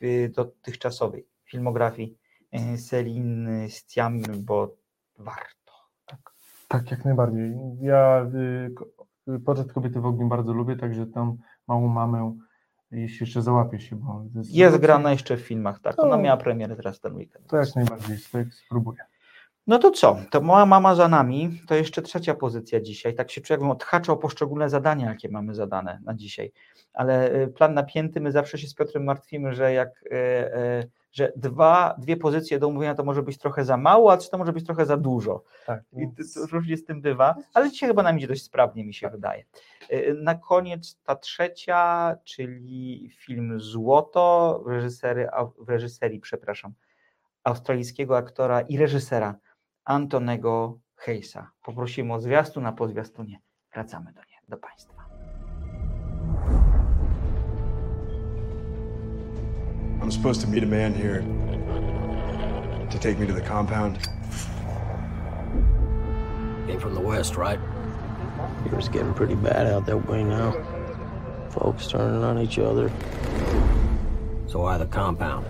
w 0.00 0.28
dotychczasowej 0.32 1.26
filmografii 1.44 2.18
e, 2.52 2.78
Celine 2.78 3.68
Stiam, 3.68 4.22
bo 4.38 4.76
warto. 5.18 5.59
Tak, 6.70 6.82
tak 6.82 6.90
jak 6.90 7.04
najbardziej. 7.04 7.56
Ja 7.80 8.26
y, 9.28 9.40
portret 9.40 9.72
kobiety 9.72 10.00
w 10.00 10.06
ogniu 10.06 10.28
bardzo 10.28 10.52
lubię, 10.52 10.76
także 10.76 11.06
tam 11.06 11.36
małą 11.68 11.88
mamę, 11.88 12.36
jeśli 12.90 13.24
jeszcze 13.24 13.42
załapie 13.42 13.80
się. 13.80 13.96
Bo 13.96 14.24
jest, 14.34 14.50
jest 14.50 14.78
grana 14.78 15.12
jeszcze 15.12 15.36
w 15.36 15.40
filmach, 15.40 15.80
tak. 15.80 15.96
To, 15.96 16.02
Ona 16.02 16.16
miała 16.16 16.36
premierę 16.36 16.76
teraz 16.76 17.00
ten 17.00 17.14
weekend. 17.14 17.46
To 17.46 17.56
jak 17.56 17.76
najbardziej, 17.76 18.16
spróbuję. 18.50 18.98
No 19.70 19.78
to 19.78 19.90
co? 19.90 20.16
To 20.30 20.40
moja 20.40 20.66
mama 20.66 20.94
za 20.94 21.08
nami, 21.08 21.60
to 21.66 21.74
jeszcze 21.74 22.02
trzecia 22.02 22.34
pozycja 22.34 22.80
dzisiaj. 22.80 23.14
Tak 23.14 23.30
się 23.30 23.40
czuję, 23.40 23.54
jakbym 23.54 23.70
odhaczał 23.70 24.18
poszczególne 24.18 24.68
zadania, 24.68 25.08
jakie 25.08 25.28
mamy 25.28 25.54
zadane 25.54 26.00
na 26.04 26.14
dzisiaj. 26.14 26.52
Ale 26.92 27.34
y, 27.34 27.48
plan 27.48 27.74
napięty, 27.74 28.20
my 28.20 28.32
zawsze 28.32 28.58
się 28.58 28.66
z 28.66 28.74
Piotrem 28.74 29.04
martwimy, 29.04 29.54
że 29.54 29.72
jak 29.72 30.02
y, 30.02 30.16
y, 30.16 30.90
że 31.12 31.32
dwa, 31.36 31.94
dwie 31.98 32.16
pozycje 32.16 32.58
do 32.58 32.66
omówienia 32.66 32.94
to 32.94 33.04
może 33.04 33.22
być 33.22 33.38
trochę 33.38 33.64
za 33.64 33.76
mało, 33.76 34.12
a 34.12 34.18
czy 34.18 34.30
to 34.30 34.38
może 34.38 34.52
być 34.52 34.66
trochę 34.66 34.86
za 34.86 34.96
dużo. 34.96 35.42
Tak. 35.66 35.82
I 35.92 36.08
to, 36.08 36.40
to 36.40 36.46
różnie 36.56 36.76
z 36.76 36.84
tym 36.84 37.00
bywa, 37.00 37.34
ale 37.54 37.70
dzisiaj 37.70 37.88
chyba 37.88 38.02
nam 38.02 38.18
idzie 38.18 38.26
dość 38.26 38.42
sprawnie, 38.42 38.84
mi 38.84 38.94
się 38.94 39.06
tak. 39.06 39.12
wydaje. 39.12 39.44
Na 40.16 40.34
koniec 40.34 40.98
ta 41.04 41.16
trzecia, 41.16 42.16
czyli 42.24 43.10
film 43.16 43.60
Złoto 43.60 44.60
w 44.66 44.68
reżyserii, 44.68 45.26
w 45.58 45.68
reżyserii 45.68 46.20
przepraszam, 46.20 46.72
australijskiego 47.44 48.16
aktora 48.16 48.60
i 48.60 48.78
reżysera 48.78 49.34
Antonego 49.90 50.78
Hayesa. 51.06 51.50
Poprosimy 51.62 52.14
o 52.14 52.20
zwiastun, 52.20 52.66
a 52.66 52.72
po 52.72 52.88
zwiastunie 52.88 53.38
wracamy 53.74 54.12
do, 54.12 54.20
nie, 54.20 54.38
do 54.48 54.56
Państwa. 54.56 55.04
I'm 60.02 60.12
supposed 60.12 60.40
to 60.42 60.48
meet 60.48 60.62
a 60.62 60.66
man 60.66 60.94
here 60.94 61.24
to 62.90 62.98
take 62.98 63.18
me 63.18 63.26
to 63.26 63.32
the 63.32 63.48
compound. 63.48 63.98
Came 66.66 66.80
from 66.80 66.94
the 66.94 67.00
west, 67.00 67.36
right? 67.36 67.60
It's 68.78 68.88
getting 68.88 69.14
pretty 69.14 69.34
bad 69.34 69.66
out 69.66 69.86
that 69.86 70.08
way 70.08 70.22
now. 70.24 70.52
Folks 71.50 71.88
turning 71.88 72.24
on 72.24 72.38
each 72.38 72.58
other. 72.58 72.90
So 74.46 74.60
why 74.60 74.78
the 74.78 74.86
compound? 74.86 75.46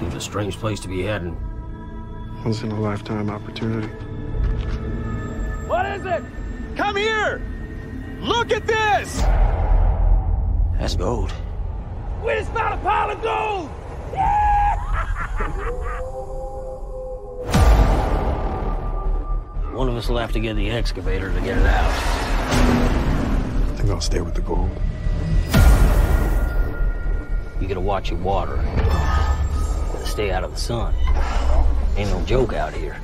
Seems 0.00 0.14
a 0.14 0.20
strange 0.20 0.56
place 0.56 0.80
to 0.80 0.88
be 0.88 1.02
heading. 1.02 1.53
Once 2.44 2.62
in 2.62 2.70
a 2.70 2.80
lifetime 2.80 3.30
opportunity. 3.30 3.88
What 5.66 5.86
is 5.86 6.04
it? 6.04 6.22
Come 6.76 6.96
here! 6.96 7.40
Look 8.20 8.52
at 8.52 8.66
this! 8.66 9.22
That's 10.78 10.94
gold. 10.94 11.32
We 12.22 12.34
just 12.34 12.52
found 12.52 12.74
a 12.74 12.82
pile 12.82 13.10
of 13.10 13.22
gold! 13.22 13.70
One 19.74 19.88
of 19.88 19.96
us 19.96 20.08
will 20.08 20.18
have 20.18 20.32
to 20.32 20.40
get 20.40 20.54
the 20.56 20.70
excavator 20.70 21.32
to 21.32 21.40
get 21.40 21.56
it 21.56 21.66
out. 21.66 21.90
I 23.70 23.76
think 23.76 23.90
I'll 23.90 24.00
stay 24.02 24.20
with 24.20 24.34
the 24.34 24.42
gold. 24.42 24.70
You 27.60 27.68
gotta 27.68 27.80
watch 27.80 28.10
your 28.10 28.20
water. 28.20 28.62
Stay 30.04 30.30
out 30.30 30.44
of 30.44 30.52
the 30.52 30.60
sun. 30.60 30.94
Ain't 31.96 32.10
no 32.10 32.20
joke 32.22 32.52
out 32.52 32.72
here. 32.72 32.96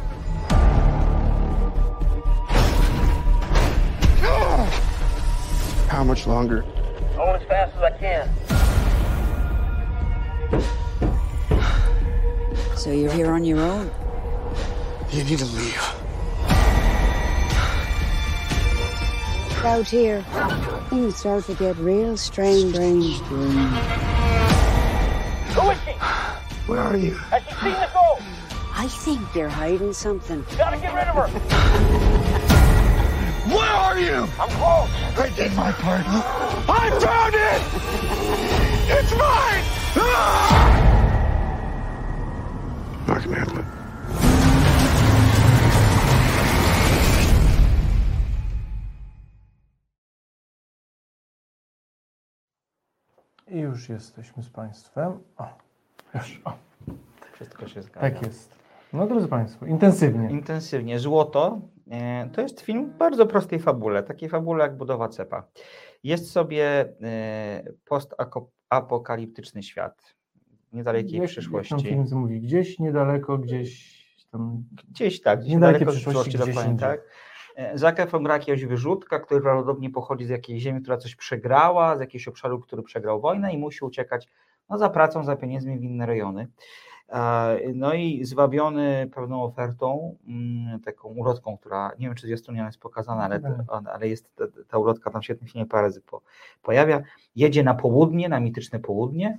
How 5.89 6.03
much 6.05 6.27
longer? 6.27 6.65
Going 7.15 7.41
as 7.41 7.47
fast 7.49 7.77
as 7.77 7.83
I 7.83 7.91
can. 7.99 8.29
So 12.77 12.91
you're 12.91 13.13
here 13.13 13.33
on 13.33 13.45
your 13.45 13.61
own? 13.61 13.91
You 15.11 15.25
need 15.25 15.39
to 15.39 15.45
leave. 15.45 15.77
Out 19.63 19.87
here, 19.87 20.23
things 20.89 21.17
start 21.17 21.45
to 21.45 21.55
get 21.55 21.77
real 21.77 22.17
strange, 22.17 22.73
strange, 22.75 23.17
strange. 23.17 23.75
Who 25.55 25.71
is 25.71 25.79
she? 25.85 25.93
Where 26.67 26.81
are 26.81 26.97
you? 26.97 27.15
Has 27.15 27.43
she 27.43 27.55
seen 27.55 27.73
the 27.73 27.89
gold? 27.93 28.23
I 28.81 28.89
think 28.89 29.21
you're 29.35 29.51
hiding 29.51 29.93
something. 29.93 30.43
Gotta 30.57 30.79
get 30.79 30.95
rid 30.95 31.07
of 31.07 31.15
her! 31.15 31.29
Where 33.55 33.69
are 33.69 34.01
you? 34.01 34.27
I'm 34.41 34.49
close! 34.57 34.89
I 35.19 35.29
did 35.37 35.53
my 35.53 35.71
part. 35.71 36.03
I 36.07 36.89
found 36.99 37.35
it! 37.35 37.63
It's 38.97 39.13
mine! 39.13 39.65
Ah! 39.97 40.71
I 43.09 43.21
can 43.21 43.33
handle 43.35 43.59
it. 43.59 43.67
I 53.49 53.59
już 53.59 53.89
jesteśmy 53.89 54.43
z 54.43 54.49
Państwem. 54.49 55.19
O, 55.39 55.59
już, 56.15 56.41
o. 56.45 56.57
Wszystko 57.33 57.69
się 57.69 57.83
zgadza. 57.83 58.01
Tak 58.01 58.23
jest. 58.23 58.60
No 58.93 59.07
drodzy 59.07 59.29
Państwo, 59.29 59.67
intensywnie. 59.67 60.31
Intensywnie. 60.31 60.99
Złoto 60.99 61.61
e, 61.91 62.29
to 62.33 62.41
jest 62.41 62.61
film 62.61 62.87
w 62.87 62.97
bardzo 62.97 63.27
prostej 63.27 63.59
fabule, 63.59 64.03
takiej 64.03 64.29
fabule 64.29 64.65
jak 64.65 64.77
budowa 64.77 65.09
cepa. 65.09 65.45
Jest 66.05 66.31
sobie 66.31 66.95
e, 67.03 67.63
postapokaliptyczny 67.85 69.63
świat 69.63 70.15
w 70.71 70.73
niedalekiej 70.73 71.13
Jak- 71.13 71.23
Jak 71.23 71.31
przyszłości. 71.31 71.71
tam 71.75 71.81
film 71.81 72.07
mówi, 72.13 72.41
gdzieś 72.41 72.79
niedaleko, 72.79 73.39
gdzieś 73.39 74.01
tam... 74.33 74.65
Gdzieś 74.91 75.21
tak, 75.23 75.41
gdzieś 75.41 75.53
Niedalekiej 75.53 75.87
daleko 75.87 75.93
w 75.93 76.03
przyszłości, 76.03 76.29
przyszłości, 76.29 76.53
gdzieś 76.53 76.65
dokładnie 76.65 76.81
tak. 76.81 77.01
E, 77.57 77.79
Zac 77.79 77.99
Efron 78.01 78.23
gra 78.25 78.35
jakiegoś 78.35 78.65
wyrzutka, 78.65 79.21
który 79.21 79.41
prawdopodobnie 79.41 79.91
pochodzi 79.91 80.25
z 80.25 80.29
jakiejś 80.29 80.63
ziemi, 80.63 80.81
która 80.81 80.97
coś 80.97 81.17
przegrała, 81.17 81.97
z 81.97 82.01
jakiegoś 82.01 82.29
obszaru, 82.29 82.61
który 82.61 82.83
przegrał 82.83 83.21
wojnę 83.21 83.53
i 83.53 83.59
musi 83.59 83.85
uciekać 83.85 84.29
no, 84.69 84.79
za 84.79 84.91
pracą, 84.91 85.25
za 85.25 85.37
pieniędzmi 85.37 85.79
w 85.79 85.83
inne 85.83 86.07
rejony. 86.07 86.49
No 87.75 87.95
i 87.95 88.25
zwabiony 88.25 89.11
pewną 89.15 89.43
ofertą, 89.43 90.17
mm, 90.27 90.81
taką 90.81 91.09
ulotką, 91.09 91.57
która 91.57 91.93
nie 91.99 92.07
wiem, 92.07 92.15
czy 92.15 92.27
zwiastunie 92.27 92.61
jest 92.61 92.79
pokazana, 92.79 93.23
ale, 93.23 93.41
ale 93.93 94.09
jest 94.09 94.37
ta, 94.37 94.45
ta 94.69 94.79
ulotka 94.79 95.11
tam 95.11 95.23
się 95.23 95.35
nie 95.55 95.67
parę 95.67 95.83
razy 95.83 96.01
po, 96.01 96.23
pojawia. 96.63 97.03
Jedzie 97.37 97.63
na 97.63 97.75
południe, 97.75 98.29
na 98.29 98.41
mityczne 98.41 98.79
południe, 98.79 99.39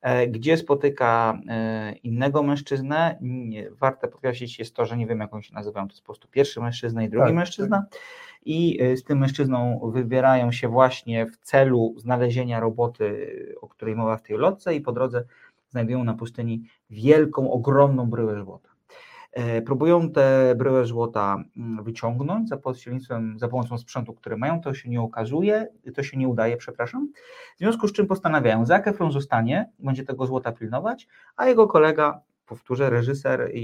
e, 0.00 0.26
gdzie 0.26 0.56
spotyka 0.56 1.38
e, 1.48 1.92
innego 1.92 2.42
mężczyznę. 2.42 3.18
Warte 3.70 4.08
podkreślić 4.08 4.58
jest 4.58 4.74
to, 4.74 4.86
że 4.86 4.96
nie 4.96 5.06
wiem, 5.06 5.20
jak 5.20 5.34
oni 5.34 5.42
się 5.42 5.54
nazywają, 5.54 5.88
to 5.88 5.92
jest 5.92 6.02
po 6.02 6.06
prostu 6.06 6.28
pierwszy 6.28 6.60
mężczyzna 6.60 7.02
i 7.02 7.08
drugi 7.08 7.26
Tak, 7.26 7.34
mężczyzna. 7.34 7.86
I 8.44 8.82
e, 8.82 8.96
z 8.96 9.04
tym 9.04 9.18
mężczyzną 9.18 9.90
wybierają 9.92 10.52
się 10.52 10.68
właśnie 10.68 11.26
w 11.26 11.36
celu 11.36 11.94
znalezienia 11.96 12.60
roboty, 12.60 13.28
o 13.60 13.68
której 13.68 13.96
mowa 13.96 14.16
w 14.16 14.22
tej 14.22 14.36
ulotce, 14.36 14.74
i 14.74 14.80
po 14.80 14.92
drodze 14.92 15.24
znajdują 15.70 16.04
na 16.04 16.14
pustyni 16.14 16.62
wielką, 16.90 17.50
ogromną 17.50 18.10
bryłę 18.10 18.44
złota. 18.44 18.68
E, 19.32 19.62
Próbują 19.62 20.10
tę 20.10 20.54
bryłę 20.56 20.86
złota 20.86 21.36
mm, 21.56 21.84
wyciągnąć 21.84 22.48
za 22.48 22.56
pośrednictwem, 22.56 23.38
za 23.38 23.48
pomocą 23.48 23.78
sprzętu, 23.78 24.14
który 24.14 24.36
mają, 24.36 24.60
to 24.60 24.74
się 24.74 24.88
nie 24.88 25.00
okazuje, 25.00 25.68
to 25.94 26.02
się 26.02 26.16
nie 26.16 26.28
udaje, 26.28 26.56
przepraszam. 26.56 27.08
W 27.56 27.58
związku 27.58 27.88
z 27.88 27.92
czym 27.92 28.06
postanawiają, 28.06 28.66
Zac 28.66 28.86
Efron 28.86 29.12
zostanie, 29.12 29.70
będzie 29.78 30.04
tego 30.04 30.26
złota 30.26 30.52
pilnować, 30.52 31.08
a 31.36 31.46
jego 31.46 31.66
kolega, 31.66 32.20
powtórzę, 32.46 32.90
reżyser 32.90 33.50
i, 33.54 33.58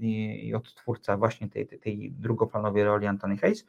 i, 0.00 0.48
i, 0.48 0.54
odtwórca 0.54 1.16
właśnie 1.16 1.48
tej, 1.48 1.66
tej, 1.66 1.78
tej 1.78 2.12
drugoplanowej 2.12 2.84
roli 2.84 3.06
Anthony 3.06 3.36
Hayes, 3.36 3.66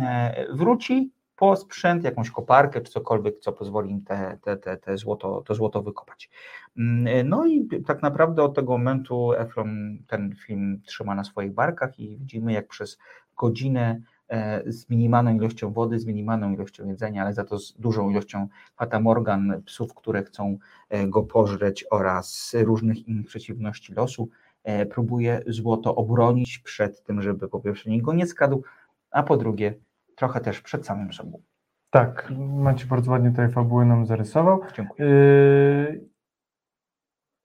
e, 0.00 0.46
wróci 0.52 1.10
po 1.36 1.56
sprzęt, 1.56 2.04
jakąś 2.04 2.30
koparkę 2.30 2.80
czy 2.80 2.92
cokolwiek, 2.92 3.38
co 3.38 3.52
pozwoli 3.52 3.90
im 3.90 4.04
te, 4.04 4.38
te, 4.42 4.56
te, 4.56 4.76
te 4.76 4.98
złoto, 4.98 5.42
to 5.46 5.54
złoto 5.54 5.82
wykopać. 5.82 6.30
Mm, 6.78 7.28
No 7.28 7.46
i 7.46 7.68
tak 7.86 8.02
naprawdę 8.02 8.42
od 8.42 8.54
tego 8.54 8.72
momentu 8.72 9.32
Efron 9.32 9.98
ten 10.06 10.34
film 10.46 10.80
trzyma 10.86 11.14
na 11.14 11.24
swoich 11.24 11.52
barkach 11.52 11.98
i 11.98 12.16
widzimy 12.18 12.52
jak 12.52 12.68
przez 12.68 12.98
godzinę 13.36 14.00
e, 14.28 14.72
z 14.72 14.90
minimalną 14.90 15.34
ilością 15.34 15.72
wody, 15.72 15.98
z 15.98 16.06
minimalną 16.06 16.52
ilością 16.52 16.86
jedzenia, 16.88 17.22
ale 17.22 17.34
za 17.34 17.44
to 17.44 17.58
z 17.58 17.72
dużą 17.72 18.10
ilością 18.10 18.48
fatamorgan, 18.76 19.62
psów, 19.64 19.94
które 19.94 20.22
chcą 20.22 20.58
e, 20.88 21.06
go 21.08 21.22
pożreć 21.22 21.84
oraz 21.90 22.54
różnych 22.58 23.08
innych 23.08 23.26
przeciwności 23.26 23.94
losu, 23.94 24.28
e, 24.64 24.86
próbuje 24.86 25.42
złoto 25.46 25.96
obronić 25.96 26.58
przed 26.58 27.02
tym, 27.02 27.22
żeby 27.22 27.48
po 27.48 27.60
pierwsze 27.60 27.90
nikt 27.90 28.04
go 28.04 28.12
nie 28.12 28.26
skradł, 28.26 28.62
a 29.10 29.22
po 29.22 29.36
drugie 29.36 29.74
trochę 30.16 30.40
też 30.40 30.60
przed 30.60 30.86
samym 30.86 31.12
sobą. 31.12 31.42
Tak, 31.90 32.32
Macie 32.38 32.86
bardzo 32.86 33.10
ładnie 33.10 33.30
tutaj 33.30 33.50
fabułę 33.50 33.84
nam 33.84 34.06
zarysował. 34.06 34.60
Dziękuję. 34.76 35.08
Yy, 35.08 36.04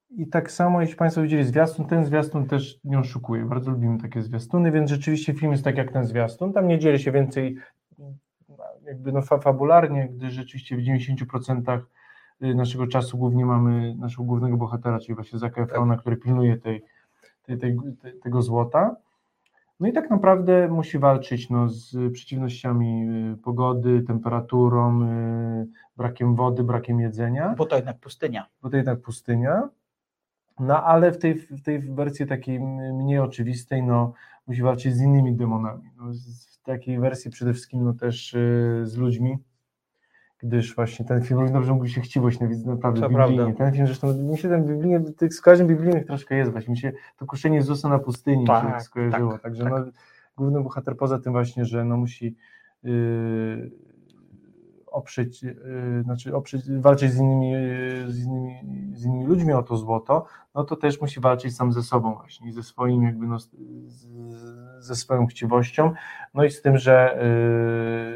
I 0.09 0.27
tak 0.27 0.51
samo, 0.51 0.81
jeśli 0.81 0.95
Państwo 0.95 1.21
widzieli 1.21 1.43
zwiastun, 1.43 1.85
ten 1.85 2.05
zwiastun 2.05 2.47
też 2.47 2.79
nie 2.83 2.99
oszukuje. 2.99 3.45
Bardzo 3.45 3.71
lubimy 3.71 4.01
takie 4.01 4.21
zwiastuny, 4.21 4.71
więc 4.71 4.89
rzeczywiście 4.89 5.33
film 5.33 5.51
jest 5.51 5.63
tak 5.63 5.77
jak 5.77 5.91
ten 5.91 6.05
zwiastun. 6.05 6.53
Tam 6.53 6.67
nie 6.67 6.79
dzieje 6.79 6.99
się 6.99 7.11
więcej 7.11 7.57
jakby 8.85 9.11
no 9.11 9.21
fa 9.21 9.37
fabularnie, 9.37 10.09
gdyż 10.11 10.33
rzeczywiście 10.33 10.77
w 10.77 10.79
90% 10.79 11.79
naszego 12.41 12.87
czasu 12.87 13.17
głównie 13.17 13.45
mamy 13.45 13.95
naszego 13.95 14.23
głównego 14.23 14.57
bohatera, 14.57 14.99
czyli 14.99 15.15
właśnie 15.15 15.39
Zaka 15.39 15.61
Efrona, 15.61 15.97
który 15.97 16.17
pilnuje 16.17 16.57
tej, 16.57 16.83
tej, 17.43 17.57
tej, 17.57 17.77
tego 18.23 18.41
złota. 18.41 18.95
No 19.81 19.87
i 19.87 19.93
tak 19.93 20.09
naprawdę 20.09 20.67
musi 20.67 20.99
walczyć 20.99 21.49
no, 21.49 21.69
z 21.69 22.13
przeciwnościami 22.13 23.07
y, 23.33 23.37
pogody, 23.37 24.01
temperaturą, 24.01 25.03
y, 25.03 25.67
brakiem 25.97 26.35
wody, 26.35 26.63
brakiem 26.63 26.99
jedzenia. 26.99 27.55
Bo 27.57 27.65
to 27.65 27.75
jednak 27.75 27.99
pustynia. 27.99 28.47
Bo 28.61 28.69
to 28.69 28.77
jednak 28.77 29.01
pustynia. 29.01 29.69
No 30.59 30.83
ale 30.83 31.11
w 31.11 31.17
tej, 31.17 31.35
w 31.35 31.61
tej 31.61 31.79
wersji 31.79 32.27
takiej 32.27 32.59
mniej 32.93 33.19
oczywistej, 33.19 33.83
no 33.83 34.13
musi 34.47 34.61
walczyć 34.61 34.95
z 34.95 35.01
innymi 35.01 35.35
demonami. 35.35 35.89
No, 35.97 36.03
w 36.51 36.61
takiej 36.63 36.99
wersji 36.99 37.31
przede 37.31 37.53
wszystkim 37.53 37.83
no, 37.83 37.93
też 37.93 38.33
y, 38.33 38.81
z 38.83 38.97
ludźmi, 38.97 39.37
gdyż 40.43 40.75
właśnie 40.75 41.05
ten 41.05 41.21
film 41.23 41.39
równie 41.39 41.53
dobrze 41.53 41.71
mógłby 41.71 41.89
się 41.89 42.01
chciwość 42.01 42.39
na 42.39 42.47
widz 42.47 42.65
naprawdę 42.65 43.01
To 43.01 43.09
biblijnie. 43.09 43.35
prawda. 43.35 43.57
Ten 43.57 43.73
film 43.73 43.87
zresztą, 43.87 44.13
mi 44.13 44.37
się 44.37 44.49
ten 44.49 44.65
biblijny, 44.65 45.13
tych 45.13 45.33
skojarzeń 45.33 45.67
biblijnych 45.67 46.05
troszkę 46.05 46.35
jest 46.35 46.51
właśnie, 46.51 46.71
mi 46.71 46.77
się 46.77 46.91
to 47.17 47.25
kuszenie 47.25 47.55
Jezusa 47.55 47.89
na 47.89 47.99
pustyni 47.99 48.37
mi 48.37 48.47
się 48.47 48.53
Tak, 48.53 48.83
skojarzyło, 48.83 49.31
tak, 49.31 49.41
także 49.41 49.63
tak. 49.63 49.71
no, 49.73 49.85
główny 50.37 50.61
bohater 50.63 50.97
poza 50.97 51.19
tym 51.19 51.33
właśnie, 51.33 51.65
że 51.65 51.85
no 51.85 51.97
musi 51.97 52.35
yy, 52.83 53.71
oprzeć, 54.91 55.43
yy, 55.43 55.55
znaczy 56.03 56.35
oprzeć, 56.35 56.71
walczyć 56.71 57.11
z 57.11 57.17
innymi, 57.17 57.53
z, 58.07 58.25
innymi, 58.25 58.61
z 58.95 59.05
innymi 59.05 59.25
ludźmi 59.25 59.53
o 59.53 59.63
to 59.63 59.77
złoto, 59.77 60.25
no 60.55 60.63
to 60.63 60.75
też 60.75 61.01
musi 61.01 61.19
walczyć 61.19 61.55
sam 61.55 61.73
ze 61.73 61.83
sobą 61.83 62.13
właśnie 62.13 62.53
ze 62.53 62.63
swoim 62.63 63.03
jakby 63.03 63.27
no, 63.27 63.39
z, 63.39 63.49
ze 64.79 64.95
swoją 64.95 65.27
chciwością, 65.27 65.91
no 66.33 66.43
i 66.43 66.51
z 66.51 66.61
tym, 66.61 66.77
że 66.77 67.17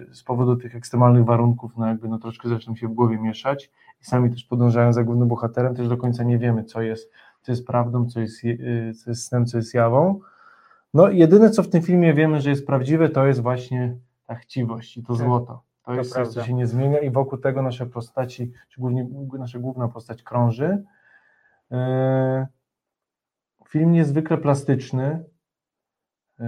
yy, 0.08 0.16
z 0.16 0.24
powodu 0.24 0.56
tych 0.56 0.76
ekstremalnych 0.76 1.26
warunków, 1.26 1.78
no 1.78 1.88
jakby 1.88 2.08
no 2.08 2.20
troszkę 2.20 2.50
zaczną 2.50 2.76
się 2.76 2.88
w 2.88 2.94
głowie 2.94 3.18
mieszać 3.18 3.72
i 4.02 4.06
sami 4.06 4.30
też 4.30 4.44
podążają 4.44 4.94
za 4.94 5.04
głównym 5.04 5.28
bohaterem, 5.28 5.76
też 5.76 5.88
do 5.88 5.98
końca 5.98 6.24
nie 6.24 6.38
wiemy, 6.38 6.64
co 6.64 6.82
jest, 6.82 7.12
co 7.42 7.52
jest 7.52 7.68
prawdą, 7.68 8.06
co 8.06 8.20
jest, 8.20 8.44
yy, 8.44 8.94
co 8.94 9.10
jest 9.10 9.28
snem, 9.28 9.46
co 9.46 9.58
jest 9.58 9.74
jawą. 9.74 10.20
No 10.94 11.10
jedyne, 11.10 11.50
co 11.50 11.64
w 11.64 11.70
tym 11.70 11.82
filmie 11.82 12.14
wiemy, 12.14 12.42
że 12.42 12.50
jest 12.50 12.68
prawdziwe, 12.68 13.10
to 13.10 13.28
jest 13.28 13.42
właśnie 13.42 13.96
ta 14.26 14.36
chciwość 14.36 14.98
i 14.98 15.04
to 15.04 15.14
Tak, 15.14 15.26
złoto. 15.26 15.62
To, 15.86 15.94
jest 15.94 16.14
coś, 16.14 16.28
co 16.28 16.34
prawda. 16.34 16.48
się 16.48 16.54
nie 16.54 16.68
zmienia 16.68 17.00
i 17.00 17.10
wokół 17.12 17.38
tego 17.40 17.62
nasze 17.62 17.86
postaci, 17.86 18.52
czy 18.70 18.82
głównie 18.82 19.08
nasza 19.40 19.60
główna 19.60 19.88
postać 19.88 20.24
krąży. 20.24 20.84
Yy, 21.72 21.78
Film 23.70 23.92
niezwykle 23.92 24.38
plastyczny, 24.38 25.24
yy, 26.40 26.46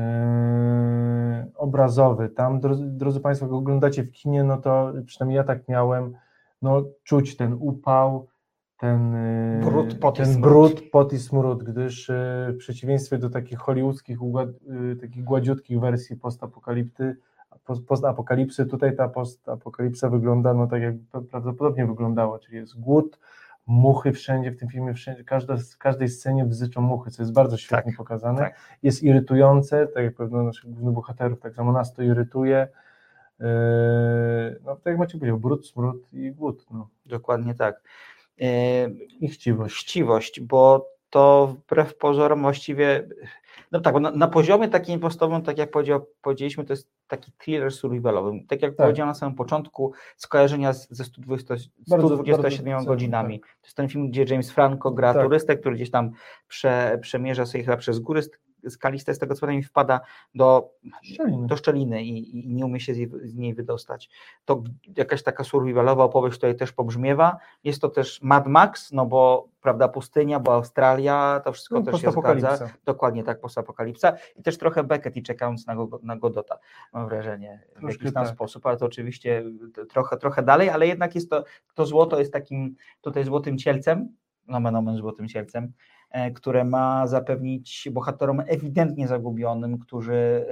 obrazowy. 1.55 2.29
Tam, 2.29 2.59
drodzy, 2.59 2.85
drodzy 2.85 3.19
Państwo, 3.19 3.45
jak 3.45 3.53
oglądacie 3.53 4.03
w 4.03 4.11
kinie, 4.11 4.43
no 4.43 4.57
to 4.57 4.93
przynajmniej 5.05 5.37
ja 5.37 5.43
tak 5.43 5.67
miałem, 5.67 6.13
no 6.61 6.83
czuć 7.03 7.37
ten 7.37 7.57
upał, 7.59 8.27
ten 8.77 9.13
yy, 9.63 9.69
Brud, 9.69 9.99
pot 9.99 10.15
i 10.15 10.17
ten 10.17 10.33
smród. 10.33 10.43
brud, 10.73 10.91
pot 10.91 11.13
i 11.13 11.19
smród, 11.19 11.63
gdyż 11.63 12.11
w 12.53 12.55
przeciwieństwie 12.57 13.17
do 13.17 13.29
takich 13.29 13.59
hollywoodzkich, 13.59 14.17
takich 15.01 15.23
gładziutkich 15.23 15.79
wersji 15.79 16.15
postapokalipty, 16.15 17.15
post- 17.15 17.36
postapokalipsy, 17.87 18.65
tutaj 18.65 18.95
ta 18.95 19.09
postapokalipsa 19.09 20.09
wygląda 20.09 20.53
no 20.53 20.67
tak 20.67 20.81
jak 20.81 20.95
prawdopodobnie 21.31 21.85
wyglądała, 21.85 22.39
czyli 22.39 22.57
jest 22.57 22.79
głód, 22.79 23.19
muchy 23.67 24.11
wszędzie 24.11 24.51
w 24.51 24.59
tym 24.59 24.69
filmie, 24.69 24.93
wszędzie, 24.93 25.23
każda, 25.23 25.57
w 25.57 25.77
każdej 25.77 26.09
scenie 26.09 26.45
bzyczą 26.45 26.81
muchy, 26.81 27.11
co 27.11 27.21
jest 27.21 27.33
bardzo 27.33 27.57
świetnie 27.57 27.93
pokazane, 27.97 28.39
tak. 28.39 28.55
jest 28.83 29.03
irytujące, 29.03 29.87
tak 29.87 30.03
jak 30.03 30.15
pewno 30.15 30.43
naszych 30.43 30.69
głównych 30.69 30.93
bohaterów, 30.93 31.39
tak 31.39 31.55
samo 31.55 31.71
nas 31.71 31.93
to 31.93 32.01
irytuje, 32.03 32.67
Yy, 33.39 34.59
no 34.65 34.75
tak 34.75 34.85
jak 34.85 34.97
Maciek 34.97 35.19
powiedział, 35.19 35.39
brud, 35.39 35.67
smród 35.67 36.13
i 36.13 36.31
głód, 36.31 36.65
no. 36.71 36.89
Dokładnie 37.05 37.55
tak. 37.55 37.81
Yy, 38.37 38.47
I 39.19 39.27
chciwość. 39.27 39.75
Chciwość, 39.75 40.41
bo 40.41 40.89
to 41.09 41.47
wbrew 41.47 41.95
pozorom 41.97 42.41
właściwie, 42.41 43.07
no 43.71 43.79
tak, 43.79 43.95
na, 43.95 44.11
na 44.11 44.27
poziomie 44.27 44.67
takim 44.67 44.99
podstawowym, 44.99 45.41
tak 45.41 45.57
jak 45.57 45.71
powiedział, 45.71 46.05
powiedzieliśmy, 46.21 46.65
to 46.65 46.73
jest 46.73 46.89
taki 47.07 47.31
thriller 47.31 47.71
survivalowy. 47.71 48.31
Tak 48.47 48.61
jak 48.61 48.71
Tak. 48.71 48.85
powiedziałem 48.85 49.09
na 49.09 49.13
samym 49.13 49.35
początku, 49.35 49.93
skojarzenia 50.17 50.73
z, 50.73 50.89
ze 50.89 51.03
120, 51.03 51.55
Bardzo- 51.87 52.07
127 52.07 52.73
bardzo 52.73 52.87
godzinami. 52.87 53.39
To 53.39 53.47
jest 53.63 53.77
ten 53.77 53.89
film, 53.89 54.09
gdzie 54.09 54.25
James 54.29 54.51
Franco 54.51 54.91
gra 54.91 55.13
Tak. 55.13 55.23
turystę, 55.23 55.57
który 55.57 55.75
gdzieś 55.75 55.91
tam 55.91 56.11
prze, 56.47 56.99
przemierza 57.01 57.45
sobie 57.45 57.63
chyba 57.63 57.77
przez 57.77 57.99
góry 57.99 58.21
skaliste, 58.69 59.13
z 59.13 59.19
tego 59.19 59.35
co 59.35 59.41
pamiętam, 59.41 59.69
wpada 59.69 59.99
do, 60.35 60.69
Szczeliny. 61.03 61.47
do 61.47 61.57
szczeliny 61.57 62.03
i, 62.03 62.39
i 62.39 62.53
nie 62.53 62.65
umie 62.65 62.79
się 62.79 62.93
z, 62.93 62.97
jej, 62.97 63.09
z 63.23 63.35
niej 63.35 63.53
wydostać. 63.53 64.09
To 64.45 64.63
jakaś 64.97 65.23
taka 65.23 65.43
survivalowa 65.43 66.03
opowieść 66.03 66.37
tutaj 66.37 66.55
też 66.55 66.71
pobrzmiewa. 66.71 67.37
Jest 67.63 67.81
to 67.81 67.89
też 67.89 68.21
Mad 68.21 68.47
Max, 68.47 68.91
no 68.91 69.05
bo 69.05 69.49
prawda, 69.61 69.87
pustynia, 69.87 70.39
bo 70.39 70.53
Australia, 70.53 71.41
to 71.45 71.51
wszystko 71.51 71.79
No, 71.79 71.85
też 71.91 72.01
się 72.01 72.11
zgadza. 72.11 72.69
Dokładnie 72.85 73.23
tak, 73.23 73.39
postapokalipsa. 73.39 74.13
I 74.35 74.43
też 74.43 74.57
trochę 74.57 74.83
Beckett 74.83 75.17
i 75.17 75.23
czekając 75.23 75.67
na, 75.67 75.75
Go- 75.75 75.99
na 76.03 76.15
Godota, 76.17 76.59
mam 76.93 77.09
wrażenie, 77.09 77.63
w 77.75 77.79
Troszkę 77.79 78.03
jakiś 78.03 78.13
tam 78.13 78.25
tak. 78.25 78.33
sposób, 78.33 78.65
ale 78.65 78.77
to 78.77 78.85
oczywiście 78.85 79.43
trochę, 79.89 80.17
trochę 80.17 80.43
dalej, 80.43 80.69
ale 80.69 80.87
jednak 80.87 81.15
jest 81.15 81.29
to, 81.29 81.43
to 81.73 81.85
złoto 81.85 82.19
jest 82.19 82.33
takim 82.33 82.75
tutaj 83.01 83.23
złotym 83.23 83.57
cielcem, 83.57 84.15
nomen 84.47 84.75
omen 84.75 84.97
złotym 84.97 85.27
cielcem, 85.27 85.71
które 86.35 86.63
ma 86.63 87.07
zapewnić 87.07 87.89
bohaterom 87.91 88.41
ewidentnie 88.47 89.07
zagubionym, 89.07 89.79
którzy 89.79 90.13
e, 90.13 90.45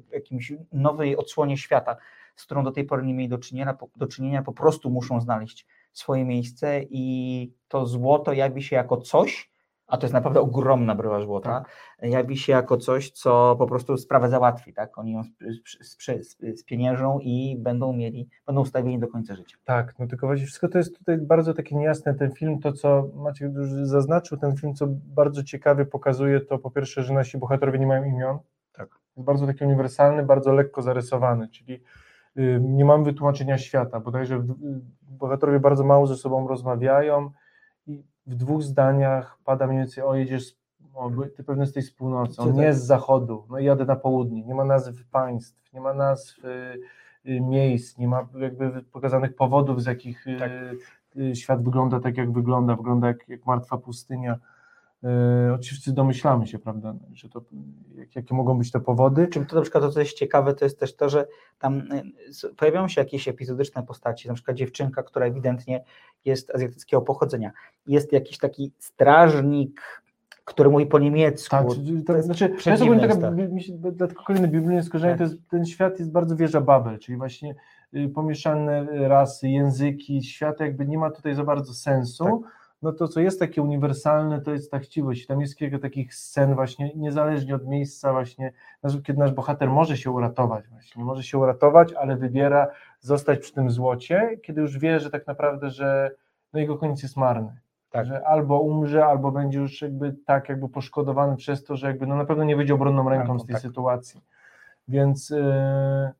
w 0.00 0.12
jakimś 0.12 0.52
nowej 0.72 1.16
odsłonie 1.16 1.56
świata, 1.56 1.96
z 2.36 2.44
którą 2.44 2.64
do 2.64 2.72
tej 2.72 2.84
pory 2.84 3.06
nie 3.06 3.14
mieli 3.14 3.28
do 3.28 3.38
czynienia, 3.38 3.76
do 3.96 4.06
czynienia 4.06 4.42
po 4.42 4.52
prostu 4.52 4.90
muszą 4.90 5.20
znaleźć 5.20 5.66
swoje 5.92 6.24
miejsce 6.24 6.80
i 6.90 7.52
to 7.68 7.86
złoto 7.86 8.32
jawi 8.32 8.62
się 8.62 8.76
jako 8.76 8.96
coś, 8.96 9.53
a 9.86 9.96
to 9.96 10.06
jest 10.06 10.14
naprawdę 10.14 10.40
ogromna 10.40 10.94
bryła 10.94 11.20
złota, 11.20 11.64
jawi 12.02 12.36
się 12.36 12.52
jako 12.52 12.76
coś, 12.76 13.10
co 13.10 13.56
po 13.58 13.66
prostu 13.66 13.96
sprawę 13.96 14.28
załatwi, 14.28 14.72
tak? 14.72 14.98
Oni 14.98 15.12
ją 15.12 15.20
sp- 15.30 15.44
sp- 15.92 16.18
sp- 16.30 16.56
spieniężą 16.56 17.18
i 17.18 17.56
będą 17.58 17.92
mieli, 17.92 18.28
będą 18.46 18.60
ustawieni 18.60 18.98
do 18.98 19.08
końca 19.08 19.34
życia. 19.34 19.56
Tak, 19.64 19.98
no 19.98 20.06
tylko 20.06 20.26
właśnie 20.26 20.46
wszystko 20.46 20.68
to 20.68 20.78
jest 20.78 20.98
tutaj 20.98 21.18
bardzo 21.18 21.54
takie 21.54 21.76
niejasne. 21.76 22.14
Ten 22.14 22.32
film, 22.32 22.58
to 22.58 22.72
co 22.72 23.08
Maciek 23.14 23.52
już 23.54 23.68
zaznaczył, 23.70 24.38
ten 24.38 24.56
film, 24.56 24.74
co 24.74 24.86
bardzo 24.90 25.42
ciekawie 25.42 25.86
pokazuje, 25.86 26.40
to 26.40 26.58
po 26.58 26.70
pierwsze, 26.70 27.02
że 27.02 27.14
nasi 27.14 27.38
bohaterowie 27.38 27.78
nie 27.78 27.86
mają 27.86 28.04
imion. 28.04 28.38
Tak. 28.72 28.88
Jest 29.16 29.26
bardzo 29.26 29.46
taki 29.46 29.64
uniwersalny, 29.64 30.22
bardzo 30.22 30.52
lekko 30.52 30.82
zarysowany, 30.82 31.48
czyli 31.48 31.82
y, 32.38 32.60
nie 32.62 32.84
mamy 32.84 33.04
wytłumaczenia 33.04 33.58
świata. 33.58 34.00
Bodajże 34.00 34.36
y, 34.36 34.40
bohaterowie 35.02 35.60
bardzo 35.60 35.84
mało 35.84 36.06
ze 36.06 36.16
sobą 36.16 36.48
rozmawiają 36.48 37.30
i 37.86 38.04
w 38.26 38.34
dwóch 38.34 38.62
zdaniach 38.62 39.38
pada 39.44 39.66
mniej 39.66 39.78
więcej, 39.78 40.04
o 40.04 40.14
jedziesz, 40.14 40.56
o, 40.94 41.10
ty 41.36 41.44
pewnie 41.44 41.62
jesteś 41.62 41.86
z 41.86 41.90
północy, 41.90 42.42
on 42.42 42.52
nie 42.52 42.64
tak. 42.64 42.74
z 42.74 42.82
zachodu, 42.82 43.44
no 43.50 43.58
i 43.58 43.64
jadę 43.64 43.84
na 43.84 43.96
południe, 43.96 44.42
nie 44.42 44.54
ma 44.54 44.64
nazw 44.64 45.04
państw, 45.10 45.72
nie 45.72 45.80
ma 45.80 45.94
nazw 45.94 46.44
y, 46.44 46.80
y, 47.30 47.40
miejsc, 47.40 47.98
nie 47.98 48.08
ma 48.08 48.28
jakby 48.34 48.82
pokazanych 48.92 49.36
powodów, 49.36 49.82
z 49.82 49.86
jakich 49.86 50.26
y, 50.26 50.36
Tak. 50.38 50.50
y, 51.16 51.36
świat 51.36 51.64
wygląda 51.64 52.00
tak, 52.00 52.16
jak 52.16 52.32
wygląda, 52.32 52.76
wygląda 52.76 53.08
jak, 53.08 53.28
jak 53.28 53.46
martwa 53.46 53.78
pustynia. 53.78 54.38
Y, 55.04 55.52
Oczywiście 55.54 55.92
domyślamy 55.92 56.46
się, 56.46 56.58
prawda, 56.58 56.94
że 57.12 57.28
to, 57.28 57.42
jak, 57.94 58.16
jakie 58.16 58.34
mogą 58.34 58.58
być 58.58 58.70
te 58.70 58.80
powody. 58.80 59.28
Czym 59.28 59.46
to 59.46 59.56
na 59.56 59.62
przykład 59.62 59.84
to, 59.84 59.90
co 59.90 60.00
jest 60.00 60.12
ciekawe, 60.12 60.54
to 60.54 60.64
jest 60.64 60.80
też 60.80 60.96
to, 60.96 61.08
że 61.08 61.26
tam 61.58 61.82
s- 62.28 62.46
pojawiają 62.56 62.88
się 62.88 63.00
jakieś 63.00 63.28
epizodyczne 63.28 63.82
postaci, 63.82 64.28
na 64.28 64.34
przykład 64.34 64.56
dziewczynka, 64.56 65.02
która 65.02 65.26
ewidentnie 65.26 65.84
jest 66.24 66.54
azjatyckiego 66.54 67.02
pochodzenia. 67.02 67.50
Jest 67.86 68.12
jakiś 68.12 68.38
taki 68.38 68.72
strażnik, 68.78 70.02
który 70.44 70.70
mówi 70.70 70.86
po 70.86 70.98
niemiecku. 70.98 71.56
Tak, 71.56 71.66
to, 72.06 72.22
znaczy, 72.22 72.48
to 72.64 72.70
jest 72.70 72.82
ogólnie 72.82 73.08
taka, 73.08 73.30
dlatego 73.92 74.22
kolejne 74.22 74.48
biblijne 74.48 74.82
skojarzenie, 74.82 75.12
Tak. 75.12 75.18
to 75.18 75.24
jest, 75.24 75.48
ten 75.50 75.66
świat 75.66 75.98
jest 75.98 76.12
bardzo 76.12 76.36
wieża 76.36 76.60
Babel, 76.60 76.98
czyli 76.98 77.18
właśnie 77.18 77.54
y, 77.94 78.08
pomieszane 78.08 78.86
rasy, 79.08 79.48
języki, 79.48 80.22
świat 80.22 80.60
jakby 80.60 80.86
nie 80.86 80.98
ma 80.98 81.10
tutaj 81.10 81.34
za 81.34 81.44
bardzo 81.44 81.74
sensu, 81.74 82.24
Tak. 82.24 82.63
No 82.84 82.92
to 82.92 83.08
co 83.08 83.20
jest 83.20 83.40
takie 83.40 83.62
uniwersalne, 83.62 84.40
to 84.40 84.52
jest 84.52 84.70
ta 84.70 84.78
chciwość, 84.78 85.26
tam 85.26 85.40
jest 85.40 85.56
kilka 85.56 85.78
takich 85.78 86.14
scen 86.14 86.54
właśnie, 86.54 86.92
niezależnie 86.96 87.54
od 87.54 87.66
miejsca 87.66 88.12
właśnie, 88.12 88.52
kiedy 89.04 89.18
nasz 89.18 89.32
bohater 89.32 89.68
może 89.68 89.96
się 89.96 90.10
uratować 90.10 90.68
właśnie, 90.68 91.04
może 91.04 91.22
się 91.22 91.38
uratować, 91.38 91.92
ale 91.92 92.16
wybiera 92.16 92.66
zostać 93.00 93.38
przy 93.38 93.52
tym 93.52 93.70
złocie, 93.70 94.30
kiedy 94.42 94.60
już 94.60 94.78
wie, 94.78 95.00
że 95.00 95.10
tak 95.10 95.26
naprawdę, 95.26 95.70
że 95.70 96.10
no 96.52 96.60
jego 96.60 96.78
koniec 96.78 97.02
jest 97.02 97.16
marny 97.16 97.60
Tak. 97.90 98.06
że 98.06 98.26
albo 98.26 98.60
umrze, 98.60 99.06
albo 99.06 99.32
będzie 99.32 99.58
już 99.58 99.82
jakby 99.82 100.12
tak 100.26 100.48
jakby 100.48 100.68
poszkodowany 100.68 101.36
przez 101.36 101.64
to, 101.64 101.76
że 101.76 101.86
jakby 101.86 102.06
no 102.06 102.16
na 102.16 102.24
pewno 102.24 102.44
nie 102.44 102.56
wyjdzie 102.56 102.74
obronną 102.74 103.08
ręką 103.08 103.38
z 103.38 103.46
tej 103.46 103.54
tak. 103.54 103.62
sytuacji. 103.62 104.20
Więc 104.88 105.30
e, 105.30 106.12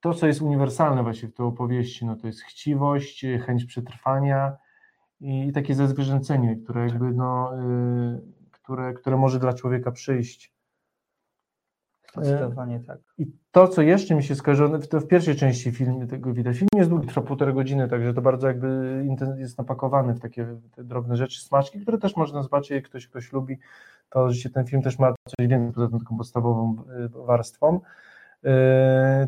to, 0.00 0.14
co 0.14 0.26
jest 0.26 0.42
uniwersalne 0.42 1.02
właśnie 1.02 1.28
w 1.28 1.34
tej 1.34 1.46
opowieści, 1.46 2.06
no 2.06 2.16
to 2.16 2.26
jest 2.26 2.42
chciwość, 2.42 3.26
chęć 3.46 3.64
przetrwania 3.64 4.56
i 5.22 5.52
takie 5.52 5.74
zezwierzęcenie, 5.74 6.56
które 6.56 6.82
jakby 6.82 7.12
no, 7.12 7.52
e, 7.56 8.20
które, 8.50 8.94
które 8.94 9.16
może 9.16 9.38
dla 9.38 9.52
człowieka 9.52 9.90
przyjść. 9.90 10.52
Zdecydowanie 12.16 12.80
tak. 12.80 12.98
I 13.18 13.26
to, 13.50 13.68
co 13.68 13.82
jeszcze 13.82 14.14
mi 14.14 14.24
się 14.24 14.34
skojarzyło, 14.34 14.78
to 14.78 15.00
w 15.00 15.06
pierwszej 15.06 15.36
części 15.36 15.72
filmu 15.72 16.06
tego 16.06 16.32
widać. 16.32 16.56
Film 16.56 16.68
jest 16.74 16.90
długi, 16.90 17.08
trwa 17.08 17.20
półtorej 17.20 17.54
godziny, 17.54 17.88
także 17.88 18.14
to 18.14 18.22
bardzo 18.22 18.46
jakby 18.48 19.04
jest 19.38 19.58
napakowany 19.58 20.14
w 20.14 20.20
takie 20.20 20.46
drobne 20.78 21.16
rzeczy, 21.16 21.40
smaczki, 21.40 21.80
które 21.80 21.98
też 21.98 22.16
można 22.16 22.42
zobaczyć, 22.42 22.70
jak 22.70 22.84
ktoś, 22.84 23.06
ktoś 23.08 23.32
lubi, 23.32 23.58
to 24.10 24.24
oczywiście 24.24 24.50
ten 24.50 24.66
film 24.66 24.82
też 24.82 24.98
ma 24.98 25.14
coś 25.28 25.48
więcej 25.48 25.72
poza 25.72 25.88
tą 25.88 25.98
taką 25.98 26.16
podstawową 26.16 26.76
y, 27.04 27.08
warstwą. 27.08 27.80
Y, 28.44 28.48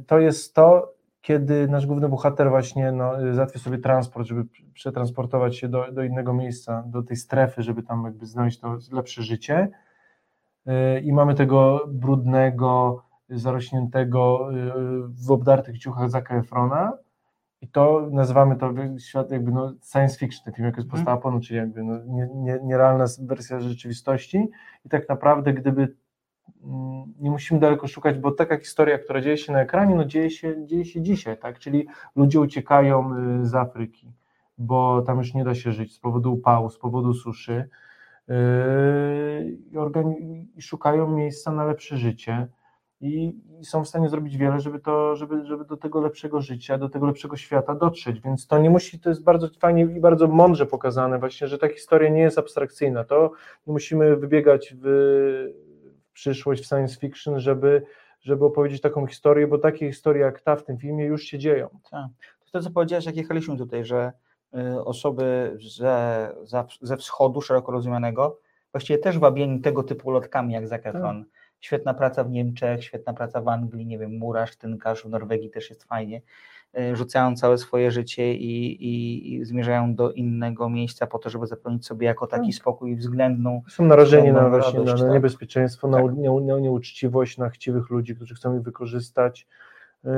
To 0.06 0.18
jest 0.18 0.54
to, 0.54 0.94
kiedy 1.24 1.68
nasz 1.68 1.86
główny 1.86 2.08
bohater 2.08 2.50
właśnie 2.50 2.92
no, 2.92 3.12
załatwia 3.32 3.58
sobie 3.58 3.78
transport, 3.78 4.26
żeby 4.28 4.44
przetransportować 4.74 5.56
się 5.56 5.68
do, 5.68 5.92
do 5.92 6.02
innego 6.02 6.32
miejsca, 6.32 6.84
do 6.86 7.02
tej 7.02 7.16
strefy, 7.16 7.62
żeby 7.62 7.82
tam 7.82 8.04
jakby 8.04 8.26
znaleźć 8.26 8.60
to 8.60 8.78
lepsze 8.92 9.22
życie. 9.22 9.68
Y, 10.68 11.00
i 11.00 11.12
mamy 11.12 11.34
tego 11.34 11.86
brudnego, 11.88 13.02
zarośniętego 13.28 14.50
y, 14.52 14.72
w 15.26 15.30
obdartych 15.30 15.78
ciuchach 15.78 16.10
Zaka 16.10 16.36
Efrona 16.36 16.92
i 17.60 17.68
to 17.68 18.08
nazywamy 18.12 18.56
to 18.56 18.72
świat 18.98 19.30
jakby 19.30 19.52
no 19.52 19.72
science 19.82 20.18
fiction, 20.18 20.44
ten 20.44 20.54
film 20.54 20.66
jak 20.66 20.76
jest 20.76 20.88
Mhm. 20.88 21.04
postapo, 21.04 21.30
no, 21.30 21.40
czyli 21.40 21.58
jakby 21.58 21.82
no, 21.82 21.98
nie, 22.06 22.28
nie, 22.34 22.58
nierealna 22.62 23.04
wersja 23.20 23.60
rzeczywistości 23.60 24.48
i 24.84 24.88
tak 24.88 25.08
naprawdę 25.08 25.52
gdyby 25.52 25.96
nie 27.20 27.30
musimy 27.30 27.60
daleko 27.60 27.86
szukać, 27.86 28.18
bo 28.18 28.30
taka 28.30 28.58
historia, 28.58 28.98
która 28.98 29.20
dzieje 29.20 29.38
się 29.38 29.52
na 29.52 29.60
ekranie, 29.60 29.94
no 29.94 30.04
dzieje 30.04 30.30
się, 30.30 30.66
dzieje 30.66 30.84
się 30.84 31.02
dzisiaj, 31.02 31.38
tak, 31.38 31.58
czyli 31.58 31.86
ludzie 32.16 32.40
uciekają 32.40 33.16
y, 33.42 33.46
z 33.46 33.54
Afryki, 33.54 34.12
bo 34.58 35.02
tam 35.02 35.18
już 35.18 35.34
nie 35.34 35.44
da 35.44 35.54
się 35.54 35.72
żyć 35.72 35.94
z 35.94 35.98
powodu 35.98 36.32
upału, 36.32 36.70
z 36.70 36.78
powodu 36.78 37.14
suszy, 37.14 37.68
Yy, 38.28 39.58
i 40.56 40.62
szukają 40.62 41.10
miejsca 41.10 41.52
na 41.52 41.64
lepsze 41.64 41.96
życie 41.96 42.48
i, 43.00 43.32
są 43.62 43.84
w 43.84 43.88
stanie 43.88 44.08
zrobić 44.08 44.36
wiele, 44.36 44.60
żeby, 44.60 44.80
to, 44.80 45.16
żeby, 45.16 45.46
żeby 45.46 45.64
do 45.64 45.76
tego 45.76 46.00
lepszego 46.00 46.40
życia, 46.40 46.78
do 46.78 46.88
tego 46.88 47.06
lepszego 47.06 47.36
świata 47.36 47.74
dotrzeć, 47.74 48.20
więc 48.20 48.46
to 48.46 48.58
nie 48.58 48.70
musi, 48.70 49.00
to 49.00 49.08
jest 49.08 49.24
bardzo 49.24 49.48
fajnie 49.58 49.82
i 49.82 50.00
bardzo 50.00 50.28
mądrze 50.28 50.66
pokazane 50.66 51.18
właśnie, 51.18 51.48
że 51.48 51.58
ta 51.58 51.68
historia 51.68 52.10
nie 52.10 52.20
jest 52.20 52.38
abstrakcyjna, 52.38 53.04
to 53.04 53.30
nie 53.66 53.72
musimy 53.72 54.16
wybiegać 54.16 54.74
w 54.82 54.86
przyszłość, 56.14 56.62
w 56.62 56.66
science 56.66 56.96
fiction, 57.00 57.40
żeby, 57.40 57.82
żeby 58.20 58.44
opowiedzieć 58.44 58.80
taką 58.80 59.06
historię, 59.06 59.46
bo 59.46 59.58
takie 59.58 59.86
historie 59.86 60.22
jak 60.22 60.40
ta 60.40 60.56
w 60.56 60.64
tym 60.64 60.78
filmie 60.78 61.04
już 61.04 61.24
się 61.24 61.38
dzieją. 61.38 61.68
Tak. 61.90 62.06
To, 62.52 62.60
co 62.60 62.70
powiedziałeś, 62.70 63.06
jak 63.06 63.16
jechaliśmy 63.16 63.56
tutaj, 63.56 63.84
że 63.84 64.12
y, 64.54 64.84
osoby 64.84 65.56
ze, 65.76 66.30
za, 66.42 66.66
ze 66.80 66.96
wschodu 66.96 67.40
szeroko 67.40 67.72
rozumianego 67.72 68.38
właściwie 68.72 68.98
też 68.98 69.18
wabieni 69.18 69.60
tego 69.60 69.82
typu 69.82 70.10
lotkami 70.10 70.54
jak 70.54 70.68
Zac 70.68 70.86
Efron. 70.86 71.24
Świetna 71.60 71.94
praca 71.94 72.24
w 72.24 72.30
Niemczech, 72.30 72.84
świetna 72.84 73.14
praca 73.14 73.40
w 73.40 73.48
Anglii, 73.48 73.86
nie 73.86 73.98
wiem, 73.98 74.18
murarz, 74.18 74.56
tynkarz, 74.56 75.02
w 75.02 75.08
Norwegii 75.08 75.50
też 75.50 75.70
jest 75.70 75.84
fajnie. 75.84 76.20
E, 76.76 76.96
Rzucają 76.96 77.36
całe 77.36 77.58
swoje 77.58 77.90
życie 77.90 78.34
i, 78.34 78.84
i, 78.84 79.34
i 79.34 79.44
zmierzają 79.44 79.94
do 79.94 80.12
innego 80.12 80.70
miejsca 80.70 81.06
po 81.06 81.18
to, 81.18 81.30
żeby 81.30 81.46
zapewnić 81.46 81.86
sobie 81.86 82.06
jako 82.06 82.26
taki 82.26 82.52
spokój 82.52 82.90
i 82.90 82.96
względną 82.96 83.62
Są 83.68 83.84
narażeni 83.84 84.32
na, 84.32 84.48
właśnie 84.48 84.78
na, 84.78 84.78
radość, 84.78 85.02
na 85.02 85.06
tak. 85.06 85.14
niebezpieczeństwo, 85.14 85.88
na, 85.88 86.00
nie, 86.00 86.28
nie, 86.40 86.60
nieuczciwość, 86.60 87.38
na 87.38 87.48
chciwych 87.50 87.90
ludzi, 87.90 88.16
którzy 88.16 88.34
chcą 88.34 88.56
ich 88.56 88.62
wykorzystać. 88.62 89.46
Yy, 90.04 90.10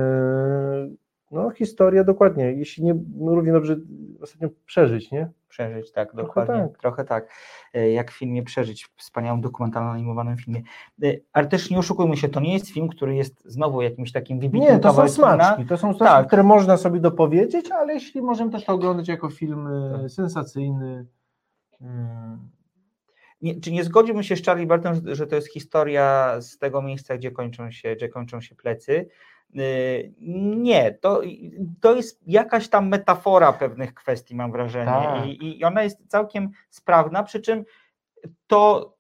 No, 1.30 1.50
historia 1.50 2.04
dokładnie. 2.04 2.52
Jeśli 2.52 2.84
nie, 2.84 2.94
no, 3.16 3.34
równie 3.34 3.52
dobrze 3.52 3.76
ostatnio 4.20 4.48
przeżyć, 4.66 5.11
nie? 5.11 5.30
Przeżyć, 5.57 5.92
tak, 5.92 6.12
Trochę 6.12 6.26
dokładnie. 6.26 6.68
tak. 6.68 6.78
Trochę 6.80 7.04
tak. 7.04 7.28
E, 7.74 7.90
Jak 7.90 8.11
w 8.12 8.18
filmie 8.18 8.42
Przeżyć, 8.42 8.88
wspaniałym 8.96 9.40
dokumentalnym 9.40 9.92
animowanym 9.92 10.36
filmie. 10.36 10.62
E, 11.02 11.07
Ale 11.32 11.46
też 11.46 11.70
nie 11.70 11.78
oszukujmy 11.78 12.16
się, 12.16 12.28
to 12.28 12.40
nie 12.40 12.52
jest 12.54 12.68
film, 12.70 12.88
który 12.88 13.14
jest 13.16 13.44
znowu 13.44 13.82
jakimś 13.82 14.12
takim 14.12 14.40
wybitnym 14.40 14.72
Nie, 14.74 14.78
to 14.78 14.92
są 14.94 15.09
smaczki. 15.09 15.66
To 15.66 15.76
są 15.76 15.88
smaczki, 15.94 16.04
Tak. 16.04 16.26
które 16.26 16.42
można 16.42 16.76
sobie 16.76 17.00
dopowiedzieć, 17.00 17.70
ale 17.70 17.94
jeśli 17.94 18.22
możemy 18.22 18.50
też 18.50 18.64
to 18.64 18.72
oglądać 18.72 19.09
jako 19.09 19.30
film 19.30 19.66
y, 20.04 20.09
sensacyjny. 20.09 21.07
y, 21.80 21.84
Nie, 23.42 23.61
czy 23.61 23.72
nie 23.72 23.84
zgodziłbym 23.84 24.22
się 24.22 24.36
z 24.36 24.44
Charlie 24.44 24.66
Bartem, 24.66 24.94
że, 24.94 25.14
że 25.14 25.26
to 25.26 25.34
jest 25.36 25.52
historia 25.52 26.36
z 26.40 26.59
tego 26.59 26.82
miejsca, 26.82 27.16
gdzie 27.16 27.30
kończą 27.30 27.70
się, 27.70 27.96
gdzie 27.96 28.09
kończą 28.09 28.40
się 28.40 28.54
plecy? 28.54 29.09
Yy, 29.55 30.14
Nie, 30.57 30.92
to, 30.92 31.22
to 31.80 31.97
jest 31.97 32.22
jakaś 32.26 32.68
tam 32.68 32.88
metafora 32.88 33.53
pewnych 33.53 33.94
kwestii, 33.94 34.34
mam 34.34 34.53
wrażenie. 34.53 34.86
Tak. 34.86 35.26
I, 35.26 35.59
I 35.59 35.64
ona 35.64 35.82
jest 35.82 36.09
całkiem 36.09 36.51
sprawna, 36.70 37.22
przy 37.22 37.40
czym 37.40 37.64
to, 38.47 38.94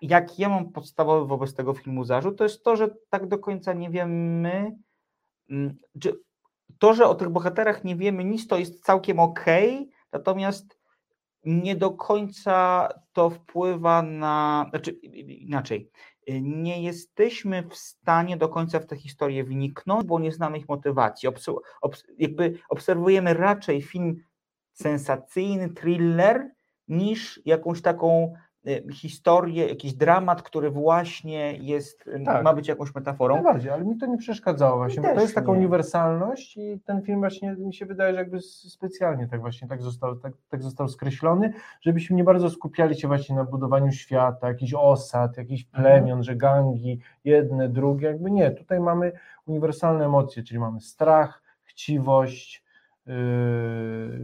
jak 0.00 0.38
ja 0.38 0.48
mam 0.48 0.72
podstawowy 0.72 1.26
wobec 1.26 1.54
tego 1.54 1.74
filmu 1.74 2.04
zarzut, 2.04 2.38
to 2.38 2.44
jest 2.44 2.64
to, 2.64 2.76
że 2.76 2.88
tak 3.10 3.26
do 3.26 3.38
końca 3.38 3.72
nie 3.72 3.90
wiemy, 3.90 4.76
mm, 5.50 5.76
czy 6.00 6.20
to, 6.78 6.94
że 6.94 7.06
o 7.06 7.14
tych 7.14 7.28
bohaterach 7.28 7.84
nie 7.84 7.96
wiemy 7.96 8.24
nic, 8.24 8.46
to 8.46 8.58
jest 8.58 8.84
całkiem 8.84 9.18
okej, 9.20 9.90
natomiast 10.12 10.78
nie 11.44 11.76
do 11.76 11.90
końca 11.90 12.88
to 13.12 13.30
wpływa 13.30 14.02
na. 14.02 14.66
Znaczy, 14.70 14.90
inaczej. 14.92 15.90
Y, 16.30 16.40
Nie 16.40 16.82
jesteśmy 16.82 17.62
w 17.62 17.76
stanie 17.76 18.36
do 18.36 18.48
końca 18.48 18.80
w 18.80 18.86
tę 18.86 18.96
historię 18.96 19.44
wniknąć, 19.44 20.06
bo 20.06 20.18
nie 20.20 20.32
znamy 20.32 20.58
ich 20.58 20.68
motywacji. 20.68 21.28
Obs- 21.28 22.04
jakby 22.18 22.58
obserwujemy 22.68 23.34
raczej 23.34 23.82
film 23.82 24.16
sensacyjny, 24.72 25.68
thriller, 25.68 26.50
niż 26.88 27.40
jakąś 27.44 27.82
taką 27.82 28.34
historię, 28.92 29.68
jakiś 29.68 29.94
dramat, 29.94 30.42
który 30.42 30.70
właśnie 30.70 31.52
jest, 31.56 32.06
y, 32.06 32.22
Tak. 32.24 32.44
ma 32.44 32.54
być 32.54 32.68
jakąś 32.68 32.94
metaforą. 32.94 33.34
Najbardziej, 33.34 33.70
ale 33.70 33.84
mi 33.84 33.96
to 33.98 34.06
nie 34.06 34.18
przeszkadzało 34.18 34.76
właśnie, 34.76 35.02
bo 35.02 35.14
to 35.14 35.20
jest 35.20 35.34
taka 35.34 35.52
nie. 35.52 35.58
uniwersalność 35.58 36.56
i 36.56 36.80
ten 36.84 37.02
film 37.02 37.18
właśnie 37.20 37.52
mi 37.58 37.74
się 37.74 37.86
wydaje, 37.86 38.12
że 38.12 38.18
jakby 38.18 38.40
specjalnie 38.40 39.28
tak 39.28 39.40
właśnie 39.40 39.68
tak 39.68 39.82
został, 39.82 40.16
tak, 40.16 40.32
tak 40.48 40.62
został 40.62 40.88
skreślony, 40.88 41.52
żebyśmy 41.80 42.16
nie 42.16 42.24
bardzo 42.24 42.50
skupiali 42.50 42.94
się 43.00 43.08
właśnie 43.08 43.36
na 43.36 43.44
budowaniu 43.44 43.92
świata, 43.92 44.48
jakichś 44.48 44.74
osad, 44.74 45.36
jakichś 45.36 45.64
Mhm. 45.74 45.82
plemion, 45.84 46.22
że 46.22 46.36
gangi, 46.36 47.00
jedne, 47.24 47.68
drugie, 47.68 48.06
jakby 48.06 48.30
nie, 48.30 48.50
tutaj 48.50 48.80
mamy 48.80 49.12
uniwersalne 49.46 50.04
emocje, 50.04 50.42
czyli 50.42 50.60
mamy 50.60 50.80
strach, 50.80 51.42
chciwość, 51.64 52.61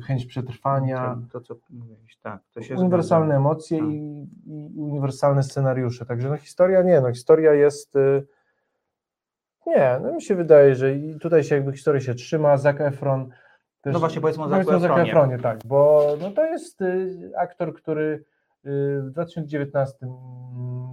chęć 0.06 0.26
przetrwania, 0.26 1.18
To, 1.32 1.40
co 1.40 1.54
mówiłeś, 1.70 2.16
tak. 2.16 2.40
Uniwersalne 2.76 3.26
zgadza. 3.26 3.36
emocje 3.36 3.78
Tak. 3.78 3.88
i, 3.88 4.28
i 4.46 4.80
uniwersalne 4.80 5.42
scenariusze. 5.42 6.06
Także 6.06 6.28
no 6.28 6.36
historia 6.36 6.82
nie, 6.82 7.00
no 7.00 7.12
historia 7.12 7.52
jest. 7.54 7.96
y, 7.96 8.26
Nie, 9.66 10.00
no 10.02 10.12
mi 10.12 10.22
się 10.22 10.34
wydaje, 10.34 10.74
że 10.74 10.94
i 10.94 11.18
tutaj 11.18 11.44
się 11.44 11.54
jakby 11.54 11.72
historia 11.72 12.00
się 12.00 12.14
trzyma. 12.14 12.56
Zac 12.56 12.80
Efron. 12.80 13.30
Też, 13.80 13.92
No 13.92 14.00
właśnie, 14.00 14.20
powiedzmy 14.20 14.44
o 14.44 14.48
Zacu 14.48 14.72
Efronie. 14.74 15.02
Efronie, 15.02 15.38
tak, 15.38 15.58
bo 15.64 16.06
no 16.20 16.30
to 16.30 16.44
jest 16.44 16.80
y, 16.80 17.30
aktor, 17.38 17.74
który 17.74 18.24
y, 18.66 19.02
w 19.02 19.10
2019 19.10 20.06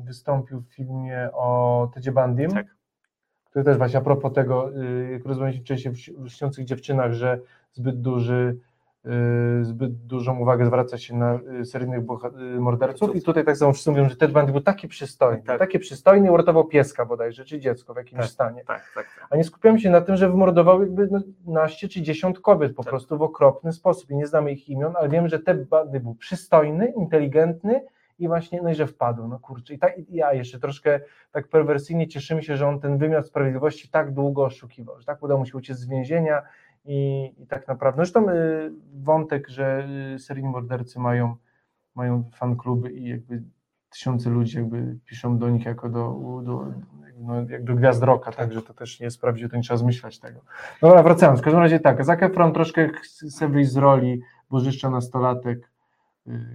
wystąpił 0.05 0.61
w 0.61 0.73
filmie 0.75 1.29
o 1.33 1.91
Tedzie 1.93 2.11
Bandim. 2.11 2.51
Tak. 2.51 2.74
Który 3.55 3.65
też 3.65 3.77
właśnie 3.77 3.99
a 3.99 4.01
propos 4.01 4.33
tego, 4.33 4.69
y, 4.81 5.09
jak 5.11 5.25
rozmawialiśmy 5.25 5.63
wcześniej 5.63 5.93
w 6.17 6.29
Śniących 6.29 6.65
Dziewczynach, 6.65 7.13
że 7.13 7.39
zbyt 7.73 8.01
duży, 8.01 8.57
y, 9.61 9.65
zbyt 9.65 9.95
dużą 9.95 10.39
uwagę 10.39 10.65
zwraca 10.65 10.97
się 10.97 11.15
na 11.15 11.39
y, 11.61 11.65
seryjnych 11.65 12.01
morderców 12.59 13.15
i 13.15 13.21
tutaj 13.21 13.45
tak 13.45 13.57
samo 13.57 13.73
wszyscy 13.73 13.91
mówią, 13.91 14.09
że 14.09 14.15
Ted 14.15 14.31
Bundy 14.31 14.51
był 14.51 14.61
taki 14.61 14.87
przystojny, 14.87 15.43
Tak. 15.43 15.59
taki 15.59 15.79
przystojny 15.79 16.27
i 16.27 16.29
uratował 16.29 16.65
pieska 16.65 17.05
bodajże, 17.05 17.45
czy 17.45 17.59
dziecko 17.59 17.93
w 17.93 17.97
jakimś 17.97 18.21
Tak, 18.21 18.29
stanie. 18.29 18.63
Tak, 18.67 18.81
tak, 18.95 19.05
tak. 19.19 19.27
A 19.29 19.37
nie 19.37 19.43
skupiamy 19.43 19.79
się 19.79 19.89
na 19.89 20.01
tym, 20.01 20.15
że 20.15 20.29
wymordował 20.29 20.81
jakby 20.81 21.09
naście 21.47 21.87
czy 21.87 22.01
dziesiąt 22.01 22.39
kobiet 22.39 22.75
po 22.75 22.83
Tak. 22.83 22.89
prostu 22.89 23.17
w 23.17 23.21
okropny 23.21 23.73
sposób 23.73 24.09
i 24.11 24.15
nie 24.15 24.27
znamy 24.27 24.51
ich 24.51 24.69
imion, 24.69 24.93
ale 24.99 25.09
wiemy, 25.09 25.29
że 25.29 25.39
Ted 25.39 25.69
Bundy 25.69 25.99
był 25.99 26.15
przystojny, 26.15 26.93
inteligentny 26.97 27.81
i 28.19 28.27
właśnie, 28.27 28.61
no 28.61 28.69
i 28.69 28.75
że 28.75 28.87
wpadł, 28.87 29.27
no 29.27 29.39
kurczę. 29.39 29.73
I 29.73 29.79
tak, 29.79 29.97
i 29.97 30.15
ja 30.15 30.33
jeszcze 30.33 30.59
troszkę 30.59 30.99
tak 31.31 31.47
perwersyjnie 31.47 32.07
cieszymy 32.07 32.43
się, 32.43 32.57
że 32.57 32.67
on 32.67 32.79
ten 32.79 32.97
wymiar 32.97 33.23
sprawiedliwości 33.23 33.89
tak 33.89 34.13
długo 34.13 34.45
oszukiwał, 34.45 34.99
że 34.99 35.05
tak 35.05 35.23
udało 35.23 35.39
mu 35.39 35.45
się 35.45 35.57
uciec 35.57 35.77
z 35.77 35.87
więzienia 35.87 36.41
i, 36.85 37.31
i 37.37 37.47
tak 37.47 37.67
naprawdę, 37.67 37.97
zresztą 37.97 38.29
y, 38.29 38.71
wątek, 38.93 39.49
że 39.49 39.87
y, 40.15 40.19
seryjni 40.19 40.49
mordercy 40.49 40.99
mają, 40.99 41.35
mają 41.95 42.23
fan 42.23 42.55
kluby 42.55 42.91
i 42.91 43.09
jakby 43.09 43.43
tysiące 43.89 44.29
ludzi 44.29 44.57
jakby 44.57 44.97
piszą 45.05 45.37
do 45.37 45.49
nich 45.49 45.65
jako 45.65 45.89
do, 45.89 46.19
do, 46.43 46.65
no, 47.19 47.49
jak 47.49 47.63
do 47.63 47.75
gwiazd 47.75 48.03
roka, 48.03 48.31
także 48.31 48.61
to 48.61 48.73
też 48.73 48.99
nie 48.99 49.03
jest 49.03 49.21
prawdziwe, 49.21 49.49
to 49.49 49.55
nie 49.55 49.63
trzeba 49.63 49.77
zmyślać 49.77 50.19
tego. 50.19 50.41
Dobra, 50.81 51.03
wracając, 51.03 51.39
w 51.39 51.43
każdym 51.43 51.61
razie 51.61 51.79
tak, 51.79 52.05
Zac 52.05 52.21
Efron 52.21 52.53
troszkę 52.53 52.89
chce 52.89 53.47
wyjść 53.47 53.71
z 53.71 53.77
roli 53.77 54.21
bożyszcza 54.49 54.89
nastolatek, 54.89 55.71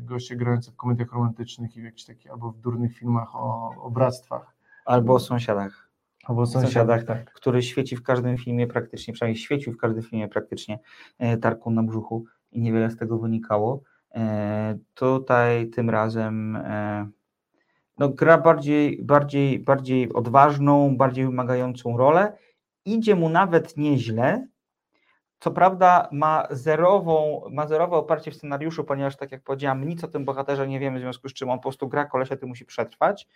goście 0.02 0.36
grający 0.36 0.70
w 0.70 0.76
komediach 0.76 1.12
romantycznych 1.12 1.76
i 1.76 1.80
w 1.80 1.84
jakichś 1.84 2.04
takich, 2.04 2.30
albo 2.30 2.50
w 2.50 2.58
durnych 2.58 2.94
filmach 2.98 3.36
o, 3.36 3.74
o 3.82 3.90
bractwach, 3.90 4.54
Albo 4.84 5.14
o 5.14 5.18
sąsiadach. 5.18 5.88
albo 6.24 6.42
o 6.42 6.46
sąsiadach, 6.46 7.04
tak. 7.04 7.32
który 7.32 7.62
świeci 7.62 7.96
w 7.96 8.02
każdym 8.02 8.38
filmie 8.38 8.66
praktycznie, 8.66 9.14
przynajmniej 9.14 9.42
świecił 9.42 9.72
w 9.72 9.76
każdym 9.76 10.02
filmie 10.02 10.28
praktycznie 10.28 10.78
e, 11.18 11.36
tarką 11.36 11.70
na 11.70 11.82
brzuchu 11.82 12.24
i 12.52 12.60
niewiele 12.60 12.90
z 12.90 12.96
tego 12.96 13.18
wynikało. 13.18 13.82
E, 14.14 14.78
Tutaj 14.94 15.68
tym 15.70 15.90
razem 15.90 16.56
e, 16.56 17.08
no, 17.98 18.08
gra 18.08 18.38
bardziej, 18.38 19.02
bardziej, 19.02 19.58
bardziej 19.58 20.12
odważną, 20.12 20.96
bardziej 20.96 21.24
wymagającą 21.24 21.96
rolę. 21.96 22.32
Idzie 22.84 23.14
mu 23.16 23.28
nawet 23.28 23.76
nieźle. 23.76 24.46
Co 25.40 25.50
prawda 25.50 26.08
ma 26.12 26.46
zerową, 26.50 27.42
ma 27.50 27.66
zerowe 27.66 27.96
oparcie 27.96 28.30
w 28.30 28.36
scenariuszu, 28.36 28.84
ponieważ 28.84 29.16
tak 29.16 29.32
jak 29.32 29.42
powiedziałam, 29.42 29.84
nic 29.84 30.04
o 30.04 30.08
tym 30.08 30.24
bohaterze 30.24 30.68
nie 30.68 30.80
wiemy, 30.80 30.98
w 30.98 31.02
związku 31.02 31.28
z 31.28 31.32
czym 31.32 31.50
on 31.50 31.58
po 31.58 31.62
prostu 31.62 31.88
gra 31.88 32.04
kolesia, 32.04 32.36
ty 32.36 32.46
musi 32.46 32.64
przetrwać. 32.64 33.28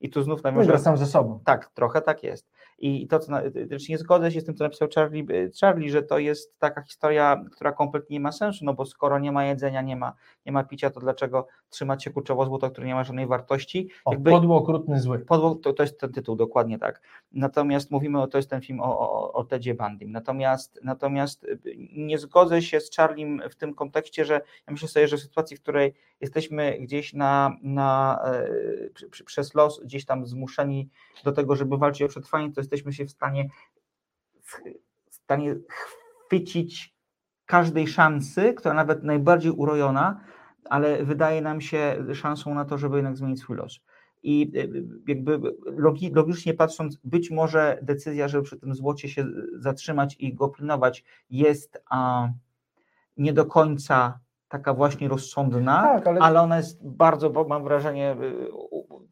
I 0.00 0.10
tu 0.10 0.22
znów 0.22 0.42
No 0.44 0.50
nawiążę, 0.50 0.68
gra 0.68 0.78
sam 0.78 0.96
ze 0.96 1.06
sobą. 1.06 1.40
tak, 1.44 1.70
trochę 1.74 2.00
tak 2.02 2.22
jest. 2.22 2.50
I 2.78 3.06
to, 3.08 3.18
co, 3.18 3.32
na- 3.32 3.42
znaczy 3.66 3.86
nie 3.92 3.98
zgodzę 3.98 4.30
się 4.32 4.40
z 4.40 4.44
tym, 4.44 4.54
co 4.54 4.64
napisał 4.64 4.88
Charlie, 4.94 5.26
y, 5.30 5.50
Charlie, 5.60 5.90
że 5.90 6.02
to 6.02 6.18
jest 6.18 6.58
taka 6.58 6.82
historia, 6.82 7.44
która 7.52 7.72
kompletnie 7.72 8.14
nie 8.14 8.20
ma 8.20 8.32
sensu, 8.32 8.64
no 8.64 8.74
bo 8.74 8.84
skoro 8.86 9.18
nie 9.18 9.32
ma 9.32 9.44
jedzenia, 9.44 9.82
nie 9.82 9.96
ma, 9.96 10.12
nie 10.46 10.52
ma 10.52 10.64
picia, 10.64 10.90
to 10.90 11.00
dlaczego 11.00 11.46
trzymać 11.70 12.04
się 12.04 12.10
kurczowo 12.10 12.44
złota, 12.44 12.70
które 12.70 12.86
nie 12.86 12.94
ma 12.94 13.04
żadnej 13.04 13.26
wartości? 13.26 13.88
O, 14.04 14.12
Jakby- 14.12 14.30
podły, 14.30 14.54
okrutny, 14.54 15.00
zły. 15.00 15.18
Podło, 15.18 15.54
to, 15.54 15.72
to 15.72 15.82
jest 15.82 16.00
ten 16.00 16.12
tytuł, 16.12 16.36
dokładnie 16.36 16.78
tak. 16.78 17.00
Natomiast 17.32 17.90
mówimy, 17.90 18.22
o, 18.22 18.26
to 18.26 18.38
jest 18.38 18.50
ten 18.50 18.60
film 18.60 18.80
o, 18.80 18.98
o, 19.00 19.32
o 19.32 19.44
Tedzie 19.44 19.74
Bandim. 19.74 20.12
Natomiast, 20.12 20.80
natomiast 20.84 21.44
y, 21.44 21.58
nie 21.96 22.18
zgodzę 22.18 22.62
się 22.62 22.80
z 22.80 22.90
Charlim 22.96 23.42
w 23.50 23.54
tym 23.56 23.74
kontekście, 23.74 24.24
że 24.24 24.34
ja 24.66 24.72
myślę 24.72 24.88
sobie, 24.88 25.08
że 25.08 25.16
w 25.16 25.20
sytuacji, 25.20 25.56
w 25.56 25.62
której 25.62 25.94
jesteśmy 26.20 26.78
gdzieś 26.80 27.14
na, 27.14 27.56
na, 27.62 28.20
e, 28.24 29.24
przez 29.24 29.54
los, 29.54 29.80
gdzieś 29.88 30.04
tam 30.04 30.26
zmuszeni 30.26 30.88
do 31.24 31.32
tego, 31.32 31.56
żeby 31.56 31.78
walczyć 31.78 32.02
o 32.02 32.08
przetrwanie, 32.08 32.52
to 32.52 32.60
jesteśmy 32.60 32.92
się 32.92 33.04
w 33.04 33.10
stanie, 33.10 33.48
w 35.10 35.14
stanie 35.14 35.54
chwycić 35.68 36.94
każdej 37.46 37.86
szansy, 37.86 38.54
która 38.54 38.74
nawet 38.74 39.02
najbardziej 39.04 39.52
urojona, 39.52 40.20
ale 40.70 41.04
wydaje 41.04 41.42
nam 41.42 41.60
się 41.60 42.04
szansą 42.14 42.54
na 42.54 42.64
to, 42.64 42.78
żeby 42.78 42.96
jednak 42.96 43.16
zmienić 43.16 43.40
swój 43.40 43.56
los. 43.56 43.80
I 44.22 44.52
y, 44.56 44.84
jakby 45.08 45.40
logi, 45.64 46.10
logicznie 46.14 46.54
patrząc, 46.54 46.96
być 47.04 47.30
może 47.30 47.78
decyzja, 47.82 48.28
żeby 48.28 48.44
przy 48.44 48.56
tym 48.56 48.74
złocie 48.74 49.08
się 49.08 49.26
zatrzymać 49.54 50.16
i 50.18 50.34
go 50.34 50.48
pilnować, 50.48 51.04
jest 51.30 51.82
a, 51.90 52.28
nie 53.16 53.32
do 53.32 53.46
końca 53.46 54.18
taka 54.48 54.74
właśnie 54.74 55.08
rozsądna, 55.08 55.82
Tak, 55.82 56.06
ale- 56.06 56.20
ale... 56.20 56.40
ona 56.40 56.56
jest 56.56 56.86
bardzo, 56.88 57.30
bo 57.30 57.48
mam 57.48 57.64
wrażenie, 57.64 58.16
y, 58.22 58.48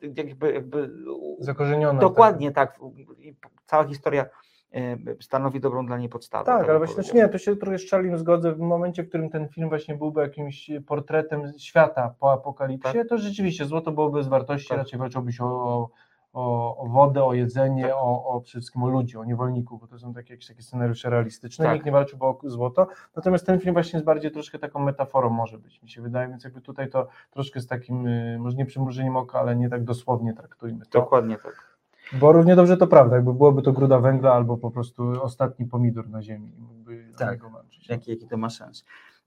jakby, 0.03 0.53
jakby 0.53 0.90
Zakorzeniona. 1.38 2.01
Dokładnie 2.01 2.53
tak. 2.53 2.78
I 3.18 3.34
Cała 3.66 3.84
historia 3.84 4.26
e, 4.74 4.97
stanowi 5.20 5.61
dobrą 5.61 5.86
dla 5.86 5.99
niej 5.99 6.09
podstawę. 6.09 6.44
Tak, 6.44 6.61
bym 6.61 6.70
ale 6.70 6.78
właśnie 6.78 6.94
znaczy 6.94 7.16
nie, 7.16 7.28
to 7.28 7.38
się 7.38 7.57
trochę 7.57 7.78
z 7.78 7.90
Charliem 7.90 8.18
zgodzę. 8.18 8.53
W 8.55 8.59
momencie, 8.59 9.03
w 9.03 9.09
którym 9.09 9.30
ten 9.30 9.49
film 9.49 9.68
właśnie 9.68 9.94
byłby 9.94 10.20
jakimś 10.20 10.70
portretem 10.86 11.53
świata 11.59 12.14
po 12.20 12.32
apokalipsie, 12.32 12.99
to 13.09 13.18
rzeczywiście 13.18 13.64
złoto 13.64 13.92
byłoby 13.92 14.22
z 14.22 14.28
wartości, 14.28 14.68
Tak. 14.68 14.78
raczej 14.78 14.99
walczyłoby 14.99 15.32
się 15.32 15.44
o, 15.44 15.90
o, 16.37 16.76
o 16.76 16.87
wodę, 16.87 17.24
o 17.24 17.34
jedzenie, 17.34 17.82
Tak. 17.82 17.93
o, 17.97 18.24
o 18.28 18.41
wszystkim 18.41 18.82
o 18.82 18.89
ludzi, 18.89 19.16
o 19.16 19.24
niewolników, 19.24 19.80
bo 19.80 19.87
to 19.87 19.99
są 19.99 20.14
takie, 20.14 20.34
jakieś 20.34 20.47
takie 20.49 20.62
scenariusze 20.62 21.11
realistyczne. 21.11 21.64
Tak. 21.64 21.74
Nikt 21.74 21.87
nie 21.87 21.93
walczyłby 21.93 22.24
o 22.24 22.39
złoto. 22.45 22.87
Natomiast 23.16 23.47
ten 23.47 23.61
film 23.61 23.72
właśnie 23.72 23.97
jest 23.97 24.05
bardziej 24.07 24.30
troszkę 24.30 24.59
taką 24.59 24.80
metaforą 24.80 25.30
może 25.30 25.59
być, 25.59 25.82
mi 25.82 25.89
się 25.89 26.03
wydaje, 26.03 26.28
więc 26.28 26.45
jakby 26.45 26.61
tutaj 26.61 26.91
to 26.91 27.07
troszkę 27.30 27.61
z 27.61 27.66
takim, 27.66 28.07
y, 28.07 28.39
może 28.41 28.57
nie 28.57 28.66
przymrużeniem 28.66 29.16
oka, 29.16 29.39
ale 29.39 29.57
nie 29.57 29.68
tak 29.68 29.84
dosłownie 29.84 30.34
traktujmy 30.34 30.84
to. 30.87 31.01
Dokładnie 31.01 31.37
tak. 31.37 31.76
Bo 32.12 32.32
równie 32.32 32.57
dobrze 32.57 32.76
to 32.76 32.87
prawda, 32.87 33.16
jakby 33.16 33.34
byłoby 33.34 33.62
to 33.62 33.72
gruda 33.72 33.99
węgla 33.99 34.32
albo 34.32 34.57
po 34.57 34.70
prostu 34.70 35.22
ostatni 35.22 35.66
pomidor 35.66 36.09
na 36.09 36.22
ziemi. 36.22 36.53
Mógłby 36.59 37.12
Tak. 37.18 37.51
walczyć. 37.51 37.89
Jaki, 37.89 38.11
jaki 38.11 38.26
to 38.28 38.37
ma 38.37 38.51
sens. 38.51 38.84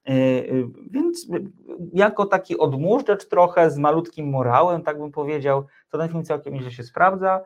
E, 0.08 0.12
e, 0.12 0.44
Więc 0.90 1.26
jako 1.92 2.26
taki 2.26 2.58
odmóżdżacz 2.58 3.28
trochę 3.28 3.70
z 3.70 3.78
malutkim 3.78 4.28
morałem, 4.28 4.82
tak 4.82 4.98
bym 4.98 5.12
powiedział, 5.12 5.66
to 5.90 5.98
ten 5.98 6.08
film 6.08 6.24
całkiem 6.24 6.54
nieźle 6.54 6.70
się 6.70 6.82
sprawdza. 6.82 7.40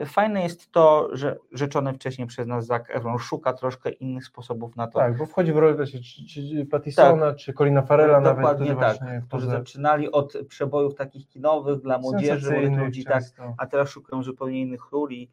E, 0.00 0.06
Fajne 0.06 0.42
jest 0.42 0.72
to, 0.72 1.08
że 1.12 1.36
rzeczony 1.52 1.92
wcześniej 1.92 2.26
przez 2.26 2.46
nas 2.46 2.66
Zac 2.66 2.82
Efron 2.88 3.18
szuka 3.18 3.52
troszkę 3.52 3.90
innych 3.90 4.24
sposobów 4.24 4.76
na 4.76 4.86
to. 4.86 4.98
Tak, 4.98 5.16
bo 5.16 5.26
wchodzi 5.26 5.52
w 5.52 5.56
rolę 5.56 5.74
właśnie 5.74 6.00
czy, 6.00 6.26
czy 6.26 6.66
Pattisona, 6.70 7.34
czy 7.34 7.52
Colina 7.52 7.82
Farrella 7.82 8.20
nawet, 8.20 8.36
Dokładnie 8.36 8.76
tak, 8.76 8.96
którzy 9.28 9.46
zaczynali 9.46 10.12
od 10.12 10.32
przebojów 10.48 10.94
takich 10.94 11.28
kinowych 11.28 11.80
dla 11.80 11.98
młodzieży, 11.98 12.70
ludzi, 12.70 13.04
tak, 13.04 13.22
a 13.58 13.66
teraz 13.66 13.88
szukają 13.88 14.22
zupełnie 14.22 14.60
innych 14.60 14.92
ról 14.92 15.10
i, 15.10 15.30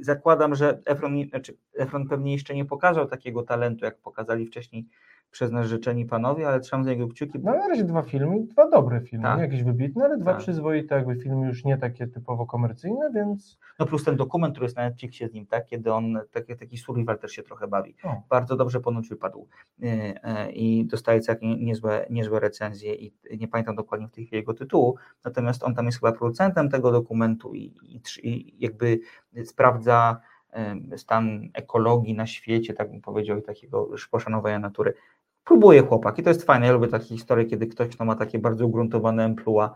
zakładam, 0.00 0.54
że 0.54 0.78
Efron, 0.86 1.28
znaczy 1.28 1.56
Efron 1.74 2.08
pewnie 2.08 2.32
jeszcze 2.32 2.54
nie 2.54 2.64
pokazał 2.64 3.06
takiego 3.06 3.42
talentu, 3.42 3.84
jak 3.84 3.98
pokazali 3.98 4.46
wcześniej 4.46 4.86
przez 5.30 5.52
nas 5.52 5.66
życzeni 5.66 6.06
panowie, 6.06 6.48
ale 6.48 6.60
trzymam 6.60 6.84
za 6.84 6.90
jego 6.90 7.08
kciuki. 7.08 7.38
No 7.42 7.54
na 7.54 7.68
razie 7.68 7.84
dwa 7.84 8.02
filmy, 8.02 8.46
dwa 8.46 8.70
dobre 8.70 9.00
filmy, 9.00 9.22
Tak. 9.24 9.36
nie 9.36 9.42
jakieś 9.42 9.62
wybitne, 9.62 10.04
ale 10.04 10.18
dwa 10.18 10.32
Tak. 10.32 10.40
przyzwoite 10.40 10.94
jakby 10.94 11.16
filmy 11.16 11.46
już 11.46 11.64
nie 11.64 11.78
takie 11.78 12.06
typowo 12.06 12.46
komercyjne, 12.46 13.10
więc 13.14 13.58
No 13.78 13.86
plus 13.86 14.04
ten 14.04 14.16
dokument, 14.16 14.52
który 14.54 14.64
jest 14.64 14.76
na 14.76 14.82
Netflixie 14.82 15.28
z 15.28 15.32
nim, 15.32 15.46
tak, 15.46 15.66
kiedy 15.66 15.92
on, 15.92 16.18
taki, 16.30 16.56
taki 16.56 16.78
survival 16.78 17.18
też 17.18 17.32
się 17.32 17.42
trochę 17.42 17.68
bawi. 17.68 17.94
O. 18.02 18.22
Bardzo 18.30 18.56
dobrze 18.56 18.80
ponoć 18.80 19.08
wypadł 19.08 19.48
e, 19.82 19.86
e, 20.24 20.52
i 20.52 20.84
dostaje 20.86 21.20
całkiem 21.20 21.64
niezłe, 21.64 22.06
niezłe 22.10 22.40
recenzje 22.40 22.94
i 22.94 23.12
nie 23.38 23.48
pamiętam 23.48 23.76
dokładnie 23.76 24.08
w 24.08 24.10
tej 24.12 24.26
chwili 24.26 24.40
jego 24.40 24.54
tytułu, 24.54 24.96
natomiast 25.24 25.62
on 25.64 25.74
tam 25.74 25.86
jest 25.86 25.98
chyba 26.00 26.12
producentem 26.12 26.68
tego 26.68 26.92
dokumentu 26.92 27.54
i, 27.54 27.74
i, 27.82 28.00
i 28.22 28.54
jakby 28.58 29.00
sprawdza 29.44 30.20
em, 30.50 30.90
stan 30.96 31.48
ekologii 31.54 32.14
na 32.14 32.26
świecie, 32.26 32.74
tak 32.74 32.90
bym 32.90 33.00
powiedział, 33.00 33.38
i 33.38 33.42
takiego 33.42 33.88
poszanowania 34.10 34.58
natury. 34.58 34.94
Próbuje 35.44 35.82
chłopak 35.82 36.18
i 36.18 36.22
to 36.22 36.30
jest 36.30 36.42
fajne, 36.42 36.66
ja 36.66 36.72
lubię 36.72 36.88
takie 36.88 37.04
historie, 37.06 37.46
kiedy 37.46 37.66
ktoś, 37.66 37.88
kto 37.88 38.04
ma 38.04 38.14
takie 38.14 38.38
bardzo 38.38 38.66
ugruntowane 38.66 39.24
emploi, 39.24 39.68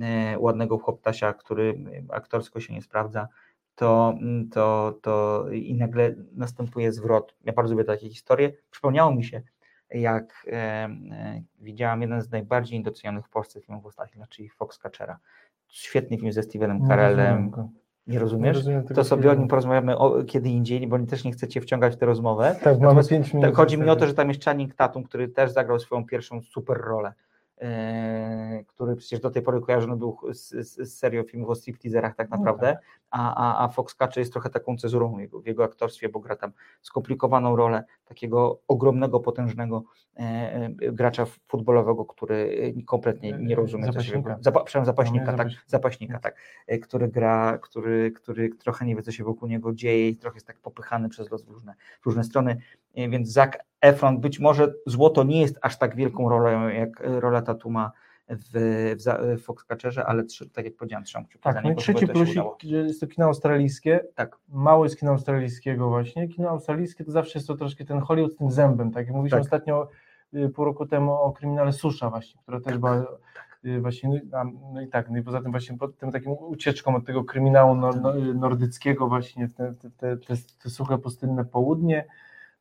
e, 0.00 0.38
ładnego 0.38 0.78
chłoptasia, 0.78 1.32
który 1.32 1.84
e, 2.10 2.14
aktorsko 2.14 2.60
się 2.60 2.74
nie 2.74 2.82
sprawdza, 2.82 3.28
to, 3.74 4.14
mm, 4.20 4.48
to, 4.48 4.98
to 5.02 5.44
i 5.52 5.74
nagle 5.74 6.14
następuje 6.32 6.92
zwrot. 6.92 7.34
Ja 7.44 7.52
bardzo 7.52 7.74
lubię 7.74 7.84
takie 7.84 8.08
historie. 8.08 8.52
Przypomniało 8.70 9.14
mi 9.14 9.24
się, 9.24 9.42
jak 9.90 10.46
e, 10.46 10.52
e, 10.52 11.42
widziałam 11.58 12.02
jeden 12.02 12.22
z 12.22 12.30
najbardziej 12.30 12.82
docenionych 12.82 13.26
w 13.26 13.30
Polsce 13.30 13.60
filmów 13.60 13.86
ostatnich 13.86 14.28
czyli 14.28 14.48
Foxcatchera. 14.48 15.18
Świetny 15.68 16.18
film 16.18 16.32
ze 16.32 16.42
Stevenem 16.42 16.78
Nie 16.78 16.88
Carellem. 16.88 17.50
go. 17.50 17.68
Nie 18.10 18.18
rozumiesz? 18.18 18.64
tego 18.64 18.94
to 18.94 19.04
sobie 19.04 19.22
filmu. 19.22 19.36
o 19.36 19.38
nim 19.38 19.48
porozmawiamy 19.48 19.98
o, 19.98 20.24
kiedy 20.24 20.48
indziej, 20.48 20.86
bo 20.86 20.98
też 20.98 21.24
nie 21.24 21.32
chcecie 21.32 21.60
wciągać 21.60 21.94
w 21.94 21.96
tę 21.98 22.06
rozmowę. 22.06 22.54
Tak, 22.54 22.64
mamy 22.64 22.80
Natomiast 22.80 23.10
pięć 23.10 23.34
minut 23.34 23.48
tak, 23.48 23.56
Chodzi 23.56 23.78
mi 23.78 23.88
o 23.88 23.96
to, 23.96 24.06
że 24.06 24.14
tam 24.14 24.28
jest 24.28 24.44
Channing 24.44 24.74
Tatum, 24.74 25.02
który 25.02 25.28
też 25.28 25.50
zagrał 25.50 25.78
swoją 25.78 26.06
pierwszą 26.06 26.42
super 26.42 26.76
rolę, 26.76 27.12
e, 27.60 28.64
który 28.66 28.96
przecież 28.96 29.20
do 29.20 29.30
tej 29.30 29.42
pory 29.42 29.60
kojarzony 29.60 29.96
był 29.96 30.18
z, 30.32 30.50
z, 30.50 30.90
z 30.90 30.98
serią 30.98 31.22
filmów 31.22 31.50
o 31.50 31.54
stripteaserach 31.54 32.14
tak 32.14 32.30
No 32.30 32.36
naprawdę, 32.36 32.78
a, 33.10 33.34
a, 33.34 33.64
a 33.64 33.68
Foxcatcher 33.68 34.20
jest 34.20 34.32
trochę 34.32 34.50
taką 34.50 34.76
cezurą 34.76 35.18
jego, 35.18 35.40
w 35.40 35.46
jego 35.46 35.64
aktorstwie, 35.64 36.08
bo 36.08 36.20
gra 36.20 36.36
tam 36.36 36.52
skomplikowaną 36.82 37.56
rolę 37.56 37.84
takiego 38.04 38.60
ogromnego, 38.68 39.20
potężnego 39.20 39.82
e, 40.16 40.20
e, 40.22 40.70
gracza 40.92 41.26
futbolowego, 41.48 42.04
który 42.04 42.72
e, 42.78 42.82
kompletnie 42.82 43.32
nie 43.32 43.54
rozumie, 43.54 43.84
co 43.84 43.92
się 43.92 43.98
Zapaśnika. 44.00 44.38
zapa, 44.40 44.64
przepraszam, 44.64 44.84
zapaśnika, 44.84 45.32
No, 45.32 45.38
tak, 45.38 45.48
zapaśnika. 45.48 45.64
zapaśnika, 45.66 46.18
tak, 46.18 46.36
który 46.82 47.08
gra, 47.08 47.58
który, 47.58 48.10
który 48.12 48.50
trochę 48.50 48.86
nie 48.86 48.96
wie, 48.96 49.02
co 49.02 49.12
się 49.12 49.24
wokół 49.24 49.48
niego 49.48 49.72
dzieje 49.72 50.08
i 50.08 50.16
trochę 50.16 50.36
jest 50.36 50.46
tak 50.46 50.58
popychany 50.58 51.08
przez 51.08 51.30
los 51.30 51.44
w 51.44 51.48
różne, 51.48 51.74
w 52.02 52.06
różne 52.06 52.24
strony, 52.24 52.60
więc 52.94 53.28
Zac 53.32 53.52
Efron, 53.80 54.20
być 54.20 54.40
może 54.40 54.74
złoto 54.86 55.24
nie 55.24 55.40
jest 55.40 55.58
aż 55.62 55.78
tak 55.78 55.96
wielką 55.96 56.28
rolą, 56.28 56.68
jak 56.68 57.02
rola 57.04 57.42
Tatuma 57.42 57.92
w, 58.30 58.94
w, 58.96 59.00
za- 59.00 59.18
w 59.38 59.40
Foxcatcherze, 59.40 60.06
ale 60.06 60.24
trzy, 60.24 60.50
tak 60.50 60.64
jak 60.64 60.76
powiedziałem, 60.76 61.04
trzymam 61.04 61.26
kciuki 61.26 61.42
za 61.44 61.52
Tak, 61.52 61.64
no 61.64 61.68
i 61.68 61.70
niego, 61.70 61.80
trzeci 61.80 62.06
plusik, 62.06 62.42
jest 62.62 63.00
to 63.00 63.06
kino 63.06 63.26
australijskie. 63.26 64.00
Tak. 64.14 64.36
Mało 64.48 64.84
jest 64.84 64.98
kina 64.98 65.10
australijskiego 65.10 65.88
właśnie. 65.88 66.28
Kino 66.28 66.48
australijskie 66.48 67.04
to 67.04 67.10
zawsze 67.10 67.38
jest 67.38 67.48
to 67.48 67.56
troszkę 67.56 67.84
ten 67.84 68.00
Hollywood 68.00 68.32
z 68.32 68.36
tym 68.36 68.50
zębem, 68.50 68.90
tak 68.90 69.06
jak 69.06 69.14
mówiliśmy 69.14 69.38
Tak. 69.38 69.44
ostatnio 69.44 69.88
y, 70.34 70.48
pół 70.48 70.64
roku 70.64 70.86
temu 70.86 71.12
o 71.12 71.32
kryminale 71.32 71.72
Susza 71.72 72.10
właśnie, 72.10 72.40
która 72.42 72.60
też 72.60 72.78
była 72.78 73.04
y, 73.64 73.80
właśnie, 73.80 74.22
no, 74.32 74.44
no 74.74 74.80
i 74.80 74.88
tak, 74.88 75.10
no 75.10 75.18
i 75.18 75.22
poza 75.22 75.42
tym 75.42 75.50
właśnie 75.50 75.78
pod 75.78 75.96
tym 75.98 76.12
takim 76.12 76.32
ucieczką 76.32 76.96
od 76.96 77.04
tego 77.06 77.24
kryminału 77.24 77.74
nor, 77.74 78.00
no, 78.00 78.14
nordyckiego 78.34 79.08
właśnie 79.08 79.48
w 79.48 79.54
te, 79.54 79.74
te, 79.74 79.90
te, 79.90 80.16
te, 80.16 80.34
te 80.62 80.70
suche 80.70 80.98
pustynne 80.98 81.44
południe. 81.44 82.04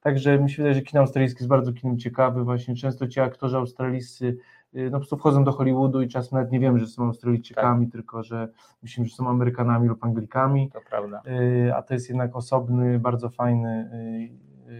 Także 0.01 0.39
mi 0.39 0.49
się 0.49 0.57
wydaje, 0.57 0.75
że 0.75 0.81
kino 0.81 1.01
australijskie 1.01 1.39
jest 1.39 1.49
bardzo 1.49 1.73
kinem 1.73 1.97
ciekawy, 1.97 2.43
właśnie 2.43 2.75
często 2.75 3.07
ci 3.07 3.19
aktorzy 3.19 3.57
australijscy 3.57 4.25
y, 4.25 4.37
no 4.73 4.91
po 4.91 4.97
prostu 4.97 5.17
wchodzą 5.17 5.43
do 5.43 5.51
Hollywoodu 5.51 6.01
i 6.01 6.07
czasem 6.07 6.29
nawet 6.37 6.51
nie 6.51 6.59
wiemy, 6.59 6.79
że 6.79 6.87
są 6.87 7.05
Australijczykami, 7.05 7.87
tylko 7.87 8.23
że 8.23 8.47
myślimy, 8.83 9.09
że 9.09 9.15
są 9.15 9.29
Amerykanami 9.29 9.87
lub 9.87 10.03
Anglikami. 10.03 10.71
To 10.71 10.81
prawda. 10.89 11.21
Y, 11.27 11.75
a 11.75 11.81
to 11.81 11.93
jest 11.93 12.09
jednak 12.09 12.35
osobny, 12.35 12.99
bardzo 12.99 13.29
fajny, 13.29 13.89
y, 14.67 14.71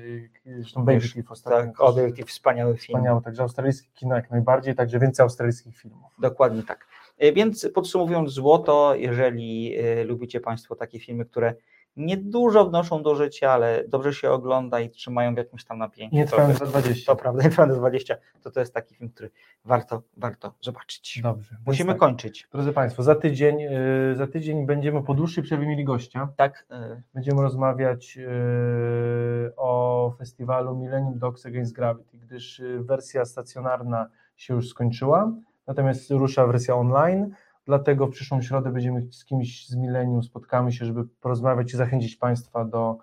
y, 0.52 0.62
zresztą 0.62 0.86
Baby 0.86 1.00
ostatnio. 1.30 1.60
Tak, 1.60 1.78
też 1.78 1.80
Obiekt 1.80 2.20
i 2.20 2.24
wspaniały 2.24 2.78
film. 2.78 2.98
Wspaniały, 2.98 3.22
także 3.22 3.44
australijskie 3.44 3.90
kino 3.94 4.16
jak 4.16 4.32
najbardziej, 4.32 4.76
także 4.76 5.00
więcej 5.00 5.24
australijskich 5.24 5.78
filmów. 5.78 6.12
Dokładnie 6.20 6.64
tak. 6.64 6.88
Więc 7.36 7.70
podsumowując, 7.74 8.32
złoto, 8.32 8.96
jeżeli 8.96 9.76
lubicie 10.06 10.40
Państwo 10.40 10.76
takie 10.76 11.00
filmy, 11.00 11.26
które 11.26 11.54
niedużo 12.00 12.66
wnoszą 12.66 13.04
do 13.04 13.16
życia, 13.16 13.52
ale 13.52 13.84
dobrze 13.88 14.14
się 14.14 14.32
ogląda 14.32 14.80
i 14.80 14.90
trzymają 14.90 15.34
w 15.34 15.38
jakimś 15.38 15.66
tam 15.66 15.78
napięciu. 15.78 16.16
Nie 16.16 16.26
trwają 16.26 16.54
za 16.54 16.66
20. 16.66 17.12
To 17.12 17.22
prawda, 17.22 17.44
nie 17.44 17.50
trwają 17.50 17.74
za 17.74 17.80
20. 17.80 18.16
To 18.44 18.52
to 18.52 18.60
jest 18.60 18.74
taki 18.74 18.96
film, 18.96 19.10
który 19.10 19.30
warto, 19.66 20.02
warto 20.18 20.54
zobaczyć. 20.62 21.20
Dobrze. 21.24 21.56
Musimy 21.66 21.92
tak, 21.92 22.00
kończyć. 22.00 22.48
Drodzy 22.52 22.74
Państwo, 22.74 23.04
za 23.04 23.16
tydzień, 23.16 23.62
y, 23.62 24.16
za 24.16 24.28
tydzień 24.28 24.66
będziemy 24.66 25.04
po 25.04 25.14
dłuższej 25.14 25.44
przerwie 25.44 25.68
mieli 25.68 25.84
gościa. 25.84 26.30
Tak, 26.36 26.66
e, 26.72 27.02
Będziemy 27.14 27.42
rozmawiać 27.42 28.18
y, 28.18 29.56
o 29.58 30.14
festiwalu 30.18 30.76
Millennium 30.76 31.20
Dogs 31.20 31.46
Against 31.46 31.74
Gravity, 31.74 32.18
gdyż 32.18 32.60
y, 32.60 32.84
wersja 32.84 33.26
stacjonarna 33.26 34.10
się 34.38 34.54
już 34.54 34.70
skończyła, 34.70 35.32
natomiast 35.68 36.12
rusza 36.12 36.48
wersja 36.48 36.76
online. 36.76 37.36
Dlatego 37.66 38.08
w 38.08 38.12
przyszłą 38.12 38.42
środę 38.42 38.72
będziemy 38.72 39.08
z 39.12 39.26
kimś 39.26 39.68
z 39.68 39.76
Millennium, 39.76 40.24
spotkamy 40.24 40.72
się, 40.72 40.86
żeby 40.86 41.06
porozmawiać 41.22 41.74
i 41.74 41.78
zachęcić 41.78 42.16
Państwa 42.16 42.66
do 42.66 42.98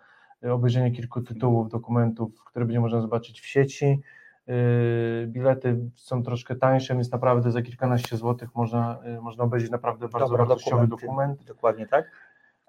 y, 0.44 0.52
obejrzenia 0.52 0.90
kilku 0.90 1.20
tytułów, 1.20 1.68
dokumentów, 1.68 2.44
które 2.44 2.64
będzie 2.64 2.80
można 2.80 3.00
zobaczyć 3.00 3.40
w 3.40 3.46
sieci. 3.46 4.00
Y, 4.48 5.26
Bilety 5.26 5.90
są 5.94 6.22
troszkę 6.22 6.56
tańsze, 6.56 6.94
więc 6.94 7.12
naprawdę 7.12 7.50
za 7.50 7.62
kilkanaście 7.62 8.16
złotych 8.16 8.54
można, 8.54 8.98
y, 9.18 9.20
można 9.20 9.44
obejrzeć 9.44 9.70
naprawdę 9.70 10.08
bardzo 10.08 10.28
Dobre 10.28 10.46
wartościowy 10.46 10.86
dokument. 10.86 11.44
Dokładnie 11.44 11.86
tak. 11.86 12.10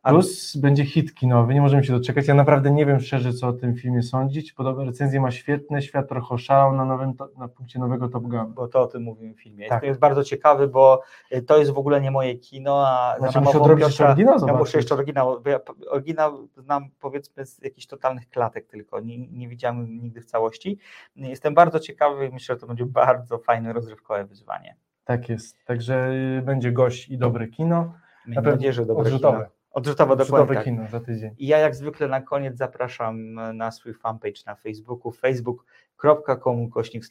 Plus 0.09 0.57
będzie 0.57 0.85
hit 0.85 1.13
kinowy, 1.15 1.53
nie 1.53 1.61
możemy 1.61 1.83
się 1.83 1.93
doczekać. 1.93 2.27
Ja 2.27 2.33
naprawdę 2.33 2.71
nie 2.71 2.85
wiem 2.85 2.99
szczerze, 2.99 3.33
co 3.33 3.47
o 3.47 3.53
tym 3.53 3.75
filmie 3.75 4.03
sądzić. 4.03 4.53
Podobne 4.53 4.85
recenzje 4.85 5.21
ma 5.21 5.31
świetne, 5.31 5.81
świat 5.81 6.09
trochę 6.09 6.35
oszalał 6.35 6.75
na, 6.75 6.85
nowym, 6.85 7.13
na 7.37 7.47
punkcie 7.47 7.79
nowego 7.79 8.09
Top 8.09 8.23
Gun. 8.23 8.53
bo 8.53 8.67
to 8.67 8.81
o 8.81 8.87
tym 8.87 9.03
mówimy 9.03 9.33
w 9.33 9.41
filmie. 9.41 9.69
Tak. 9.69 9.79
To 9.81 9.85
jest 9.85 9.99
bardzo 9.99 10.23
ciekawy, 10.23 10.67
bo 10.67 11.01
e, 11.31 11.41
to 11.41 11.57
jest 11.57 11.71
w 11.71 11.77
ogóle 11.77 12.01
nie 12.01 12.11
moje 12.11 12.35
kino, 12.35 12.87
a 12.87 13.15
Znaczy, 13.19 13.41
muszę 13.41 13.61
odrobić 13.61 13.85
jeszcze 13.85 14.07
oryginał 14.07 14.33
Ja 14.33 14.39
zobaczyć. 14.39 14.59
muszę 14.59 14.77
jeszcze 14.77 14.95
oryginał, 14.95 15.41
bo 15.41 15.49
ja 15.49 15.59
oryginał 15.89 16.47
znam 16.57 16.89
powiedzmy 16.99 17.45
z 17.45 17.63
jakichś 17.63 17.87
totalnych 17.87 18.29
klatek 18.29 18.67
tylko, 18.67 18.99
nie, 18.99 19.27
nie 19.27 19.47
widziałem 19.49 20.01
nigdy 20.01 20.21
w 20.21 20.25
całości. 20.25 20.77
Jestem 21.15 21.53
bardzo 21.53 21.79
ciekawy 21.79 22.27
i 22.27 22.31
myślę, 22.31 22.55
że 22.55 22.61
to 22.61 22.67
będzie 22.67 22.85
bardzo 22.85 23.37
fajne, 23.37 23.73
rozrywkowe 23.73 24.25
wyzwanie. 24.25 24.75
Tak 25.03 25.29
jest. 25.29 25.65
Także 25.65 26.09
y, 26.39 26.41
będzie 26.41 26.71
gość 26.71 27.09
i 27.09 27.17
dobre 27.17 27.47
kino. 27.47 27.93
Miejmy 28.27 28.51
nadzieję, 28.51 28.73
że 28.73 28.85
dobre 28.85 29.03
odrzutowe. 29.03 29.37
kino. 29.37 29.56
Odrzutowe 29.77 30.15
dokładnie. 30.15 30.55
tak. 30.55 30.63
kino 30.63 30.87
za 30.87 30.99
tydzień. 30.99 31.35
I 31.37 31.47
ja 31.47 31.57
jak 31.57 31.75
zwykle 31.75 32.07
na 32.07 32.21
koniec 32.21 32.57
zapraszam 32.57 33.33
na 33.33 33.71
swój 33.71 33.93
fanpage 33.93 34.41
na 34.45 34.55
Facebooku, 34.55 35.11
facebook.com 35.11 36.69
kośnik 36.69 37.03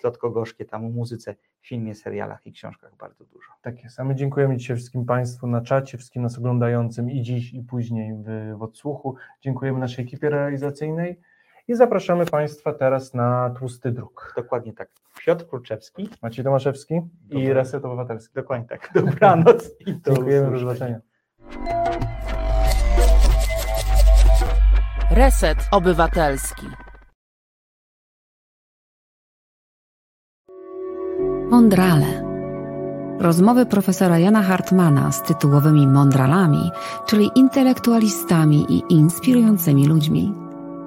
tam 0.70 0.84
o 0.84 0.88
muzyce, 0.88 1.34
filmie, 1.60 1.94
serialach 1.94 2.46
i 2.46 2.52
książkach 2.52 2.96
bardzo 2.96 3.24
dużo. 3.24 3.52
Tak 3.62 3.84
jest. 3.84 4.00
A 4.00 4.04
my 4.04 4.14
dziękujemy 4.14 4.56
dzisiaj 4.56 4.76
wszystkim 4.76 5.04
Państwu 5.04 5.46
na 5.46 5.60
czacie, 5.60 5.98
wszystkim 5.98 6.22
nas 6.22 6.38
oglądającym 6.38 7.10
i 7.10 7.22
dziś, 7.22 7.54
i 7.54 7.62
później 7.62 8.14
w, 8.14 8.58
w 8.58 8.62
odsłuchu. 8.62 9.16
Dziękujemy 9.40 9.78
naszej 9.78 10.04
ekipie 10.04 10.30
realizacyjnej 10.30 11.20
i 11.68 11.74
zapraszamy 11.74 12.26
Państwa 12.26 12.72
teraz 12.72 13.14
na 13.14 13.50
Tłusty 13.58 13.92
Druk. 13.92 14.32
Dokładnie 14.36 14.72
tak. 14.72 14.88
Piotr 15.24 15.46
Kruczewski. 15.46 16.08
Maciej 16.22 16.44
Tomaszewski 16.44 17.00
i. 17.30 17.52
Reset 17.52 17.84
Obywatelski. 17.84 18.34
Dokładnie 18.34 18.68
tak. 18.68 18.90
Dobranoc 18.94 19.70
i 19.86 19.94
do 19.94 20.14
Dziękujemy, 20.14 20.50
do 20.50 20.58
zobaczenia. 20.58 21.00
Reset 25.16 25.58
Obywatelski. 25.70 26.66
Mondrale. 31.50 32.22
Rozmowy 33.20 33.66
profesora 33.66 34.18
Jana 34.18 34.42
Hartmana 34.42 35.12
z 35.12 35.22
tytułowymi 35.22 35.86
mądralami, 35.86 36.70
czyli 37.06 37.30
intelektualistami 37.34 38.66
i 38.68 38.82
inspirującymi 38.88 39.86
ludźmi. 39.86 40.34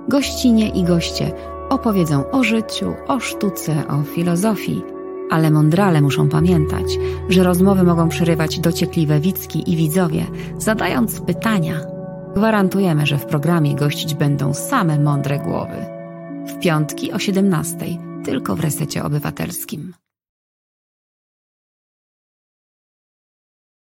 Gościnie 0.07 0.69
i 0.69 0.83
goście 0.83 1.31
opowiedzą 1.69 2.31
o 2.31 2.43
życiu, 2.43 2.93
o 3.07 3.19
sztuce, 3.19 3.87
o 3.87 4.03
filozofii, 4.03 4.83
ale 5.31 5.51
mądrale 5.51 6.01
muszą 6.01 6.29
pamiętać, 6.29 6.97
że 7.29 7.43
rozmowy 7.43 7.83
mogą 7.83 8.09
przerywać 8.09 8.59
dociekliwe 8.59 9.19
widzki 9.19 9.71
i 9.71 9.75
widzowie, 9.75 10.25
zadając 10.57 11.21
pytania. 11.21 11.98
Gwarantujemy, 12.35 13.07
że 13.07 13.17
w 13.17 13.25
programie 13.25 13.75
gościć 13.75 14.13
będą 14.13 14.53
same 14.53 14.99
mądre 14.99 15.39
głowy. 15.39 15.85
W 16.47 16.59
piątki 16.59 17.11
o 17.11 17.17
17:00 17.17 17.97
tylko 18.25 18.55
w 18.55 18.59
resecie 18.59 19.03
obywatelskim. 19.03 19.93